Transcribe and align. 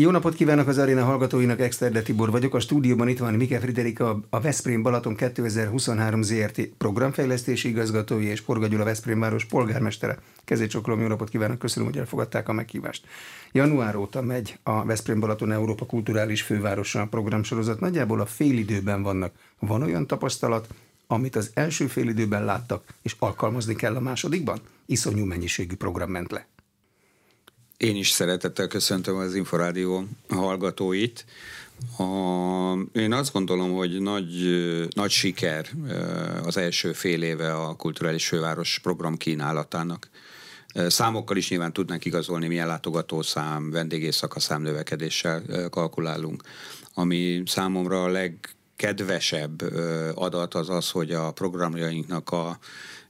Jó 0.00 0.10
napot 0.10 0.34
kívánok 0.34 0.68
az 0.68 0.78
aréna 0.78 1.04
hallgatóinak, 1.04 1.60
Exterde 1.60 2.02
Tibor 2.02 2.30
vagyok. 2.30 2.54
A 2.54 2.60
stúdióban 2.60 3.08
itt 3.08 3.18
van 3.18 3.34
Mike 3.34 3.60
Friderika, 3.60 4.20
a 4.30 4.40
Veszprém 4.40 4.82
Balaton 4.82 5.16
2023 5.16 6.22
ZRT 6.22 6.60
programfejlesztési 6.66 7.68
igazgatója 7.68 8.30
és 8.30 8.40
Porga 8.40 8.84
Veszprém 8.84 9.20
város 9.20 9.44
polgármestere. 9.44 10.18
Kezécsoklom, 10.44 11.00
jó 11.00 11.06
napot 11.06 11.28
kívánok, 11.28 11.58
köszönöm, 11.58 11.88
hogy 11.88 11.98
elfogadták 11.98 12.48
a 12.48 12.52
meghívást. 12.52 13.06
Január 13.52 13.96
óta 13.96 14.22
megy 14.22 14.58
a 14.62 14.84
Veszprém 14.84 15.20
Balaton 15.20 15.52
Európa 15.52 15.86
Kulturális 15.86 16.42
Fővárosa 16.42 17.06
programsorozat. 17.10 17.80
Nagyjából 17.80 18.20
a 18.20 18.26
félidőben 18.26 19.02
vannak. 19.02 19.32
Van 19.58 19.82
olyan 19.82 20.06
tapasztalat, 20.06 20.68
amit 21.06 21.36
az 21.36 21.50
első 21.54 21.86
félidőben 21.86 22.44
láttak, 22.44 22.84
és 23.02 23.16
alkalmazni 23.18 23.74
kell 23.74 23.96
a 23.96 24.00
másodikban? 24.00 24.60
Iszonyú 24.86 25.24
mennyiségű 25.24 25.76
program 25.76 26.10
ment 26.10 26.30
le. 26.32 26.46
Én 27.78 27.96
is 27.96 28.10
szeretettel 28.10 28.66
köszöntöm 28.66 29.16
az 29.16 29.34
Inforádió 29.34 30.04
hallgatóit. 30.28 31.24
A, 31.98 32.98
én 32.98 33.12
azt 33.12 33.32
gondolom, 33.32 33.72
hogy 33.72 34.00
nagy, 34.00 34.30
nagy 34.94 35.10
siker 35.10 35.70
az 36.44 36.56
első 36.56 36.92
fél 36.92 37.22
éve 37.22 37.54
a 37.54 37.74
Kulturális 37.74 38.28
Főváros 38.28 38.78
program 38.82 39.16
kínálatának. 39.16 40.08
Számokkal 40.74 41.36
is 41.36 41.48
nyilván 41.50 41.72
tudnánk 41.72 42.04
igazolni, 42.04 42.46
milyen 42.46 42.66
látogatószám, 42.66 43.70
vendégészakaszám 43.70 44.62
növekedéssel 44.62 45.42
kalkulálunk. 45.70 46.42
Ami 46.94 47.42
számomra 47.46 48.02
a 48.02 48.08
legkedvesebb 48.08 49.62
adat 50.14 50.54
az 50.54 50.68
az, 50.68 50.90
hogy 50.90 51.12
a 51.12 51.32
programjainknak 51.32 52.30
a 52.30 52.58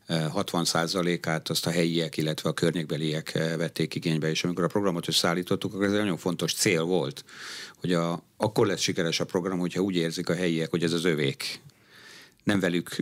60%-át 0.08 1.48
azt 1.48 1.66
a 1.66 1.70
helyiek, 1.70 2.16
illetve 2.16 2.48
a 2.48 2.52
környékbeliek 2.52 3.32
vették 3.32 3.94
igénybe, 3.94 4.30
és 4.30 4.44
amikor 4.44 4.64
a 4.64 4.68
programot 4.68 5.08
összeállítottuk, 5.08 5.74
akkor 5.74 5.84
ez 5.84 5.92
egy 5.92 5.98
nagyon 5.98 6.16
fontos 6.16 6.54
cél 6.54 6.82
volt, 6.82 7.24
hogy 7.80 7.92
a, 7.92 8.22
akkor 8.36 8.66
lesz 8.66 8.80
sikeres 8.80 9.20
a 9.20 9.24
program, 9.24 9.58
hogyha 9.58 9.80
úgy 9.80 9.96
érzik 9.96 10.28
a 10.28 10.34
helyiek, 10.34 10.70
hogy 10.70 10.82
ez 10.82 10.92
az 10.92 11.04
övék. 11.04 11.60
Nem 12.44 12.60
velük 12.60 12.96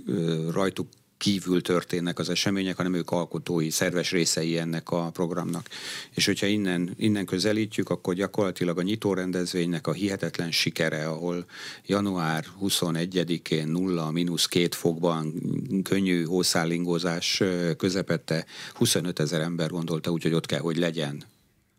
rajtuk 0.53 0.89
kívül 1.19 1.63
történnek 1.63 2.19
az 2.19 2.29
események, 2.29 2.77
hanem 2.77 2.95
ők 2.95 3.11
alkotói, 3.11 3.71
szerves 3.71 4.11
részei 4.11 4.59
ennek 4.59 4.91
a 4.91 5.11
programnak. 5.11 5.69
És 6.15 6.27
hogyha 6.27 6.47
innen, 6.47 6.95
innen 6.99 7.25
közelítjük, 7.25 7.91
akkor 7.91 8.15
gyakorlatilag 8.15 8.79
a 8.79 8.83
nyitó 8.83 9.15
rendezvénynek 9.15 9.87
a 9.87 9.93
hihetetlen 9.93 10.51
sikere, 10.51 11.09
ahol 11.09 11.45
január 11.87 12.45
21-én 12.63 13.69
nulla, 13.69 14.11
mínusz 14.11 14.47
két 14.47 14.75
fokban 14.75 15.35
könnyű 15.83 16.25
hószállingózás 16.25 17.43
közepette 17.77 18.45
25 18.75 19.21
ezer 19.21 19.41
ember 19.41 19.71
gondolta 19.71 20.11
úgy, 20.11 20.23
hogy 20.23 20.35
ott 20.35 20.47
kell, 20.47 20.61
hogy 20.61 20.77
legyen 20.77 21.25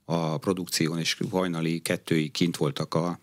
a 0.09 0.37
produkción, 0.37 0.99
és 0.99 1.17
hajnali 1.31 1.79
kettői 1.79 2.29
kint 2.29 2.57
voltak 2.57 2.93
a, 2.93 3.19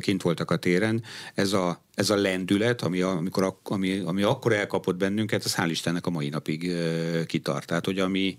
kint 0.00 0.22
voltak 0.22 0.50
a 0.50 0.56
téren. 0.56 1.02
Ez 1.34 1.52
a, 1.52 1.82
ez 1.94 2.10
a 2.10 2.16
lendület, 2.16 2.82
ami, 2.82 3.00
amikor, 3.00 3.58
ami, 3.62 3.98
ami 3.98 4.22
akkor 4.22 4.52
elkapott 4.52 4.96
bennünket, 4.96 5.44
az 5.44 5.54
hál' 5.56 5.70
Istennek 5.70 6.06
a 6.06 6.10
mai 6.10 6.28
napig 6.28 6.72
kitart. 7.26 7.66
Tehát, 7.66 7.84
hogy 7.84 7.98
ami, 7.98 8.36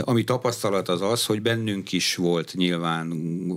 ami 0.00 0.24
tapasztalat 0.24 0.88
az 0.88 1.02
az, 1.02 1.26
hogy 1.26 1.42
bennünk 1.42 1.92
is 1.92 2.16
volt 2.16 2.54
nyilván 2.54 3.12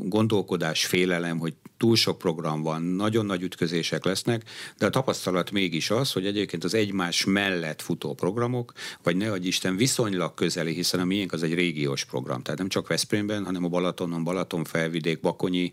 gondolkodás, 0.09 0.85
félelem, 0.85 1.37
hogy 1.37 1.53
túl 1.77 1.95
sok 1.95 2.17
program 2.17 2.61
van, 2.61 2.81
nagyon 2.81 3.25
nagy 3.25 3.41
ütközések 3.41 4.05
lesznek, 4.05 4.43
de 4.77 4.85
a 4.85 4.89
tapasztalat 4.89 5.51
mégis 5.51 5.89
az, 5.89 6.11
hogy 6.11 6.25
egyébként 6.25 6.63
az 6.63 6.73
egymás 6.73 7.25
mellett 7.25 7.81
futó 7.81 8.13
programok, 8.13 8.73
vagy 9.03 9.15
ne 9.15 9.31
adj 9.31 9.47
Isten 9.47 9.75
viszonylag 9.75 10.33
közeli, 10.33 10.73
hiszen 10.73 10.99
a 10.99 11.05
miénk 11.05 11.33
az 11.33 11.43
egy 11.43 11.53
régiós 11.53 12.05
program, 12.05 12.41
tehát 12.41 12.59
nem 12.59 12.69
csak 12.69 12.87
Veszprémben, 12.87 13.45
hanem 13.45 13.63
a 13.63 13.67
Balatonon, 13.67 14.23
Balaton, 14.23 14.63
Felvidék, 14.63 15.19
Bakonyi 15.19 15.71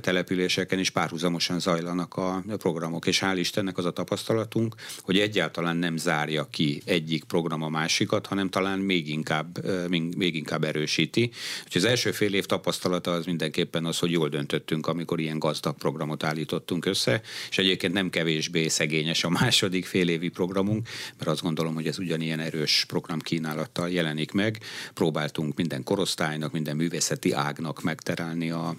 településeken 0.00 0.78
is 0.78 0.90
párhuzamosan 0.90 1.60
zajlanak 1.60 2.14
a 2.14 2.42
programok, 2.58 3.06
és 3.06 3.22
hál' 3.24 3.36
Istennek 3.36 3.78
az 3.78 3.84
a 3.84 3.90
tapasztalatunk, 3.90 4.74
hogy 5.02 5.18
egyáltalán 5.18 5.76
nem 5.76 5.96
zárja 5.96 6.48
ki 6.50 6.82
egyik 6.84 7.24
program 7.24 7.62
a 7.62 7.68
másikat, 7.68 8.26
hanem 8.26 8.48
talán 8.48 8.78
még 8.78 9.08
inkább, 9.08 9.58
még 9.88 10.34
inkább 10.34 10.64
erősíti. 10.64 11.30
Úgyhogy 11.64 11.82
az 11.82 11.88
első 11.88 12.10
fél 12.10 12.34
év 12.34 12.46
tapasztalata 12.46 13.10
az 13.10 13.26
mindenképpen 13.26 13.84
az, 13.84 13.98
hogy 13.98 14.10
jól 14.10 14.28
döntöttünk, 14.28 14.86
amikor 14.86 15.20
ilyen 15.20 15.38
gazdag 15.38 15.76
programot 15.76 16.24
állítottunk 16.24 16.86
össze, 16.86 17.20
és 17.50 17.58
egyébként 17.58 17.92
nem 17.92 18.10
kevésbé 18.10 18.68
szegényes 18.68 19.24
a 19.24 19.28
második 19.28 19.84
félévi 19.84 20.28
programunk, 20.28 20.88
mert 21.18 21.30
azt 21.30 21.42
gondolom, 21.42 21.74
hogy 21.74 21.86
ez 21.86 21.98
ugyanilyen 21.98 22.40
erős 22.40 22.84
program 22.88 23.18
kínálattal 23.18 23.90
jelenik 23.90 24.32
meg. 24.32 24.58
Próbáltunk 24.94 25.56
minden 25.56 25.82
korosztálynak, 25.82 26.52
minden 26.52 26.76
művészeti 26.76 27.32
ágnak 27.32 27.82
megterelni 27.82 28.50
a 28.50 28.76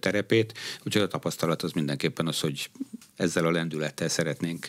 terepét, 0.00 0.58
úgyhogy 0.84 1.02
a 1.02 1.06
tapasztalat 1.06 1.62
az 1.62 1.72
mindenképpen 1.72 2.26
az, 2.26 2.40
hogy 2.40 2.70
ezzel 3.16 3.46
a 3.46 3.50
lendülettel 3.50 4.08
szeretnénk 4.08 4.66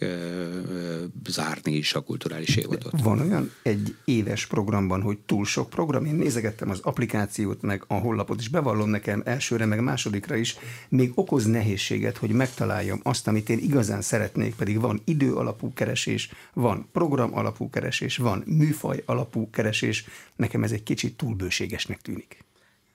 zárni 1.27 1.73
is 1.75 1.93
a 1.93 2.01
kulturális 2.01 2.55
évadot. 2.55 3.01
Van 3.01 3.19
olyan 3.19 3.51
egy 3.61 3.95
éves 4.05 4.45
programban, 4.45 5.01
hogy 5.01 5.17
túl 5.17 5.45
sok 5.57 5.69
program? 5.69 6.06
Én 6.06 6.16
nézegettem 6.16 6.69
az 6.69 6.79
applikációt, 6.81 7.62
meg 7.62 7.84
a 7.88 7.94
honlapot 7.94 8.40
is, 8.40 8.50
bevallom 8.50 8.90
nekem 8.90 9.22
elsőre, 9.25 9.66
meg 9.66 9.79
másodikra 9.79 10.35
is, 10.35 10.57
még 10.90 11.12
okoz 11.16 11.45
nehézséget, 11.45 12.18
hogy 12.18 12.29
megtaláljam 12.29 13.00
azt, 13.03 13.28
amit 13.28 13.50
én 13.50 13.57
igazán 13.57 14.01
szeretnék, 14.01 14.56
pedig 14.56 14.79
van 14.79 15.01
idő 15.06 15.34
alapú 15.34 15.73
keresés, 15.73 16.31
van 16.53 16.88
program 16.91 17.35
alapú 17.35 17.69
keresés, 17.69 18.17
van 18.17 18.44
műfaj 18.46 19.03
alapú 19.06 19.50
keresés. 19.50 20.06
Nekem 20.35 20.63
ez 20.63 20.72
egy 20.72 20.84
kicsit 20.84 21.17
túlbőségesnek 21.17 22.01
tűnik. 22.01 22.44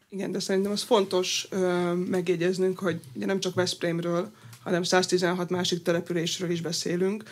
Igen, 0.09 0.33
de 0.33 0.41
szerintem 0.41 0.72
az 0.72 0.83
fontos 0.83 1.47
ö, 1.51 1.93
megjegyeznünk, 1.93 2.78
hogy 2.78 3.01
ugye 3.15 3.27
nem 3.27 3.41
csak 3.41 3.55
Veszprémről, 3.55 4.31
hanem 4.62 4.83
116 4.83 5.51
másik 5.51 5.83
településről 5.83 6.51
is 6.51 6.61
beszélünk, 6.61 7.25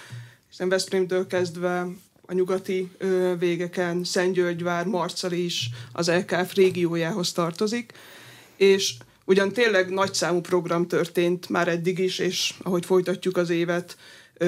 hiszen 0.49 0.69
Veszprémtől 0.69 1.27
kezdve 1.27 1.87
a 2.31 2.33
nyugati 2.33 2.91
ö, 2.99 3.33
végeken. 3.39 4.05
Szentgyörgyvár, 4.05 4.87
Marcali 4.87 5.45
is 5.45 5.71
az 5.93 6.11
LKF 6.11 6.55
régiójához 6.55 7.33
tartozik, 7.33 7.93
és 8.57 8.95
ugyan 9.25 9.53
tényleg 9.53 9.91
nagyszámú 9.91 10.41
program 10.41 10.87
történt 10.87 11.49
már 11.49 11.69
eddig 11.69 11.99
is, 11.99 12.19
és 12.19 12.55
ahogy 12.63 12.85
folytatjuk 12.85 13.37
az 13.37 13.51
évet, 13.51 13.97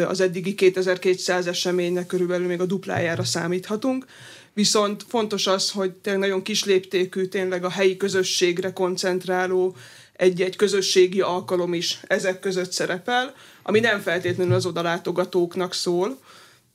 az 0.08 0.20
eddigi 0.20 0.54
2200 0.54 1.46
eseménynek 1.46 2.06
körülbelül 2.06 2.46
még 2.46 2.60
a 2.60 2.66
duplájára 2.66 3.24
számíthatunk, 3.24 4.06
viszont 4.52 5.04
fontos 5.08 5.46
az, 5.46 5.70
hogy 5.70 5.92
tényleg 5.92 6.22
nagyon 6.22 6.42
kis 6.42 6.64
léptékű, 6.64 7.26
tényleg 7.26 7.64
a 7.64 7.70
helyi 7.70 7.96
közösségre 7.96 8.72
koncentráló 8.72 9.76
egy-egy 10.12 10.56
közösségi 10.56 11.20
alkalom 11.20 11.74
is 11.74 12.00
ezek 12.06 12.40
között 12.40 12.72
szerepel, 12.72 13.34
ami 13.62 13.80
nem 13.80 14.00
feltétlenül 14.00 14.54
az 14.54 14.66
odalátogatóknak 14.66 15.74
szól, 15.74 16.18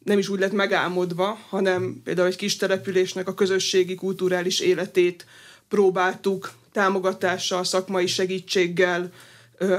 nem 0.07 0.18
is 0.18 0.29
úgy 0.29 0.40
lett 0.40 0.51
megálmodva, 0.51 1.40
hanem 1.50 2.01
például 2.03 2.28
egy 2.28 2.35
kis 2.35 2.56
településnek 2.56 3.28
a 3.28 3.34
közösségi 3.34 3.95
kulturális 3.95 4.59
életét 4.59 5.25
próbáltuk 5.69 6.51
támogatással, 6.72 7.63
szakmai 7.63 8.07
segítséggel 8.07 9.12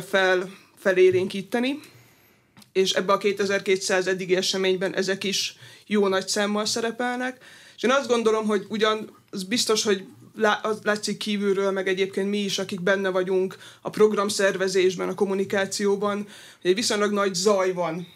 fel, 0.08 0.50
felérénkíteni, 0.76 1.80
és 2.72 2.92
ebbe 2.92 3.12
a 3.12 3.18
2200 3.18 4.06
eddigi 4.06 4.36
eseményben 4.36 4.94
ezek 4.94 5.24
is 5.24 5.56
jó 5.86 6.08
nagy 6.08 6.28
számmal 6.28 6.64
szerepelnek. 6.64 7.44
És 7.76 7.82
én 7.82 7.90
azt 7.90 8.08
gondolom, 8.08 8.46
hogy 8.46 8.66
ugyan 8.68 9.16
az 9.30 9.42
biztos, 9.42 9.82
hogy 9.82 10.04
az 10.62 10.78
látszik 10.82 11.16
kívülről, 11.16 11.70
meg 11.70 11.88
egyébként 11.88 12.28
mi 12.28 12.38
is, 12.38 12.58
akik 12.58 12.80
benne 12.80 13.08
vagyunk 13.08 13.56
a 13.80 13.90
programszervezésben, 13.90 15.08
a 15.08 15.14
kommunikációban, 15.14 16.16
hogy 16.62 16.70
egy 16.70 16.74
viszonylag 16.74 17.12
nagy 17.12 17.34
zaj 17.34 17.72
van, 17.72 18.06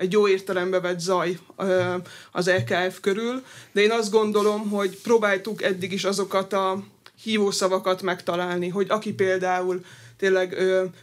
egy 0.00 0.12
jó 0.12 0.28
értelembe 0.28 0.80
vett 0.80 1.00
zaj 1.00 1.38
az 2.32 2.50
LKF 2.50 3.00
körül, 3.00 3.42
de 3.72 3.80
én 3.80 3.90
azt 3.90 4.10
gondolom, 4.10 4.68
hogy 4.68 4.98
próbáltuk 5.02 5.62
eddig 5.62 5.92
is 5.92 6.04
azokat 6.04 6.52
a 6.52 6.82
hívószavakat 7.22 8.02
megtalálni, 8.02 8.68
hogy 8.68 8.86
aki 8.90 9.12
például 9.12 9.84
tényleg 10.16 10.56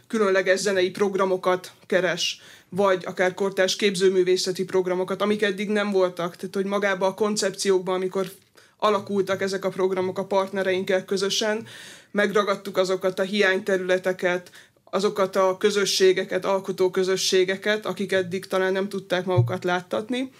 különleges 0.06 0.60
zenei 0.60 0.90
programokat 0.90 1.72
keres, 1.86 2.40
vagy 2.68 3.04
akár 3.06 3.34
kortárs 3.34 3.76
képzőművészeti 3.76 4.64
programokat, 4.64 5.22
amik 5.22 5.42
eddig 5.42 5.68
nem 5.68 5.90
voltak. 5.90 6.36
Tehát, 6.36 6.54
hogy 6.54 6.64
magában 6.64 7.10
a 7.10 7.14
koncepciókban, 7.14 7.94
amikor 7.94 8.30
alakultak 8.76 9.42
ezek 9.42 9.64
a 9.64 9.68
programok 9.68 10.18
a 10.18 10.24
partnereinkkel 10.24 11.04
közösen, 11.04 11.66
megragadtuk 12.10 12.76
azokat 12.76 13.18
a 13.18 13.22
hiányterületeket, 13.22 14.50
azokat 14.90 15.36
a 15.36 15.56
közösségeket, 15.58 16.44
alkotó 16.44 16.90
közösségeket, 16.90 17.86
akik 17.86 18.12
eddig 18.12 18.46
talán 18.46 18.72
nem 18.72 18.88
tudták 18.88 19.24
magukat 19.24 19.64
láttatni. 19.64 20.30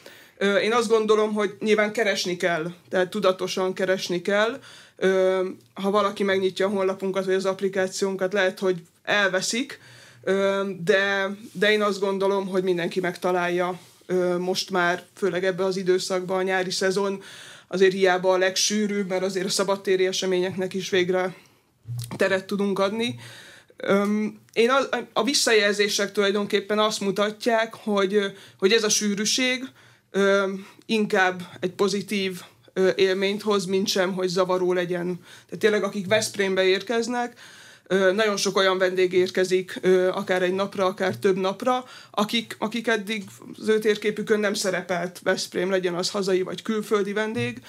Én 0.62 0.72
azt 0.72 0.88
gondolom, 0.88 1.32
hogy 1.32 1.56
nyilván 1.60 1.92
keresni 1.92 2.36
kell, 2.36 2.72
tehát 2.88 3.10
tudatosan 3.10 3.72
keresni 3.72 4.22
kell. 4.22 4.60
Ha 5.74 5.90
valaki 5.90 6.22
megnyitja 6.22 6.66
a 6.66 6.70
honlapunkat, 6.70 7.24
vagy 7.24 7.34
az 7.34 7.44
applikációnkat, 7.44 8.32
lehet, 8.32 8.58
hogy 8.58 8.82
elveszik, 9.02 9.80
de, 10.84 11.30
de 11.52 11.72
én 11.72 11.82
azt 11.82 12.00
gondolom, 12.00 12.46
hogy 12.46 12.62
mindenki 12.62 13.00
megtalálja 13.00 13.78
most 14.38 14.70
már, 14.70 15.02
főleg 15.14 15.44
ebbe 15.44 15.64
az 15.64 15.76
időszakban 15.76 16.38
a 16.38 16.42
nyári 16.42 16.70
szezon, 16.70 17.22
azért 17.68 17.92
hiába 17.92 18.32
a 18.32 18.38
legsűrűbb, 18.38 19.08
mert 19.08 19.22
azért 19.22 19.46
a 19.46 19.50
szabadtéri 19.50 20.06
eseményeknek 20.06 20.74
is 20.74 20.90
végre 20.90 21.34
teret 22.16 22.44
tudunk 22.44 22.78
adni. 22.78 23.18
Én 24.52 24.70
a, 24.70 24.78
a 25.12 25.24
visszajelzések 25.24 26.12
tulajdonképpen 26.12 26.78
azt 26.78 27.00
mutatják, 27.00 27.74
hogy, 27.74 28.36
hogy 28.58 28.72
ez 28.72 28.84
a 28.84 28.88
sűrűség 28.88 29.64
inkább 30.86 31.42
egy 31.60 31.72
pozitív 31.72 32.40
élményt 32.94 33.42
hoz, 33.42 33.64
mint 33.64 33.88
sem, 33.88 34.12
hogy 34.12 34.28
zavaró 34.28 34.72
legyen. 34.72 35.20
Tehát 35.44 35.58
tényleg 35.58 35.82
akik 35.82 36.06
Veszprémbe 36.06 36.64
érkeznek, 36.64 37.40
nagyon 38.14 38.36
sok 38.36 38.56
olyan 38.56 38.78
vendég 38.78 39.12
érkezik, 39.12 39.80
akár 40.10 40.42
egy 40.42 40.54
napra, 40.54 40.86
akár 40.86 41.16
több 41.16 41.36
napra, 41.36 41.84
akik, 42.10 42.56
akik 42.58 42.86
eddig 42.86 43.24
az 43.60 43.68
ő 43.68 43.78
térképükön 43.78 44.40
nem 44.40 44.54
szerepelt 44.54 45.20
Veszprém, 45.22 45.70
legyen 45.70 45.94
az 45.94 46.10
hazai 46.10 46.42
vagy 46.42 46.62
külföldi 46.62 47.12
vendég, 47.12 47.60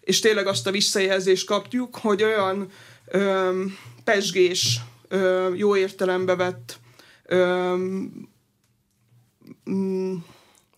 és 0.00 0.20
tényleg 0.20 0.46
azt 0.46 0.66
a 0.66 0.70
visszajelzést 0.70 1.46
kapjuk, 1.46 1.96
hogy 1.96 2.22
olyan 2.22 2.70
ö, 3.06 3.62
pesgés, 4.04 4.80
ö, 5.14 5.54
jó 5.54 5.76
értelembe 5.76 6.36
vett 6.36 6.78
ö, 7.24 7.74
mm, 9.70 10.14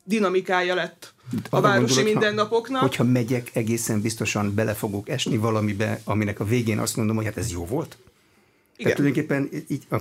dinamikája 0.04 0.74
lett 0.74 1.14
a 1.50 1.60
városi 1.60 1.94
gondolod, 1.94 2.12
mindennapoknak. 2.12 2.80
Hogyha 2.80 3.04
megyek, 3.04 3.50
egészen 3.52 4.00
biztosan 4.00 4.54
bele 4.54 4.74
fogok 4.74 5.08
esni 5.08 5.36
valamibe, 5.36 6.00
aminek 6.04 6.40
a 6.40 6.44
végén 6.44 6.78
azt 6.78 6.96
mondom, 6.96 7.16
hogy 7.16 7.24
hát 7.24 7.36
ez 7.36 7.52
jó 7.52 7.64
volt? 7.64 7.96
Igen. 8.76 8.92
Tehát 8.92 8.96
tulajdonképpen 8.96 9.64
így, 9.68 9.82
a, 9.90 9.96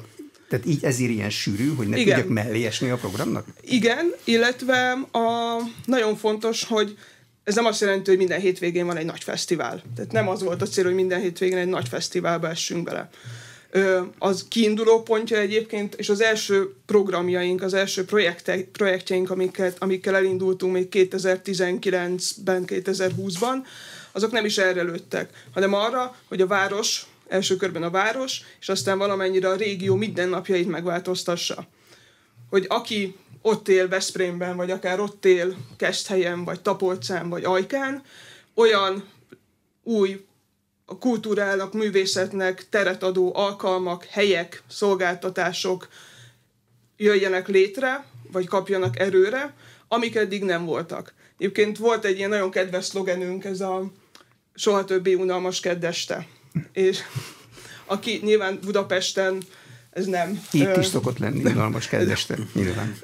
tehát 0.49 0.65
így 0.65 0.83
ezért 0.83 1.11
ilyen 1.11 1.29
sűrű, 1.29 1.75
hogy 1.75 1.87
ne 1.87 1.97
Igen. 1.97 2.15
tudjak 2.15 2.33
mellé 2.33 2.65
esni 2.65 2.89
a 2.89 2.95
programnak? 2.95 3.45
Igen, 3.61 4.13
illetve 4.23 4.91
a, 5.11 5.57
nagyon 5.85 6.15
fontos, 6.15 6.63
hogy 6.63 6.97
ez 7.43 7.55
nem 7.55 7.65
azt 7.65 7.81
jelenti, 7.81 8.09
hogy 8.09 8.19
minden 8.19 8.39
hétvégén 8.39 8.85
van 8.85 8.97
egy 8.97 9.05
nagy 9.05 9.23
fesztivál. 9.23 9.81
Tehát 9.95 10.11
nem 10.11 10.27
az 10.27 10.43
volt 10.43 10.61
a 10.61 10.65
cél, 10.65 10.83
hogy 10.83 10.93
minden 10.93 11.19
hétvégén 11.19 11.57
egy 11.57 11.67
nagy 11.67 11.87
fesztiválba 11.87 12.49
essünk 12.49 12.83
bele. 12.83 13.09
Az 14.17 14.45
kiinduló 14.49 15.01
pontja 15.01 15.37
egyébként, 15.37 15.95
és 15.95 16.09
az 16.09 16.21
első 16.21 16.73
programjaink, 16.85 17.61
az 17.61 17.73
első 17.73 18.05
projekte, 18.05 18.63
projektjeink, 18.71 19.29
amiket, 19.29 19.77
amikkel 19.79 20.15
elindultunk 20.15 20.73
még 20.73 20.87
2019-ben, 20.91 22.63
2020-ban, 22.67 23.55
azok 24.11 24.31
nem 24.31 24.45
is 24.45 24.57
erre 24.57 24.81
lőttek, 24.81 25.29
hanem 25.53 25.73
arra, 25.73 26.15
hogy 26.27 26.41
a 26.41 26.47
város 26.47 27.05
első 27.27 27.55
körben 27.55 27.83
a 27.83 27.89
város, 27.89 28.41
és 28.59 28.69
aztán 28.69 28.97
valamennyire 28.97 29.49
a 29.49 29.55
régió 29.55 29.95
mindennapjait 29.95 30.67
megváltoztassa. 30.67 31.67
Hogy 32.49 32.65
aki 32.69 33.15
ott 33.41 33.67
él 33.67 33.87
Veszprémben, 33.87 34.55
vagy 34.55 34.71
akár 34.71 34.99
ott 34.99 35.25
él 35.25 35.55
Keszthelyen, 35.77 36.43
vagy 36.43 36.61
Tapolcán, 36.61 37.29
vagy 37.29 37.43
Ajkán, 37.43 38.03
olyan 38.53 39.03
új 39.83 40.25
a 40.85 40.97
kultúrának, 40.97 41.73
művészetnek 41.73 42.69
teret 42.69 43.03
adó 43.03 43.35
alkalmak, 43.35 44.05
helyek, 44.05 44.63
szolgáltatások 44.67 45.87
jöjjenek 46.97 47.47
létre, 47.47 48.05
vagy 48.31 48.47
kapjanak 48.47 48.99
erőre, 48.99 49.53
amik 49.87 50.15
eddig 50.15 50.43
nem 50.43 50.65
voltak. 50.65 51.13
Egyébként 51.37 51.77
volt 51.77 52.05
egy 52.05 52.17
ilyen 52.17 52.29
nagyon 52.29 52.51
kedves 52.51 52.85
szlogenünk, 52.85 53.45
ez 53.45 53.61
a 53.61 53.91
soha 54.55 54.85
többé 54.85 55.13
unalmas 55.13 55.59
keddeste 55.59 56.27
és 56.73 56.99
aki 57.85 58.19
nyilván 58.23 58.59
Budapesten 58.63 59.43
ez 59.95 60.05
nem. 60.05 60.41
Itt 60.51 60.75
is 60.77 60.85
szokott 60.85 61.17
lenni 61.17 61.43
unalmas 61.43 61.87
kedveste, 61.87 62.37
nyilván. 62.53 62.97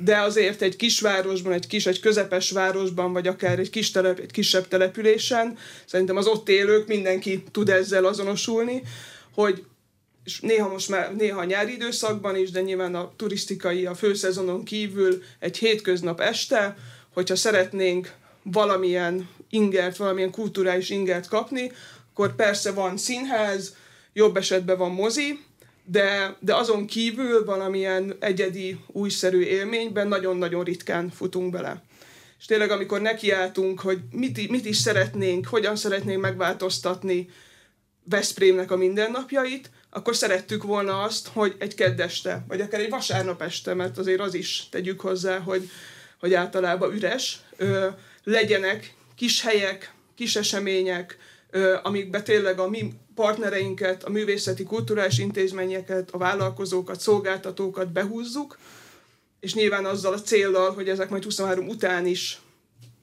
De 0.00 0.20
azért 0.20 0.62
egy 0.62 0.76
kisvárosban, 0.76 1.52
egy 1.52 1.66
kis, 1.66 1.86
egy 1.86 2.00
közepes 2.00 2.50
városban, 2.50 3.12
vagy 3.12 3.26
akár 3.26 3.58
egy, 3.58 3.70
kis 3.70 3.90
telep, 3.90 4.18
egy 4.18 4.30
kisebb 4.30 4.68
településen, 4.68 5.56
szerintem 5.86 6.16
az 6.16 6.26
ott 6.26 6.48
élők, 6.48 6.86
mindenki 6.86 7.42
tud 7.50 7.68
ezzel 7.68 8.04
azonosulni, 8.04 8.82
hogy 9.34 9.64
és 10.24 10.40
néha 10.40 10.68
most 10.68 10.88
már, 10.88 11.14
néha 11.16 11.44
nyári 11.44 11.72
időszakban 11.72 12.36
is, 12.36 12.50
de 12.50 12.60
nyilván 12.60 12.94
a 12.94 13.12
turisztikai, 13.16 13.86
a 13.86 13.94
főszezonon 13.94 14.64
kívül 14.64 15.22
egy 15.38 15.58
hétköznap 15.58 16.20
este, 16.20 16.76
hogyha 17.12 17.36
szeretnénk 17.36 18.12
valamilyen 18.42 19.28
ingert, 19.50 19.96
valamilyen 19.96 20.30
kulturális 20.30 20.90
ingert 20.90 21.28
kapni, 21.28 21.72
akkor 22.10 22.34
persze 22.34 22.72
van 22.72 22.96
színház, 22.96 23.76
jobb 24.12 24.36
esetben 24.36 24.78
van 24.78 24.90
mozi, 24.90 25.46
de, 25.90 26.36
de 26.40 26.54
azon 26.54 26.86
kívül 26.86 27.44
valamilyen 27.44 28.16
egyedi, 28.20 28.78
újszerű 28.86 29.40
élményben 29.40 30.08
nagyon-nagyon 30.08 30.64
ritkán 30.64 31.10
futunk 31.10 31.50
bele. 31.52 31.82
És 32.38 32.44
tényleg, 32.44 32.70
amikor 32.70 33.00
nekiálltunk, 33.00 33.80
hogy 33.80 33.98
mit, 34.10 34.48
mit 34.50 34.64
is 34.64 34.76
szeretnénk, 34.76 35.46
hogyan 35.46 35.76
szeretnénk 35.76 36.20
megváltoztatni 36.20 37.28
Veszprémnek 38.04 38.70
a 38.70 38.76
mindennapjait, 38.76 39.70
akkor 39.90 40.16
szerettük 40.16 40.62
volna 40.62 41.02
azt, 41.02 41.28
hogy 41.28 41.54
egy 41.58 41.74
keddeste, 41.74 42.44
vagy 42.48 42.60
akár 42.60 42.80
egy 42.80 42.90
vasárnap 42.90 43.42
este, 43.42 43.74
mert 43.74 43.98
azért 43.98 44.20
az 44.20 44.34
is 44.34 44.68
tegyük 44.70 45.00
hozzá, 45.00 45.38
hogy, 45.38 45.70
hogy 46.20 46.34
általában 46.34 46.94
üres, 46.94 47.40
ö, 47.56 47.86
legyenek 48.24 48.94
kis 49.16 49.42
helyek, 49.42 49.92
kis 50.14 50.36
események, 50.36 51.18
amikbe 51.82 52.22
tényleg 52.22 52.58
a 52.58 52.68
mi 52.68 52.92
partnereinket, 53.14 54.04
a 54.04 54.10
művészeti 54.10 54.64
kulturális 54.64 55.18
intézményeket, 55.18 56.10
a 56.10 56.18
vállalkozókat, 56.18 57.00
szolgáltatókat 57.00 57.92
behúzzuk, 57.92 58.58
és 59.40 59.54
nyilván 59.54 59.84
azzal 59.84 60.12
a 60.12 60.20
céllal, 60.20 60.72
hogy 60.72 60.88
ezek 60.88 61.08
majd 61.08 61.24
23 61.24 61.68
után 61.68 62.06
is 62.06 62.40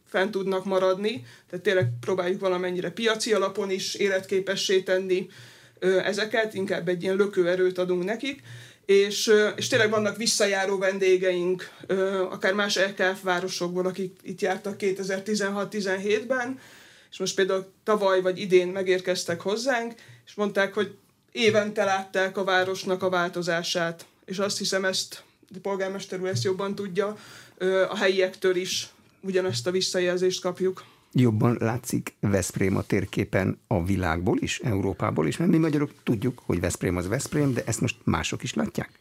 fent 0.05 0.31
tudnak 0.31 0.65
maradni, 0.65 1.25
tehát 1.49 1.65
tényleg 1.65 1.89
próbáljuk 1.99 2.39
valamennyire 2.39 2.89
piaci 2.89 3.33
alapon 3.33 3.69
is 3.69 3.95
életképessé 3.95 4.81
tenni 4.81 5.27
ezeket, 5.79 6.53
inkább 6.53 6.87
egy 6.87 7.03
ilyen 7.03 7.15
lökőerőt 7.15 7.77
adunk 7.77 8.03
nekik, 8.03 8.41
és, 8.85 9.31
és 9.55 9.67
tényleg 9.67 9.89
vannak 9.89 10.17
visszajáró 10.17 10.77
vendégeink, 10.77 11.69
akár 12.29 12.53
más 12.53 12.77
LKF 12.77 13.21
városokból, 13.23 13.85
akik 13.85 14.19
itt 14.21 14.41
jártak 14.41 14.75
2016-17-ben, 14.79 16.59
és 17.11 17.17
most 17.19 17.35
például 17.35 17.71
tavaly 17.83 18.21
vagy 18.21 18.39
idén 18.39 18.67
megérkeztek 18.67 19.41
hozzánk, 19.41 19.93
és 20.25 20.33
mondták, 20.33 20.73
hogy 20.73 20.95
évente 21.31 21.83
látták 21.83 22.37
a 22.37 22.43
városnak 22.43 23.03
a 23.03 23.09
változását, 23.09 24.05
és 24.25 24.39
azt 24.39 24.57
hiszem 24.57 24.85
ezt, 24.85 25.23
a 25.55 25.57
polgármester 25.61 26.21
úr 26.21 26.27
ezt 26.27 26.43
jobban 26.43 26.75
tudja, 26.75 27.17
a 27.89 27.97
helyiektől 27.97 28.55
is 28.55 28.89
ugyanezt 29.21 29.67
a 29.67 29.71
visszajelzést 29.71 30.41
kapjuk. 30.41 30.83
Jobban 31.13 31.57
látszik 31.59 32.13
Veszprém 32.19 32.77
a 32.77 32.81
térképen 32.81 33.59
a 33.67 33.83
világból 33.83 34.37
is, 34.39 34.59
Európából 34.59 35.27
is, 35.27 35.37
mert 35.37 35.51
mi 35.51 35.57
magyarok 35.57 35.91
tudjuk, 36.03 36.41
hogy 36.45 36.59
Veszprém 36.59 36.97
az 36.97 37.07
Veszprém, 37.07 37.53
de 37.53 37.63
ezt 37.65 37.81
most 37.81 37.95
mások 38.03 38.43
is 38.43 38.53
látják? 38.53 38.99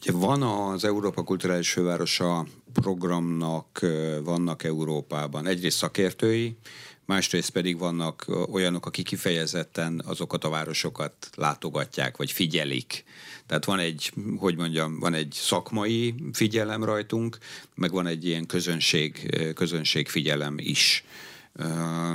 Ugye 0.00 0.12
van 0.12 0.42
az 0.42 0.84
Európa 0.84 1.22
Kulturális 1.22 1.72
Fővárosa 1.72 2.46
programnak, 2.72 3.80
vannak 4.24 4.64
Európában 4.64 5.46
egyrészt 5.46 5.76
szakértői, 5.76 6.56
másrészt 7.04 7.50
pedig 7.50 7.78
vannak 7.78 8.26
olyanok, 8.52 8.86
akik 8.86 9.04
kifejezetten 9.04 10.02
azokat 10.06 10.44
a 10.44 10.48
városokat 10.48 11.30
látogatják, 11.34 12.16
vagy 12.16 12.32
figyelik. 12.32 13.04
Tehát 13.46 13.64
van 13.64 13.78
egy, 13.78 14.12
hogy 14.38 14.56
mondjam, 14.56 14.98
van 14.98 15.14
egy 15.14 15.32
szakmai 15.32 16.14
figyelem 16.32 16.84
rajtunk, 16.84 17.38
meg 17.74 17.90
van 17.90 18.06
egy 18.06 18.26
ilyen 18.26 18.46
közönség, 18.46 19.36
közönség 19.54 20.08
figyelem 20.08 20.54
is. 20.58 21.04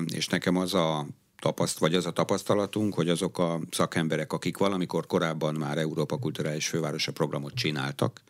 És 0.05 0.27
nekem 0.27 0.58
az 0.58 0.74
a 0.74 1.08
tapaszt, 1.39 1.77
vagy 1.77 1.96
az 1.96 2.05
a 2.05 2.12
tapasztalatunk, 2.12 2.93
hogy 2.93 3.10
azok 3.10 3.38
a 3.39 3.60
szakemberek, 3.72 4.34
akik 4.34 4.58
valamikor 4.58 5.05
korábban 5.08 5.55
már 5.55 5.77
Európa 5.77 6.17
Kulturális 6.17 6.67
Fővárosa 6.67 7.12
programot 7.12 7.53
csináltak, 7.53 8.22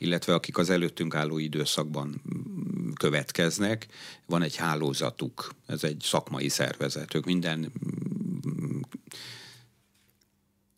illetve 0.00 0.34
akik 0.34 0.58
az 0.58 0.70
előttünk 0.70 1.14
álló 1.14 1.38
időszakban 1.38 2.22
következnek, 2.94 3.86
van 4.26 4.42
egy 4.42 4.56
hálózatuk, 4.56 5.50
ez 5.66 5.84
egy 5.84 6.00
szakmai 6.02 6.48
szervezet, 6.48 7.14
ők 7.14 7.24
minden 7.24 7.72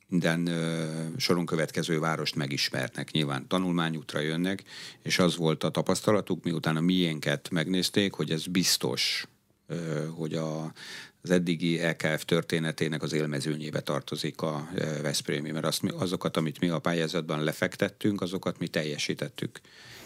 minden 0.08 0.50
soron 1.16 1.46
következő 1.46 1.98
várost 1.98 2.34
megismernek, 2.34 3.10
nyilván 3.10 3.48
tanulmányútra 3.48 4.20
jönnek, 4.20 4.64
és 5.02 5.18
az 5.18 5.36
volt 5.36 5.64
a 5.64 5.70
tapasztalatuk, 5.70 6.44
miután 6.44 6.76
a 6.76 6.80
miénket 6.80 7.50
megnézték, 7.50 8.12
hogy 8.12 8.30
ez 8.30 8.46
biztos, 8.46 9.26
hogy 10.16 10.34
a 10.34 10.72
az 11.22 11.30
eddigi 11.30 11.80
LKF 11.86 12.24
történetének 12.24 13.02
az 13.02 13.12
élmezőnyébe 13.12 13.80
tartozik 13.80 14.40
a 14.40 14.68
e, 14.76 15.00
Veszprémi, 15.02 15.50
mert 15.50 15.64
azt, 15.64 15.82
azokat, 15.84 16.36
amit 16.36 16.60
mi 16.60 16.68
a 16.68 16.78
pályázatban 16.78 17.44
lefektettünk, 17.44 18.20
azokat 18.20 18.58
mi 18.58 18.68
teljesítettük. 18.68 19.60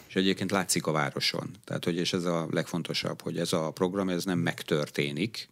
És 0.08 0.16
egyébként 0.16 0.50
látszik 0.50 0.86
a 0.86 0.92
városon. 0.92 1.50
Tehát, 1.64 1.84
hogy 1.84 1.96
és 1.96 2.12
ez 2.12 2.24
a 2.24 2.48
legfontosabb, 2.50 3.22
hogy 3.22 3.38
ez 3.38 3.52
a 3.52 3.70
program 3.70 4.08
ez 4.08 4.24
nem 4.24 4.38
megtörténik, 4.38 5.48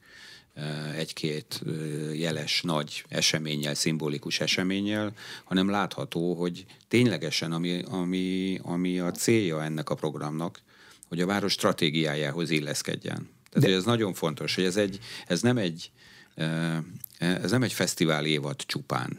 e, 0.54 0.92
egy-két 0.96 1.60
e, 1.66 1.70
jeles, 2.14 2.62
nagy 2.62 3.04
eseménnyel, 3.08 3.74
szimbolikus 3.74 4.40
eseménnyel, 4.40 5.12
hanem 5.44 5.70
látható, 5.70 6.34
hogy 6.34 6.64
ténylegesen, 6.88 7.52
ami, 7.52 7.82
ami, 7.82 8.58
ami 8.62 8.98
a 8.98 9.10
célja 9.10 9.62
ennek 9.62 9.90
a 9.90 9.94
programnak, 9.94 10.62
hogy 11.08 11.20
a 11.20 11.26
város 11.26 11.52
stratégiájához 11.52 12.50
illeszkedjen. 12.50 13.33
Tehát 13.54 13.68
De... 13.68 13.74
ez 13.76 13.84
nagyon 13.84 14.14
fontos, 14.14 14.54
hogy 14.54 14.64
ez, 14.64 14.76
egy, 14.76 14.98
ez 15.26 15.40
nem 15.40 15.56
egy 15.56 15.90
Ez 17.18 17.50
nem 17.50 17.62
egy 17.62 17.72
fesztivál 17.72 18.24
évad 18.26 18.56
csupán. 18.56 19.16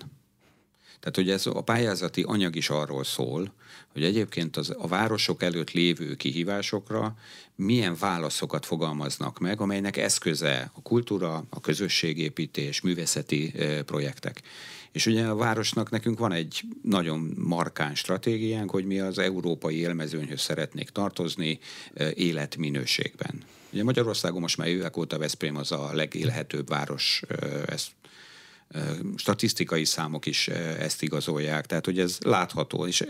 Tehát, 1.00 1.16
hogy 1.16 1.30
ez 1.30 1.46
a 1.46 1.62
pályázati 1.62 2.24
anyag 2.28 2.56
is 2.56 2.70
arról 2.70 3.04
szól, 3.04 3.54
hogy 3.96 4.04
egyébként 4.04 4.58
az, 4.58 4.74
a 4.78 4.88
városok 4.88 5.44
előtt 5.44 5.72
lévő 5.72 6.16
kihívásokra 6.16 7.16
milyen 7.56 7.96
válaszokat 8.00 8.66
fogalmaznak 8.66 9.40
meg, 9.40 9.62
amelynek 9.62 9.98
eszköze 9.98 10.72
a 10.74 10.82
kultúra, 10.82 11.46
a 11.50 11.60
közösségépítés, 11.60 12.82
művészeti 12.82 13.54
projektek. 13.86 14.42
És 14.92 15.06
ugye 15.06 15.26
a 15.26 15.36
városnak 15.36 15.90
nekünk 15.90 16.20
van 16.20 16.32
egy 16.32 16.62
nagyon 16.84 17.34
markáns 17.38 18.00
stratégiánk, 18.00 18.70
hogy 18.70 18.86
mi 18.86 19.00
az 19.00 19.20
európai 19.20 19.76
élmezőnyhöz 19.76 20.42
szeretnék 20.42 20.90
tartozni 20.90 21.60
életminőségben. 22.14 23.44
Ugye 23.74 23.84
Magyarországon 23.84 24.42
most 24.42 24.58
már 24.58 24.68
évek 24.68 24.98
óta 24.98 25.18
Veszprém 25.18 25.56
az 25.56 25.72
a 25.72 25.94
legélhetőbb 25.94 26.70
város, 26.70 27.22
ezt 27.66 27.92
statisztikai 29.16 29.86
számok 29.86 30.26
is 30.26 30.48
ezt 30.80 31.02
igazolják, 31.02 31.66
tehát 31.66 31.86
hogy 31.86 32.00
ez 32.00 32.18
látható, 32.22 32.88
és 32.88 33.04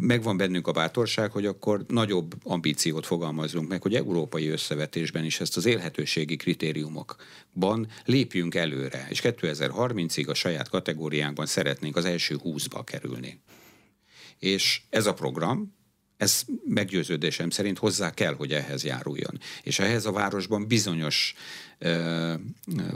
megvan 0.00 0.36
bennünk 0.36 0.66
a 0.66 0.72
bátorság, 0.72 1.30
hogy 1.30 1.46
akkor 1.46 1.84
nagyobb 1.88 2.34
ambíciót 2.42 3.06
fogalmazzunk 3.06 3.68
meg, 3.68 3.82
hogy 3.82 3.94
európai 3.94 4.48
összevetésben 4.48 5.24
is 5.24 5.40
ezt 5.40 5.56
az 5.56 5.66
élhetőségi 5.66 6.36
kritériumokban 6.36 7.88
lépjünk 8.04 8.54
előre, 8.54 9.06
és 9.10 9.20
2030-ig 9.22 10.28
a 10.28 10.34
saját 10.34 10.68
kategóriánkban 10.68 11.46
szeretnénk 11.46 11.96
az 11.96 12.04
első 12.04 12.36
20-ba 12.44 12.80
kerülni. 12.84 13.40
És 14.38 14.80
ez 14.90 15.06
a 15.06 15.14
program, 15.14 15.76
ez 16.16 16.42
meggyőződésem 16.64 17.50
szerint 17.50 17.78
hozzá 17.78 18.10
kell, 18.10 18.34
hogy 18.34 18.52
ehhez 18.52 18.84
járuljon. 18.84 19.38
És 19.62 19.78
ehhez 19.78 20.06
a 20.06 20.12
városban 20.12 20.66
bizonyos 20.66 21.34
ö, 21.78 22.34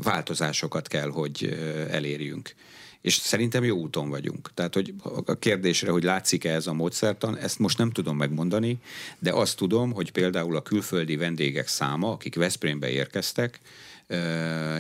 változásokat 0.02 0.88
kell, 0.88 1.10
hogy 1.10 1.44
elérjünk. 1.90 2.54
És 3.02 3.14
szerintem 3.14 3.64
jó 3.64 3.76
úton 3.76 4.08
vagyunk. 4.08 4.50
Tehát, 4.54 4.74
hogy 4.74 4.94
a 5.24 5.38
kérdésre, 5.38 5.90
hogy 5.90 6.02
látszik-e 6.02 6.54
ez 6.54 6.66
a 6.66 6.72
módszertan, 6.72 7.38
ezt 7.38 7.58
most 7.58 7.78
nem 7.78 7.90
tudom 7.90 8.16
megmondani, 8.16 8.78
de 9.18 9.32
azt 9.32 9.56
tudom, 9.56 9.92
hogy 9.92 10.12
például 10.12 10.56
a 10.56 10.62
külföldi 10.62 11.16
vendégek 11.16 11.68
száma, 11.68 12.10
akik 12.10 12.34
Veszprémbe 12.34 12.90
érkeztek, 12.90 13.60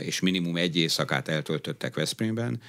és 0.00 0.20
minimum 0.20 0.56
egy 0.56 0.76
éjszakát 0.76 1.28
eltöltöttek 1.28 1.94
Veszprémben, 1.94 2.60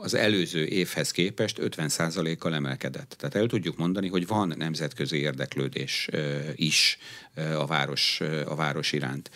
az 0.00 0.14
előző 0.14 0.66
évhez 0.66 1.10
képest 1.10 1.58
50%-kal 1.60 2.54
emelkedett. 2.54 3.14
Tehát 3.18 3.34
el 3.34 3.46
tudjuk 3.46 3.76
mondani, 3.76 4.08
hogy 4.08 4.26
van 4.26 4.54
nemzetközi 4.56 5.16
érdeklődés 5.16 6.08
is 6.54 6.98
a 7.34 7.66
város, 7.66 8.20
a 8.46 8.54
város 8.54 8.92
iránt. 8.92 9.30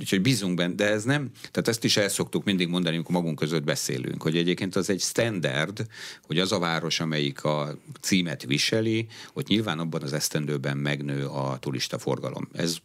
Úgyhogy 0.00 0.20
bízunk 0.20 0.54
benne, 0.54 0.74
de 0.74 0.88
ez 0.88 1.04
nem, 1.04 1.30
tehát 1.50 1.68
ezt 1.68 1.84
is 1.84 1.96
el 1.96 2.08
szoktuk 2.08 2.44
mindig 2.44 2.68
mondani, 2.68 2.94
amikor 2.94 3.14
magunk 3.14 3.38
között 3.38 3.64
beszélünk, 3.64 4.22
hogy 4.22 4.36
egyébként 4.36 4.76
az 4.76 4.90
egy 4.90 5.00
standard, 5.00 5.86
hogy 6.22 6.38
az 6.38 6.52
a 6.52 6.58
város, 6.58 7.00
amelyik 7.00 7.44
a 7.44 7.78
címet 8.00 8.42
viseli, 8.44 9.06
hogy 9.32 9.44
nyilván 9.48 9.78
abban 9.78 10.02
az 10.02 10.12
esztendőben 10.12 10.76
megnő 10.76 11.26
a 11.26 11.58
turista 11.58 11.98
forgalom. 11.98 12.48
Ez 12.52 12.76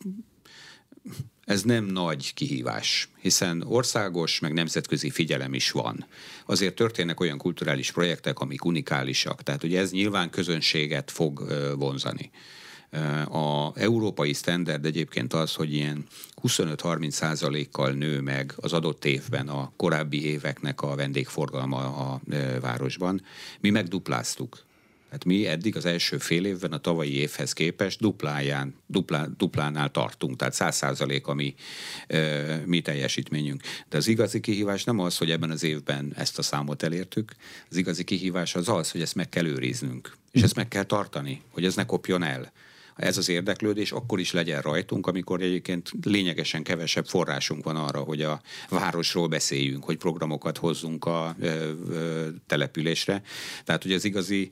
ez 1.45 1.63
nem 1.63 1.85
nagy 1.85 2.33
kihívás, 2.33 3.09
hiszen 3.21 3.63
országos, 3.67 4.39
meg 4.39 4.53
nemzetközi 4.53 5.09
figyelem 5.09 5.53
is 5.53 5.71
van. 5.71 6.05
Azért 6.45 6.75
történnek 6.75 7.19
olyan 7.19 7.37
kulturális 7.37 7.91
projektek, 7.91 8.39
amik 8.39 8.65
unikálisak, 8.65 9.43
tehát 9.43 9.63
ugye 9.63 9.79
ez 9.79 9.91
nyilván 9.91 10.29
közönséget 10.29 11.11
fog 11.11 11.47
vonzani. 11.77 12.31
A 13.29 13.71
európai 13.75 14.33
standard 14.33 14.85
egyébként 14.85 15.33
az, 15.33 15.53
hogy 15.53 15.73
ilyen 15.73 16.05
25-30 16.43 17.09
százalékkal 17.09 17.91
nő 17.91 18.19
meg 18.19 18.53
az 18.55 18.73
adott 18.73 19.05
évben 19.05 19.47
a 19.47 19.71
korábbi 19.75 20.25
éveknek 20.25 20.81
a 20.81 20.95
vendégforgalma 20.95 21.77
a 21.77 22.21
városban. 22.61 23.21
Mi 23.59 23.69
megdupláztuk. 23.69 24.65
Hát 25.11 25.25
mi 25.25 25.47
eddig 25.47 25.75
az 25.75 25.85
első 25.85 26.17
fél 26.17 26.45
évben 26.45 26.71
a 26.71 26.77
tavalyi 26.77 27.15
évhez 27.15 27.53
képest 27.53 27.99
dupláján, 27.99 28.75
duplá, 28.87 29.27
duplánál 29.37 29.91
tartunk, 29.91 30.35
tehát 30.35 30.53
száz 30.53 30.75
százalék 30.75 31.27
a 31.27 31.33
mi, 31.33 31.55
e, 32.07 32.61
mi 32.65 32.81
teljesítményünk. 32.81 33.61
De 33.89 33.97
az 33.97 34.07
igazi 34.07 34.39
kihívás 34.39 34.83
nem 34.83 34.99
az, 34.99 35.17
hogy 35.17 35.31
ebben 35.31 35.51
az 35.51 35.63
évben 35.63 36.13
ezt 36.15 36.37
a 36.37 36.41
számot 36.41 36.83
elértük, 36.83 37.35
az 37.69 37.77
igazi 37.77 38.03
kihívás 38.03 38.55
az 38.55 38.69
az, 38.69 38.91
hogy 38.91 39.01
ezt 39.01 39.15
meg 39.15 39.29
kell 39.29 39.45
őriznünk, 39.45 40.17
és 40.31 40.41
ezt 40.41 40.55
meg 40.55 40.67
kell 40.67 40.83
tartani, 40.83 41.41
hogy 41.49 41.65
ez 41.65 41.75
ne 41.75 41.85
kopjon 41.85 42.23
el 42.23 42.51
ez 42.95 43.17
az 43.17 43.29
érdeklődés 43.29 43.91
akkor 43.91 44.19
is 44.19 44.31
legyen 44.31 44.61
rajtunk, 44.61 45.07
amikor 45.07 45.41
egyébként 45.41 45.91
lényegesen 46.03 46.63
kevesebb 46.63 47.05
forrásunk 47.05 47.63
van 47.63 47.75
arra, 47.75 47.99
hogy 47.99 48.21
a 48.21 48.41
városról 48.69 49.27
beszéljünk, 49.27 49.83
hogy 49.83 49.97
programokat 49.97 50.57
hozzunk 50.57 51.05
a 51.05 51.35
ö, 51.39 51.71
ö, 51.89 52.27
településre. 52.47 53.21
Tehát, 53.63 53.83
hogy 53.83 53.93
az 53.93 54.05
igazi 54.05 54.51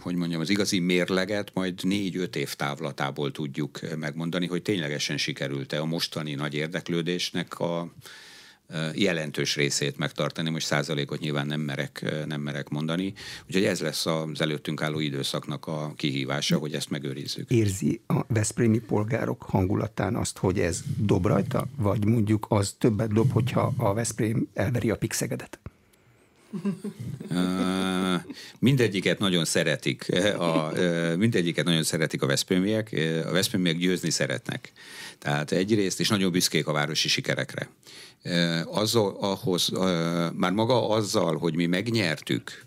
hogy 0.00 0.14
mondjam, 0.14 0.40
az 0.40 0.50
igazi 0.50 0.78
mérleget 0.78 1.50
majd 1.54 1.80
négy-öt 1.82 2.36
év 2.36 2.54
távlatából 2.54 3.32
tudjuk 3.32 3.80
megmondani, 3.96 4.46
hogy 4.46 4.62
ténylegesen 4.62 5.16
sikerült-e 5.16 5.80
a 5.80 5.84
mostani 5.84 6.34
nagy 6.34 6.54
érdeklődésnek 6.54 7.58
a 7.60 7.92
jelentős 8.94 9.56
részét 9.56 9.98
megtartani, 9.98 10.50
most 10.50 10.66
százalékot 10.66 11.20
nyilván 11.20 11.46
nem 11.46 11.60
merek, 11.60 12.24
nem 12.26 12.40
merek 12.40 12.68
mondani. 12.68 13.12
Úgyhogy 13.46 13.64
ez 13.64 13.80
lesz 13.80 14.06
az 14.06 14.40
előttünk 14.40 14.82
álló 14.82 14.98
időszaknak 14.98 15.66
a 15.66 15.92
kihívása, 15.96 16.58
hogy 16.58 16.74
ezt 16.74 16.90
megőrizzük. 16.90 17.50
Érzi 17.50 18.00
a 18.06 18.20
Veszprémi 18.28 18.78
polgárok 18.78 19.42
hangulatán 19.42 20.16
azt, 20.16 20.38
hogy 20.38 20.58
ez 20.58 20.82
dob 20.96 21.26
rajta, 21.26 21.66
vagy 21.76 22.04
mondjuk 22.04 22.46
az 22.48 22.74
többet 22.78 23.12
dob, 23.12 23.32
hogyha 23.32 23.72
a 23.76 23.94
Veszprém 23.94 24.48
elveri 24.54 24.90
a 24.90 24.96
pixegedet? 24.96 25.60
Mindegyiket 28.58 29.18
nagyon 29.18 29.44
szeretik, 29.44 30.06
a, 30.38 30.72
mindegyiket 31.16 31.64
nagyon 31.64 31.82
szeretik 31.82 32.22
a 32.22 32.26
Veszprémiek, 32.26 32.90
a 33.26 33.30
Veszprémiek 33.30 33.76
győzni 33.76 34.10
szeretnek. 34.10 34.72
Tehát 35.18 35.52
egyrészt, 35.52 36.00
és 36.00 36.08
nagyon 36.08 36.32
büszkék 36.32 36.66
a 36.66 36.72
városi 36.72 37.08
sikerekre. 37.08 37.68
Azzal, 38.64 39.16
ahhoz, 39.20 39.68
már 40.34 40.52
maga 40.52 40.88
azzal, 40.88 41.36
hogy 41.36 41.54
mi 41.54 41.66
megnyertük 41.66 42.66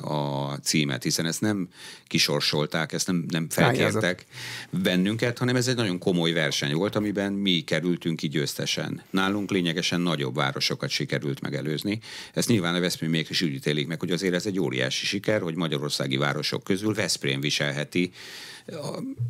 a 0.00 0.52
címet, 0.62 1.02
hiszen 1.02 1.26
ezt 1.26 1.40
nem 1.40 1.68
kisorsolták, 2.06 2.92
ezt 2.92 3.06
nem, 3.06 3.24
nem 3.28 3.48
felkértek 3.48 4.26
bennünket, 4.70 5.38
hanem 5.38 5.56
ez 5.56 5.68
egy 5.68 5.76
nagyon 5.76 5.98
komoly 5.98 6.32
verseny 6.32 6.74
volt, 6.74 6.96
amiben 6.96 7.32
mi 7.32 7.60
kerültünk 7.60 8.16
ki 8.16 8.28
győztesen. 8.28 9.02
Nálunk 9.10 9.50
lényegesen 9.50 10.00
nagyobb 10.00 10.34
városokat 10.34 10.90
sikerült 10.90 11.40
megelőzni. 11.40 12.00
Ezt 12.34 12.48
nyilván 12.48 12.74
a 12.74 12.80
Veszprém 12.80 13.14
is 13.14 13.42
úgy 13.42 13.52
ítélik 13.52 13.86
meg, 13.86 14.00
hogy 14.00 14.10
azért 14.10 14.34
ez 14.34 14.46
egy 14.46 14.60
óriási 14.60 15.06
siker, 15.06 15.40
hogy 15.40 15.54
magyarországi 15.54 16.16
városok 16.16 16.64
közül 16.64 16.94
Veszprém 16.94 17.40
viselheti 17.40 18.10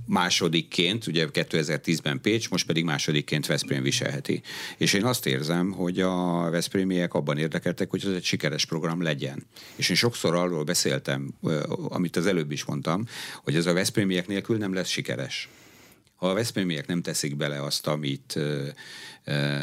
másodikként, 0.07 1.07
ugye 1.07 1.27
2010-ben 1.33 2.21
Pécs, 2.21 2.51
most 2.51 2.67
pedig 2.67 2.85
másodikként 2.85 3.47
Veszprém 3.47 3.83
viselheti. 3.83 4.43
És 4.77 4.93
én 4.93 5.05
azt 5.05 5.27
érzem, 5.27 5.73
hogy 5.73 6.01
a 6.01 6.49
Veszprémiek 6.51 7.15
abban 7.15 7.39
érdekeltek, 7.39 7.91
hogy 7.91 8.05
ez 8.07 8.13
egy 8.13 8.25
sikeres 8.25 8.65
program 8.65 9.03
legyen. 9.03 9.47
És 9.77 9.89
én 9.89 9.97
sokszor 9.97 10.35
arról 10.35 10.65
beszéltem, 10.65 11.35
amit 11.89 12.17
az 12.17 12.27
előbb 12.27 12.51
is 12.51 12.65
mondtam, 12.65 13.05
hogy 13.45 13.55
ez 13.55 13.67
a 13.67 13.73
Veszprémiek 13.73 14.27
nélkül 14.27 14.57
nem 14.57 14.75
lesz 14.75 14.89
sikeres 14.89 15.49
ha 16.19 16.29
a 16.29 16.35
Veszprémiek 16.35 16.87
nem 16.87 17.03
teszik 17.03 17.37
bele 17.37 17.63
azt, 17.63 17.87
amit, 17.87 18.39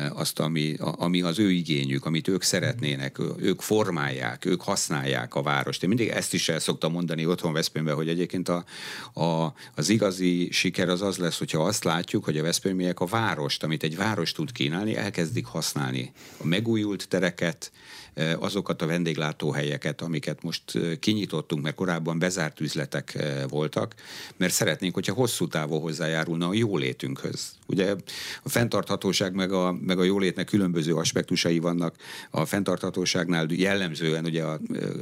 azt 0.09 0.39
ami, 0.39 0.75
ami 0.79 1.21
az 1.21 1.39
ő 1.39 1.51
igényük, 1.51 2.05
amit 2.05 2.27
ők 2.27 2.41
szeretnének, 2.43 3.19
ők 3.38 3.62
formálják, 3.62 4.45
ők 4.45 4.62
használják 4.62 5.35
a 5.35 5.41
várost. 5.41 5.83
Én 5.83 5.89
mindig 5.89 6.07
ezt 6.07 6.33
is 6.33 6.50
el 6.50 6.59
szoktam 6.59 6.91
mondani 6.91 7.25
otthon 7.25 7.53
Veszprémben, 7.53 7.95
hogy 7.95 8.09
egyébként 8.09 8.50
a, 8.50 8.65
a, 9.13 9.53
az 9.75 9.89
igazi 9.89 10.51
siker 10.51 10.89
az 10.89 11.01
az 11.01 11.17
lesz, 11.17 11.38
hogyha 11.38 11.63
azt 11.63 11.83
látjuk, 11.83 12.24
hogy 12.24 12.38
a 12.38 12.43
Veszprémiek 12.43 13.00
a 13.00 13.05
várost, 13.05 13.63
amit 13.63 13.83
egy 13.83 13.95
város 13.95 14.31
tud 14.31 14.51
kínálni, 14.51 14.95
elkezdik 14.95 15.45
használni. 15.45 16.12
A 16.38 16.45
megújult 16.45 17.07
tereket, 17.07 17.71
azokat 18.39 18.81
a 18.81 18.86
vendéglátóhelyeket, 18.86 20.01
amiket 20.01 20.43
most 20.43 20.63
kinyitottunk, 21.00 21.63
mert 21.63 21.75
korábban 21.75 22.19
bezárt 22.19 22.60
üzletek 22.60 23.17
voltak, 23.50 23.95
mert 24.38 24.53
szeretnénk, 24.53 24.93
hogyha 24.93 25.13
hosszú 25.13 25.48
távon 25.48 25.81
hozzájárulna 25.81 26.48
a 26.48 26.53
jólétünkhöz. 26.53 27.51
Ugye 27.67 27.95
a 28.43 28.50
fenntarthatóság 28.50 29.34
meg 29.34 29.51
a, 29.51 29.72
meg 29.72 30.00
a 30.00 30.03
jólétnek 30.03 30.45
különböző 30.45 30.95
aspektusai 30.95 31.60
vannak. 31.60 31.95
A 32.29 32.45
fenntarthatóságnál 32.45 33.48
jellemzően 33.50 34.25
ugye 34.25 34.43
a 34.43 34.60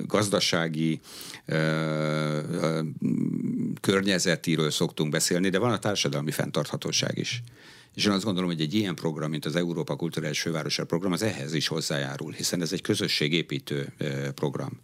gazdasági 0.08 1.00
környezetiről 3.82 4.72
szoktunk 4.72 5.12
beszélni, 5.12 5.50
de 5.50 5.60
van 5.60 5.72
a 5.72 5.79
társadalmi 5.79 6.32
fenntarthatóság 6.32 7.17
is. 7.17 7.43
És 7.93 8.05
én 8.05 8.12
azt 8.12 8.23
gondolom, 8.23 8.50
hogy 8.50 8.62
egy 8.62 8.73
ilyen 8.73 8.95
program, 8.95 9.29
mint 9.29 9.45
az 9.45 9.55
Európa 9.55 9.95
Kulturális 9.95 10.41
Fővárosa 10.41 10.85
program, 10.85 11.12
az 11.12 11.21
ehhez 11.21 11.53
is 11.53 11.67
hozzájárul, 11.67 12.31
hiszen 12.31 12.62
ez 12.62 12.73
egy 12.73 12.81
közösségépítő 12.81 13.93
program. 14.35 14.81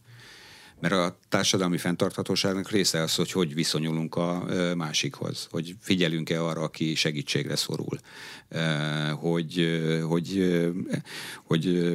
Mert 0.82 0.94
a 0.94 1.20
társadalmi 1.30 1.78
fenntarthatóságnak 1.78 2.72
része 2.72 3.02
az, 3.02 3.16
hogy 3.16 3.32
hogy 3.32 3.54
viszonyulunk 3.54 4.16
a 4.16 4.46
másikhoz, 4.76 5.48
hogy 5.52 5.76
figyelünk-e 5.82 6.44
arra, 6.44 6.62
aki 6.62 6.96
segítségre 6.96 7.56
szorul, 7.56 8.00
hogy, 9.20 9.82
hogy, 10.08 10.60
hogy, 11.44 11.94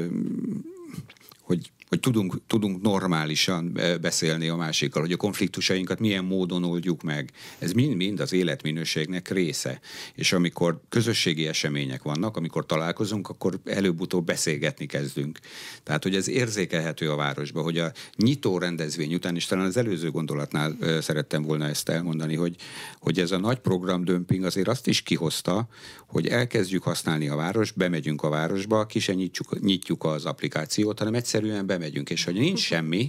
hogy 1.40 1.71
hogy 1.88 2.00
tudunk, 2.00 2.41
tudunk 2.47 2.83
normálisan 2.83 3.79
beszélni 4.00 4.49
a 4.49 4.57
másikkal, 4.57 5.03
hogy 5.03 5.12
a 5.12 5.17
konfliktusainkat 5.17 6.00
milyen 6.00 6.25
módon 6.25 6.64
oldjuk 6.64 7.03
meg. 7.03 7.31
Ez 7.59 7.73
mind-mind 7.73 8.21
az 8.21 8.33
életminőségnek 8.33 9.29
része. 9.29 9.81
És 10.14 10.33
amikor 10.33 10.81
közösségi 10.88 11.47
események 11.47 12.03
vannak, 12.03 12.37
amikor 12.37 12.67
találkozunk, 12.67 13.29
akkor 13.29 13.59
előbb-utóbb 13.64 14.26
beszélgetni 14.26 14.87
kezdünk. 14.87 15.38
Tehát, 15.83 16.03
hogy 16.03 16.14
ez 16.14 16.29
érzékelhető 16.29 17.11
a 17.11 17.17
városba, 17.17 17.62
hogy 17.62 17.79
a 17.79 17.93
nyitó 18.17 18.59
rendezvény 18.59 19.14
után, 19.14 19.35
és 19.35 19.47
talán 19.47 19.67
az 19.67 19.76
előző 19.76 20.11
gondolatnál 20.11 20.76
szerettem 21.00 21.43
volna 21.43 21.69
ezt 21.69 21.88
elmondani, 21.88 22.35
hogy, 22.35 22.57
hogy 22.99 23.19
ez 23.21 23.31
a 23.31 23.38
nagy 23.38 23.59
programdömping 23.59 24.45
azért 24.45 24.69
azt 24.69 24.87
is 24.87 25.03
kihozta, 25.03 25.69
hogy 26.07 26.26
elkezdjük 26.26 26.83
használni 26.83 27.29
a 27.29 27.37
város, 27.37 27.71
bemegyünk 27.71 28.23
a 28.23 28.29
városba, 28.29 28.87
ki 28.87 28.99
se 28.99 29.14
nyitjuk, 29.14 29.61
nyitjuk 29.61 30.05
az 30.05 30.25
applikációt, 30.25 30.99
hanem 30.99 31.14
egyszerűen 31.14 31.67
bemegyünk, 31.76 32.11
és 32.11 32.25
hogy 32.25 32.35
nincs 32.35 32.61
semmi, 32.61 33.09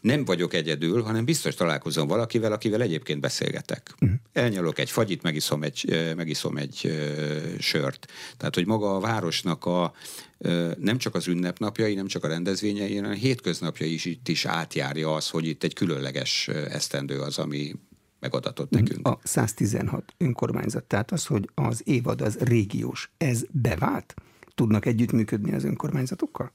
nem 0.00 0.24
vagyok 0.24 0.54
egyedül, 0.54 1.02
hanem 1.02 1.24
biztos 1.24 1.54
találkozom 1.54 2.08
valakivel, 2.08 2.52
akivel 2.52 2.82
egyébként 2.82 3.20
beszélgetek. 3.20 3.94
Uh-huh. 4.00 4.18
Elnyalok 4.32 4.78
egy 4.78 4.90
fagyit, 4.90 5.22
megiszom 5.22 5.62
egy, 5.62 6.12
megiszom 6.16 6.56
egy 6.56 6.80
uh, 6.84 7.58
sört. 7.58 8.06
Tehát, 8.36 8.54
hogy 8.54 8.66
maga 8.66 8.94
a 8.94 9.00
városnak 9.00 9.64
a 9.64 9.92
uh, 10.38 10.76
nem 10.78 10.98
csak 10.98 11.14
az 11.14 11.26
ünnepnapjai, 11.26 11.94
nem 11.94 12.06
csak 12.06 12.24
a 12.24 12.28
rendezvényei, 12.28 12.96
hanem 12.96 13.10
a 13.10 13.14
hétköznapjai 13.14 13.92
is 13.92 14.04
itt 14.04 14.28
is 14.28 14.44
átjárja 14.44 15.14
az, 15.14 15.28
hogy 15.28 15.46
itt 15.46 15.62
egy 15.62 15.74
különleges 15.74 16.48
esztendő 16.48 17.20
az, 17.20 17.38
ami 17.38 17.74
megadatott 18.20 18.70
nekünk. 18.70 19.06
A 19.06 19.18
116 19.22 20.14
önkormányzat, 20.18 20.84
tehát 20.84 21.12
az, 21.12 21.26
hogy 21.26 21.48
az 21.54 21.82
évad 21.84 22.20
az 22.20 22.36
régiós, 22.38 23.10
ez 23.16 23.44
bevált? 23.50 24.14
Tudnak 24.54 24.86
együttműködni 24.86 25.54
az 25.54 25.64
önkormányzatokkal? 25.64 26.52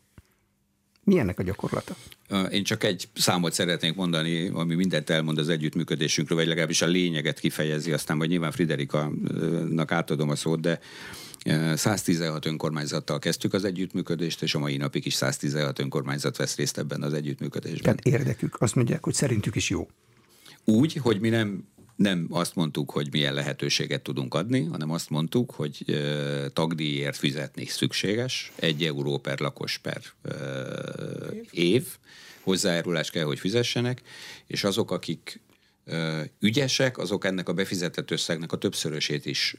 Mi 1.09 1.19
ennek 1.19 1.39
a 1.39 1.43
gyakorlata? 1.43 1.95
Én 2.51 2.63
csak 2.63 2.83
egy 2.83 3.07
számot 3.13 3.53
szeretnék 3.53 3.95
mondani, 3.95 4.47
ami 4.47 4.75
mindent 4.75 5.09
elmond 5.09 5.37
az 5.37 5.49
együttműködésünkről, 5.49 6.37
vagy 6.37 6.47
legalábbis 6.47 6.81
a 6.81 6.85
lényeget 6.85 7.39
kifejezi, 7.39 7.91
aztán 7.91 8.17
vagy 8.17 8.29
nyilván 8.29 8.51
Friderika-nak 8.51 9.91
átadom 9.91 10.29
a 10.29 10.35
szót, 10.35 10.59
de 10.59 10.79
116 11.75 12.45
önkormányzattal 12.45 13.19
kezdtük 13.19 13.53
az 13.53 13.63
együttműködést, 13.63 14.41
és 14.41 14.55
a 14.55 14.59
mai 14.59 14.77
napig 14.77 15.05
is 15.05 15.13
116 15.13 15.79
önkormányzat 15.79 16.37
vesz 16.37 16.55
részt 16.55 16.77
ebben 16.77 17.01
az 17.01 17.13
együttműködésben. 17.13 17.81
Tehát 17.81 18.19
érdekük, 18.19 18.61
azt 18.61 18.75
mondják, 18.75 19.03
hogy 19.03 19.13
szerintük 19.13 19.55
is 19.55 19.69
jó. 19.69 19.87
Úgy, 20.63 20.93
hogy 20.93 21.19
mi 21.19 21.29
nem 21.29 21.67
nem 21.99 22.27
azt 22.29 22.55
mondtuk, 22.55 22.91
hogy 22.91 23.07
milyen 23.11 23.33
lehetőséget 23.33 24.01
tudunk 24.01 24.33
adni, 24.33 24.63
hanem 24.63 24.91
azt 24.91 25.09
mondtuk, 25.09 25.51
hogy 25.51 25.83
e, 25.87 26.49
tagdíjért 26.49 27.17
fizetni 27.17 27.65
szükséges, 27.65 28.51
egy 28.55 28.83
euró 28.83 29.17
per 29.17 29.39
lakos 29.39 29.77
per 29.77 30.01
e, 30.23 30.35
év, 31.51 31.85
hozzájárulást 32.41 33.11
kell, 33.11 33.23
hogy 33.23 33.39
fizessenek, 33.39 34.01
és 34.47 34.63
azok, 34.63 34.91
akik 34.91 35.39
ügyesek, 36.39 36.98
azok 36.98 37.25
ennek 37.25 37.50
a 37.50 37.53
befizetett 37.53 38.12
összegnek 38.12 38.51
a 38.51 38.58
többszörösét 38.58 39.25
is 39.25 39.55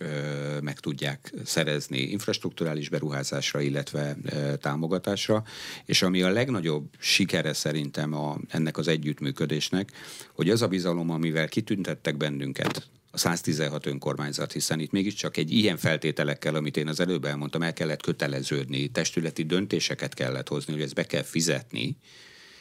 meg 0.61 0.81
tudják 0.81 1.33
szerezni 1.45 1.99
infrastruktúrális 1.99 2.89
beruházásra, 2.89 3.61
illetve 3.61 4.17
támogatásra, 4.61 5.45
és 5.85 6.03
ami 6.03 6.23
a 6.23 6.31
legnagyobb 6.31 6.89
sikere 6.99 7.53
szerintem 7.53 8.15
a, 8.15 8.39
ennek 8.49 8.79
az 8.79 8.89
együttműködésnek, 8.89 9.91
hogy 10.35 10.51
az 10.51 10.63
a 10.63 10.69
bizalom, 10.69 11.11
amivel 11.11 11.49
kitüntettek 11.49 12.17
bennünket 12.17 12.89
a 13.11 13.19
116 13.19 13.87
önkormányzat, 13.87 14.53
hiszen 14.53 14.81
itt 14.81 14.91
mégiscsak 14.91 15.37
egy 15.37 15.53
ilyen 15.53 15.77
feltételekkel, 15.77 16.55
amit 16.55 16.77
én 16.77 16.89
az 16.89 17.01
előbb 17.01 17.25
elmondtam, 17.25 17.63
el 17.63 17.73
kellett 17.73 18.03
köteleződni, 18.03 18.89
testületi 18.89 19.43
döntéseket 19.43 20.15
kellett 20.15 20.49
hozni, 20.49 20.73
hogy 20.73 20.83
ezt 20.83 20.95
be 20.95 21.05
kell 21.05 21.23
fizetni, 21.23 21.97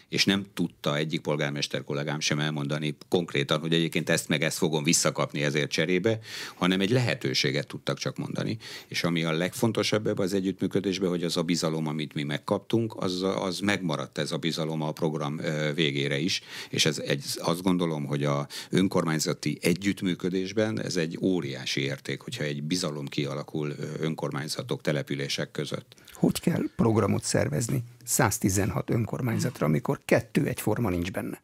és 0.09 0.25
nem 0.25 0.45
tudta 0.53 0.97
egyik 0.97 1.21
polgármester 1.21 1.83
kollégám 1.83 2.19
sem 2.19 2.39
elmondani 2.39 2.97
konkrétan, 3.07 3.59
hogy 3.59 3.73
egyébként 3.73 4.09
ezt 4.09 4.27
meg 4.27 4.43
ezt 4.43 4.57
fogom 4.57 4.83
visszakapni 4.83 5.43
ezért 5.43 5.71
cserébe, 5.71 6.19
hanem 6.55 6.81
egy 6.81 6.89
lehetőséget 6.89 7.67
tudtak 7.67 7.97
csak 7.97 8.17
mondani. 8.17 8.57
És 8.87 9.03
ami 9.03 9.23
a 9.23 9.31
legfontosabb 9.31 10.07
ebben 10.07 10.25
az 10.25 10.33
együttműködésben, 10.33 11.09
hogy 11.09 11.23
az 11.23 11.37
a 11.37 11.43
bizalom, 11.43 11.87
amit 11.87 12.13
mi 12.13 12.23
megkaptunk, 12.23 12.95
az, 12.97 13.21
az 13.35 13.59
megmaradt 13.59 14.17
ez 14.17 14.31
a 14.31 14.37
bizalom 14.37 14.81
a 14.81 14.91
program 14.91 15.41
végére 15.75 16.17
is, 16.17 16.41
és 16.69 16.85
ez 16.85 16.99
egy, 16.99 17.23
azt 17.37 17.61
gondolom, 17.61 18.05
hogy 18.05 18.23
a 18.23 18.47
önkormányzati 18.69 19.57
együttműködésben 19.61 20.81
ez 20.81 20.95
egy 20.95 21.17
óriási 21.21 21.81
érték, 21.81 22.21
hogyha 22.21 22.43
egy 22.43 22.63
bizalom 22.63 23.07
kialakul 23.07 23.75
önkormányzatok, 23.99 24.81
települések 24.81 25.51
között. 25.51 25.95
Hogy 26.19 26.39
kell 26.39 26.63
programot 26.75 27.23
szervezni 27.23 27.83
116 28.05 28.89
önkormányzatra, 28.89 29.65
amikor 29.65 29.99
kettő 30.05 30.45
egyforma 30.45 30.89
nincs 30.89 31.11
benne? 31.11 31.41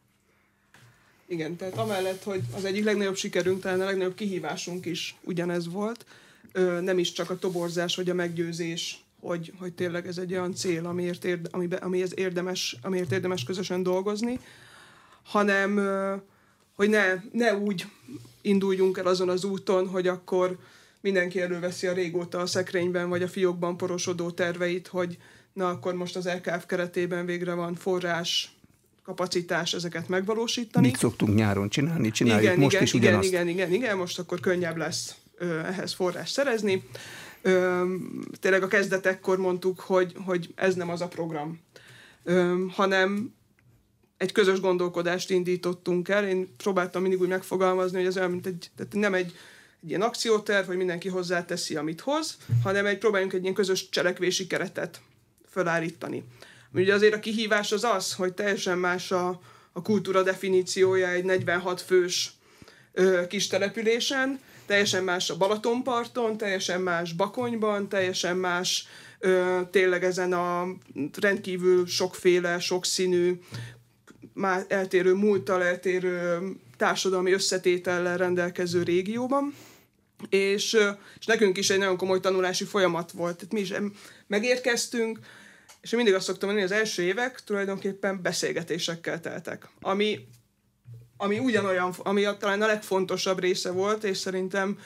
Igen, 1.26 1.56
tehát 1.56 1.76
amellett, 1.76 2.22
hogy 2.22 2.42
az 2.56 2.64
egyik 2.64 2.84
legnagyobb 2.84 3.16
sikerünk, 3.16 3.60
talán 3.60 3.80
a 3.80 3.84
legnagyobb 3.84 4.14
kihívásunk 4.14 4.86
is 4.86 5.16
ugyanez 5.22 5.68
volt, 5.68 6.06
nem 6.80 6.98
is 6.98 7.12
csak 7.12 7.30
a 7.30 7.38
toborzás 7.38 7.96
vagy 7.96 8.10
a 8.10 8.14
meggyőzés, 8.14 9.04
hogy, 9.20 9.52
hogy 9.58 9.72
tényleg 9.72 10.06
ez 10.06 10.18
egy 10.18 10.32
olyan 10.32 10.54
cél, 10.54 10.86
amiért, 10.86 11.24
érde, 11.24 11.48
amiben, 11.52 11.82
amihez 11.82 12.12
érdemes, 12.16 12.76
amiért 12.82 13.12
érdemes 13.12 13.44
közösen 13.44 13.82
dolgozni, 13.82 14.40
hanem 15.22 15.80
hogy 16.74 16.88
ne, 16.88 17.22
ne 17.32 17.56
úgy 17.56 17.86
induljunk 18.40 18.98
el 18.98 19.06
azon 19.06 19.28
az 19.28 19.44
úton, 19.44 19.88
hogy 19.88 20.08
akkor 20.08 20.58
mindenki 21.06 21.40
előveszi 21.40 21.86
a 21.86 21.92
régóta 21.92 22.38
a 22.38 22.46
szekrényben 22.46 23.08
vagy 23.08 23.22
a 23.22 23.28
fiókban 23.28 23.76
porosodó 23.76 24.30
terveit, 24.30 24.86
hogy 24.86 25.16
na 25.52 25.68
akkor 25.68 25.94
most 25.94 26.16
az 26.16 26.26
LKF 26.26 26.66
keretében 26.66 27.26
végre 27.26 27.54
van 27.54 27.74
forrás, 27.74 28.56
kapacitás 29.02 29.74
ezeket 29.74 30.08
megvalósítani. 30.08 30.86
Mit 30.86 30.96
szoktunk 30.96 31.34
nyáron 31.34 31.68
csinálni? 31.68 32.10
Csináljuk 32.10 32.42
igen, 32.42 32.58
most 32.58 32.72
igen, 32.72 32.82
is 32.82 32.92
igen, 32.92 33.08
ugyanazt. 33.08 33.28
Igen, 33.28 33.48
igen, 33.48 33.72
igen, 33.72 33.96
most 33.96 34.18
akkor 34.18 34.40
könnyebb 34.40 34.76
lesz 34.76 35.14
ö, 35.38 35.58
ehhez 35.58 35.92
forrás 35.92 36.30
szerezni. 36.30 36.82
Ö, 37.42 37.84
tényleg 38.40 38.62
a 38.62 38.68
kezdetekkor 38.68 39.38
mondtuk, 39.38 39.80
hogy, 39.80 40.12
hogy 40.24 40.52
ez 40.54 40.74
nem 40.74 40.90
az 40.90 41.00
a 41.00 41.08
program, 41.08 41.60
ö, 42.24 42.64
hanem 42.68 43.34
egy 44.16 44.32
közös 44.32 44.60
gondolkodást 44.60 45.30
indítottunk 45.30 46.08
el. 46.08 46.28
Én 46.28 46.54
próbáltam 46.56 47.02
mindig 47.02 47.20
úgy 47.20 47.28
megfogalmazni, 47.28 47.96
hogy 47.96 48.06
ez 48.06 48.16
olyan, 48.16 48.30
mint 48.30 48.46
egy, 48.46 48.70
tehát 48.76 48.94
nem 48.94 49.14
egy 49.14 49.34
egy 49.82 49.88
ilyen 49.88 50.02
akcióterv, 50.02 50.66
hogy 50.66 50.76
mindenki 50.76 51.08
hozzáteszi, 51.08 51.76
amit 51.76 52.00
hoz, 52.00 52.36
hanem 52.62 52.86
egy 52.86 52.98
próbáljunk 52.98 53.32
egy 53.32 53.42
ilyen 53.42 53.54
közös 53.54 53.88
cselekvési 53.88 54.46
keretet 54.46 55.00
felállítani. 55.48 56.24
Ugye 56.72 56.94
azért 56.94 57.14
a 57.14 57.20
kihívás 57.20 57.72
az 57.72 57.84
az, 57.84 58.12
hogy 58.12 58.32
teljesen 58.32 58.78
más 58.78 59.12
a, 59.12 59.40
a 59.72 59.82
kultúra 59.82 60.22
definíciója 60.22 61.08
egy 61.08 61.24
46 61.24 61.80
fős 61.80 62.32
ö, 62.92 63.26
kis 63.26 63.46
településen, 63.46 64.40
teljesen 64.66 65.04
más 65.04 65.30
a 65.30 65.36
Balatonparton, 65.36 66.36
teljesen 66.36 66.80
más 66.80 67.12
Bakonyban, 67.12 67.88
teljesen 67.88 68.36
más 68.36 68.86
ö, 69.18 69.60
tényleg 69.70 70.04
ezen 70.04 70.32
a 70.32 70.66
rendkívül 71.20 71.86
sokféle, 71.86 72.58
sokszínű, 72.58 73.40
már 74.32 74.64
eltérő 74.68 75.14
múlttal, 75.14 75.62
eltérő 75.62 76.38
társadalmi 76.76 77.32
összetétellel 77.32 78.16
rendelkező 78.16 78.82
régióban. 78.82 79.54
És, 80.28 80.76
és 81.18 81.26
nekünk 81.26 81.56
is 81.56 81.70
egy 81.70 81.78
nagyon 81.78 81.96
komoly 81.96 82.20
tanulási 82.20 82.64
folyamat 82.64 83.10
volt. 83.10 83.36
Tehát 83.36 83.52
mi 83.52 83.60
is 83.60 83.72
megérkeztünk, 84.26 85.18
és 85.80 85.92
én 85.92 85.98
mindig 85.98 86.14
azt 86.16 86.26
szoktam 86.26 86.48
mondani, 86.48 86.68
hogy 86.68 86.76
az 86.76 86.84
első 86.84 87.02
évek 87.02 87.44
tulajdonképpen 87.44 88.22
beszélgetésekkel 88.22 89.20
teltek. 89.20 89.68
Ami, 89.80 90.26
ami 91.16 91.38
ugyanolyan, 91.38 91.94
ami 91.98 92.24
a, 92.24 92.36
talán 92.36 92.62
a 92.62 92.66
legfontosabb 92.66 93.38
része 93.38 93.70
volt, 93.70 94.04
és 94.04 94.16
szerintem 94.16 94.78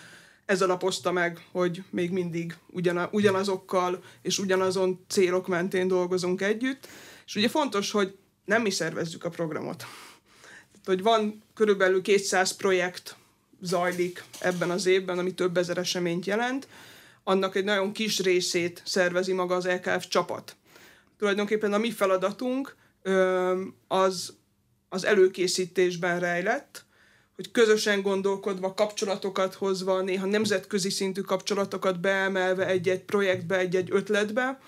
ez 0.47 0.63
alapozta 0.63 1.13
meg, 1.13 1.47
hogy 1.53 1.83
még 1.91 2.11
mindig 2.11 2.57
ugyana, 2.67 3.09
ugyanazokkal 3.13 4.03
és 4.23 4.39
ugyanazon 4.39 5.05
célok 5.09 5.47
mentén 5.47 5.89
dolgozunk 5.89 6.41
együtt. 6.41 6.89
És 7.27 7.35
ugye 7.35 7.49
fontos, 7.49 7.91
hogy 7.91 8.17
nem 8.45 8.63
mi 8.63 8.71
szervezzük 8.71 9.25
a 9.25 9.29
programot. 9.29 9.79
Tehát, 9.79 10.85
hogy 10.85 11.03
van 11.03 11.43
körülbelül 11.55 12.03
200 12.03 12.57
projekt 12.57 13.17
zajlik 13.61 14.25
ebben 14.39 14.71
az 14.71 14.87
évben, 14.87 15.19
ami 15.19 15.35
több 15.35 15.57
ezer 15.57 15.79
eseményt 15.79 16.27
jelent, 16.27 16.69
annak 17.25 17.55
egy 17.57 17.65
nagyon 17.65 17.93
kis 17.93 18.21
részét 18.21 18.83
szervezi 18.85 19.33
maga 19.33 19.55
az 19.55 19.67
LKF 19.67 20.09
csapat. 20.09 20.57
Tulajdonképpen 21.19 21.73
a 21.73 21.79
mi 21.79 21.91
feladatunk 21.91 22.77
az, 23.89 24.35
az 24.89 25.05
előkészítésben 25.05 26.21
rejlett, 26.21 26.85
hogy 27.35 27.51
közösen 27.51 28.03
gondolkodva, 28.03 28.75
kapcsolatokat 28.75 29.55
hozva, 29.55 30.01
néha 30.01 30.27
nemzetközi 30.27 30.91
szintű 30.91 31.21
kapcsolatokat 31.21 32.01
beemelve 32.01 32.67
egy-egy 32.67 33.01
projektbe, 33.01 33.59
egy-egy 33.59 33.89
ötletbe, 33.93 34.61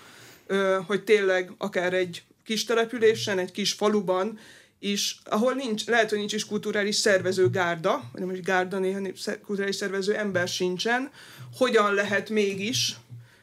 hogy 0.85 1.03
tényleg 1.03 1.51
akár 1.57 1.93
egy 1.93 2.23
kis 2.43 2.63
településen, 2.63 3.39
egy 3.39 3.51
kis 3.51 3.73
faluban 3.73 4.39
is, 4.83 5.19
ahol 5.23 5.53
nincs, 5.53 5.85
lehet, 5.85 6.09
hogy 6.09 6.17
nincs 6.17 6.33
is 6.33 6.45
kulturális 6.45 6.95
szervező 6.95 7.49
gárda, 7.49 8.03
vagy 8.11 8.21
nem 8.21 8.31
is 8.31 8.41
gárda, 8.41 8.79
néha 8.79 8.99
kulturális 9.45 9.75
szervező 9.75 10.15
ember 10.15 10.47
sincsen, 10.47 11.11
hogyan 11.57 11.93
lehet 11.93 12.29
mégis 12.29 12.95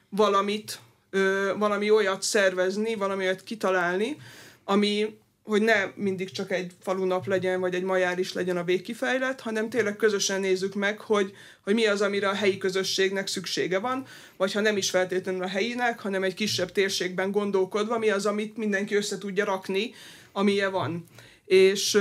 valamit, 0.09 0.79
ö, 1.11 1.53
valami 1.59 1.91
olyat 1.91 2.23
szervezni, 2.23 2.95
valami 2.95 3.25
olyat 3.25 3.43
kitalálni, 3.43 4.17
ami, 4.65 5.19
hogy 5.43 5.63
ne 5.63 5.87
mindig 5.95 6.31
csak 6.31 6.51
egy 6.51 6.73
falunap 6.83 7.27
legyen, 7.27 7.61
vagy 7.61 7.75
egy 7.75 7.83
majár 7.83 8.19
is 8.19 8.33
legyen 8.33 8.57
a 8.57 8.65
végkifejlet, 8.65 9.41
hanem 9.41 9.69
tényleg 9.69 9.97
közösen 9.97 10.41
nézzük 10.41 10.75
meg, 10.75 10.99
hogy, 10.99 11.33
hogy 11.61 11.75
mi 11.75 11.87
az, 11.87 12.01
amire 12.01 12.29
a 12.29 12.35
helyi 12.35 12.59
közösségnek 12.59 13.27
szüksége 13.27 13.79
van, 13.79 14.07
vagy 14.37 14.53
ha 14.53 14.61
nem 14.61 14.77
is 14.77 14.91
feltétlenül 14.91 15.43
a 15.43 15.49
helyinek, 15.49 16.01
hanem 16.01 16.23
egy 16.23 16.35
kisebb 16.35 16.73
térségben 16.73 17.31
gondolkodva, 17.31 17.99
mi 17.99 18.11
az, 18.11 18.27
amit 18.27 18.57
mindenki 18.57 18.95
össze 18.95 19.19
tudja 19.19 19.45
rakni, 19.45 19.95
amilyen 20.33 20.73
van. 20.73 21.05
És, 21.51 21.99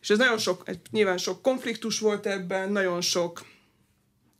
és 0.00 0.10
ez 0.10 0.18
nagyon 0.18 0.38
sok, 0.38 0.64
nyilván 0.90 1.18
sok 1.18 1.42
konfliktus 1.42 1.98
volt 1.98 2.26
ebben, 2.26 2.72
nagyon 2.72 3.00
sok 3.00 3.44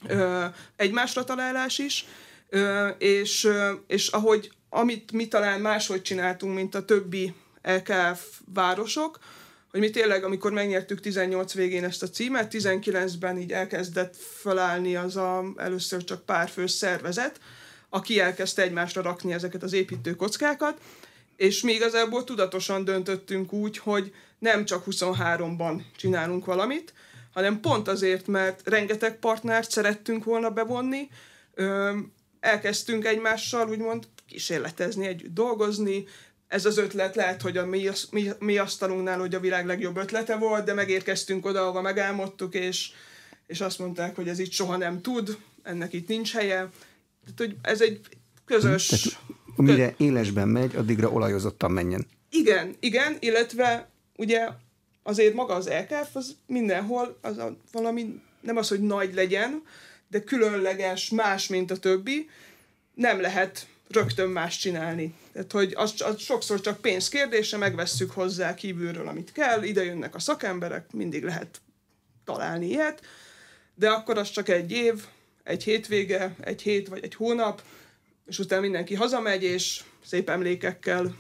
ö, 0.09 0.45
egymásra 0.77 1.25
találás 1.25 1.79
is, 1.79 2.07
ö, 2.49 2.89
és, 2.89 3.49
és 3.87 4.09
ahogy 4.09 4.53
amit 4.69 5.13
mi 5.13 5.29
talán 5.29 5.61
máshogy 5.61 6.03
csináltunk, 6.03 6.55
mint 6.55 6.75
a 6.75 6.85
többi 6.85 7.35
LKF 7.63 8.41
városok, 8.53 9.19
hogy 9.71 9.81
mi 9.81 9.91
tényleg, 9.91 10.25
amikor 10.25 10.53
megnyertük 10.53 11.01
18 11.01 11.55
végén 11.55 11.85
ezt 11.85 12.03
a 12.03 12.09
címet, 12.09 12.55
19-ben 12.55 13.39
így 13.39 13.53
elkezdett 13.53 14.17
felállni 14.17 14.97
az 14.97 15.17
a 15.17 15.45
először 15.57 16.05
csak 16.05 16.25
pár 16.25 16.49
fő 16.49 16.67
szervezet, 16.67 17.41
aki 17.89 18.21
elkezdte 18.21 18.63
egymásra 18.63 19.03
rakni 19.03 19.33
ezeket 19.33 19.63
az 19.63 19.73
építő 19.73 20.15
kockákat, 20.15 20.81
és 21.37 21.63
mi 21.63 21.73
igazából 21.73 22.25
tudatosan 22.25 22.85
döntöttünk 22.85 23.53
úgy, 23.53 23.79
hogy 23.79 24.13
nem 24.45 24.65
csak 24.65 24.85
23-ban 24.91 25.83
csinálunk 25.97 26.45
valamit, 26.45 26.93
hanem 27.33 27.61
pont 27.61 27.89
azért, 27.89 28.27
mert 28.27 28.69
rengeteg 28.69 29.19
partnert 29.19 29.71
szerettünk 29.71 30.25
volna 30.25 30.51
bevonni, 30.51 31.09
elkezdtünk 32.41 33.05
egymással 33.05 33.69
úgymond 33.69 34.09
kísérletezni, 34.27 35.07
együtt 35.07 35.35
dolgozni, 35.35 36.05
ez 36.49 36.65
az 36.65 36.79
ötlet 36.79 37.15
lehet, 37.15 37.43
hogy 37.43 37.57
a 37.57 37.67
mi, 37.67 37.89
mi, 38.11 38.31
mi 38.39 38.57
asztalunknál, 38.57 39.19
hogy 39.19 39.35
a 39.35 39.41
világ 39.41 39.67
legjobb 39.67 39.97
ötlete 39.97 40.37
volt, 40.37 40.65
de 40.65 40.75
megérkeztünk 40.75 41.47
oda, 41.47 41.63
ahova 41.63 41.81
megálmodtuk, 41.81 42.55
és, 42.55 42.91
és 43.47 43.61
azt 43.61 43.79
mondták, 43.79 44.17
hogy 44.17 44.29
ez 44.29 44.39
itt 44.39 44.53
soha 44.53 44.77
nem 44.77 45.01
tud, 45.01 45.39
ennek 45.63 45.93
itt 45.93 46.09
nincs 46.09 46.33
helye. 46.33 46.57
Tehát, 46.57 47.37
hogy 47.37 47.57
ez 47.63 47.81
egy 47.81 48.01
közös... 48.45 48.87
Tehát, 48.87 49.19
mire 49.57 49.95
élesben 49.97 50.49
megy, 50.49 50.77
addigra 50.77 51.11
olajozottan 51.11 51.71
menjen. 51.71 52.07
Igen, 52.31 52.77
igen, 52.81 53.17
illetve 53.21 53.94
ugye 54.17 54.49
azért 55.03 55.35
maga 55.35 55.55
az 55.55 55.69
LKF 55.69 56.15
az 56.15 56.37
mindenhol 56.47 57.19
az 57.21 57.39
a, 57.39 57.57
valami, 57.73 58.21
nem 58.41 58.57
az, 58.57 58.69
hogy 58.69 58.81
nagy 58.81 59.15
legyen, 59.15 59.63
de 60.09 60.25
különleges, 60.25 61.11
más, 61.11 61.47
mint 61.47 61.71
a 61.71 61.77
többi, 61.77 62.31
nem 62.95 63.21
lehet 63.21 63.67
rögtön 63.89 64.29
más 64.29 64.59
csinálni. 64.59 65.15
Tehát, 65.33 65.53
hogy 65.53 65.73
az, 65.77 65.95
az 66.01 66.21
sokszor 66.21 66.61
csak 66.61 66.81
pénz 66.81 67.09
kérdése, 67.09 67.57
megvesszük 67.57 68.11
hozzá 68.11 68.55
kívülről, 68.55 69.09
amit 69.09 69.33
kell, 69.33 69.63
ide 69.63 69.85
jönnek 69.85 70.15
a 70.15 70.19
szakemberek, 70.19 70.93
mindig 70.93 71.25
lehet 71.25 71.61
találni 72.25 72.67
ilyet, 72.67 73.01
de 73.75 73.91
akkor 73.91 74.19
az 74.19 74.31
csak 74.31 74.49
egy 74.49 74.71
év, 74.71 75.05
egy 75.43 75.65
hétvége, 75.65 76.37
egy 76.41 76.63
hét 76.63 76.89
vagy 76.89 77.05
egy 77.05 77.15
hónap, 77.15 77.63
és 78.27 78.39
utána 78.39 78.61
mindenki 78.61 78.95
hazamegy, 78.95 79.43
és 79.43 79.83
szép 80.05 80.31
emlékekkel 80.31 81.15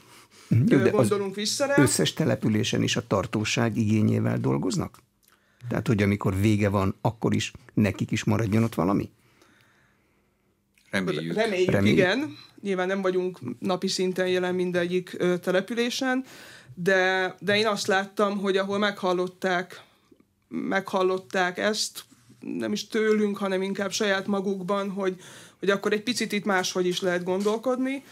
jó, 0.48 0.78
de 0.78 0.90
gondolunk 0.90 1.34
vissza 1.34 1.66
rá. 1.66 1.74
Összes 1.78 2.12
településen 2.12 2.82
is 2.82 2.96
a 2.96 3.06
tartóság 3.06 3.76
igényével 3.76 4.38
dolgoznak? 4.38 4.98
Tehát, 5.68 5.86
hogy 5.86 6.02
amikor 6.02 6.40
vége 6.40 6.68
van, 6.68 6.94
akkor 7.00 7.34
is 7.34 7.52
nekik 7.74 8.10
is 8.10 8.24
maradjon 8.24 8.62
ott 8.62 8.74
valami? 8.74 9.10
Reméljük. 10.90 11.34
Reméljük, 11.34 11.70
Reméljük. 11.70 11.98
igen. 11.98 12.36
Nyilván 12.62 12.86
nem 12.86 13.02
vagyunk 13.02 13.38
napi 13.58 13.88
szinten 13.88 14.28
jelen 14.28 14.54
mindegyik 14.54 15.14
ö, 15.18 15.38
településen, 15.38 16.24
de, 16.74 17.34
de 17.40 17.56
én 17.56 17.66
azt 17.66 17.86
láttam, 17.86 18.38
hogy 18.38 18.56
ahol 18.56 18.78
meghallották, 18.78 19.82
meghallották 20.48 21.58
ezt, 21.58 22.04
nem 22.40 22.72
is 22.72 22.86
tőlünk, 22.86 23.36
hanem 23.36 23.62
inkább 23.62 23.92
saját 23.92 24.26
magukban, 24.26 24.90
hogy, 24.90 25.16
hogy 25.58 25.70
akkor 25.70 25.92
egy 25.92 26.02
picit 26.02 26.32
itt 26.32 26.44
máshogy 26.44 26.86
is 26.86 27.00
lehet 27.00 27.24
gondolkodni, 27.24 28.02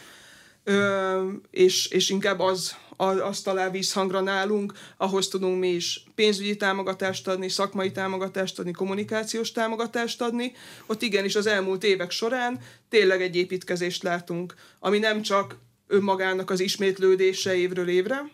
ö, 0.65 1.29
és, 1.51 1.87
és 1.87 2.11
inkább 2.11 2.41
az, 2.41 2.77
az, 2.97 3.21
az 3.21 3.41
talál 3.41 3.71
vízhangra 3.71 4.21
nálunk, 4.21 4.73
ahhoz 4.97 5.29
tudunk 5.29 5.59
mi 5.59 5.69
is 5.69 6.05
pénzügyi 6.15 6.57
támogatást 6.57 7.29
adni, 7.29 7.49
szakmai 7.49 7.91
támogatást 7.91 8.59
adni, 8.59 8.73
kommunikációs 8.73 9.53
támogatást 9.53 10.23
adni. 10.23 10.53
Ott 10.87 11.03
igenis 11.03 11.37
az 11.37 11.47
elmúlt 11.47 11.85
évek 11.85 12.11
során 12.11 12.61
tényleg 12.89 13.23
egy 13.23 13.37
építkezést 13.37 14.03
látunk, 14.03 14.55
ami 14.79 14.99
nem 14.99 15.23
csak 15.23 15.57
önmagának 15.87 16.51
az 16.51 16.61
ismétlődése 16.61 17.55
évről 17.55 17.89
évre, 17.89 18.31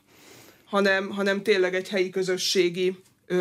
hanem, 0.64 1.10
hanem 1.10 1.42
tényleg 1.42 1.74
egy 1.74 1.88
helyi 1.88 2.10
közösségi 2.10 2.98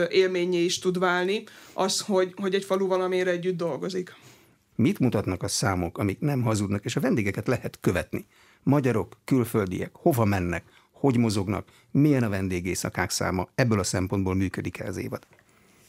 élményé 0.10 0.64
is 0.64 0.80
tud 0.80 1.00
válni, 1.00 1.44
az, 1.74 2.00
hogy, 2.00 2.34
hogy 2.36 2.56
egy 2.56 2.64
falu 2.64 2.88
valamire 2.88 3.32
együtt 3.32 3.58
dolgozik. 3.58 4.16
Mit 4.76 5.00
mutatnak 5.00 5.44
a 5.44 5.48
számok, 5.48 5.98
amik 5.98 6.20
nem 6.20 6.42
hazudnak, 6.42 6.86
és 6.86 6.96
a 6.96 7.00
vendégeket 7.00 7.48
lehet 7.48 7.78
követni? 7.82 8.26
Magyarok, 8.68 9.18
külföldiek, 9.26 9.90
hova 9.94 10.26
mennek, 10.26 10.64
hogy 10.92 11.18
mozognak, 11.18 11.68
milyen 11.92 12.24
a 12.24 12.30
vendégészakák 12.30 13.10
száma, 13.10 13.48
ebből 13.56 13.80
a 13.80 13.84
szempontból 13.84 14.36
működik 14.36 14.80
el 14.80 14.88
az 14.88 14.98
évad? 14.98 15.28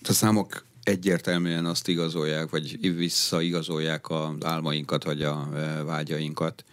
A 0.02 0.12
számok 0.12 0.64
egyértelműen 0.82 1.64
azt 1.64 1.88
igazolják, 1.88 2.50
vagy 2.50 2.96
visszaigazolják 2.96 4.10
az 4.10 4.44
álmainkat, 4.44 5.04
vagy 5.04 5.22
a 5.22 5.48
e, 5.54 5.82
vágyainkat. 5.82 6.64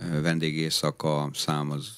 E, 0.00 0.20
vendégészaka 0.20 1.30
szám 1.34 1.70
az 1.70 1.88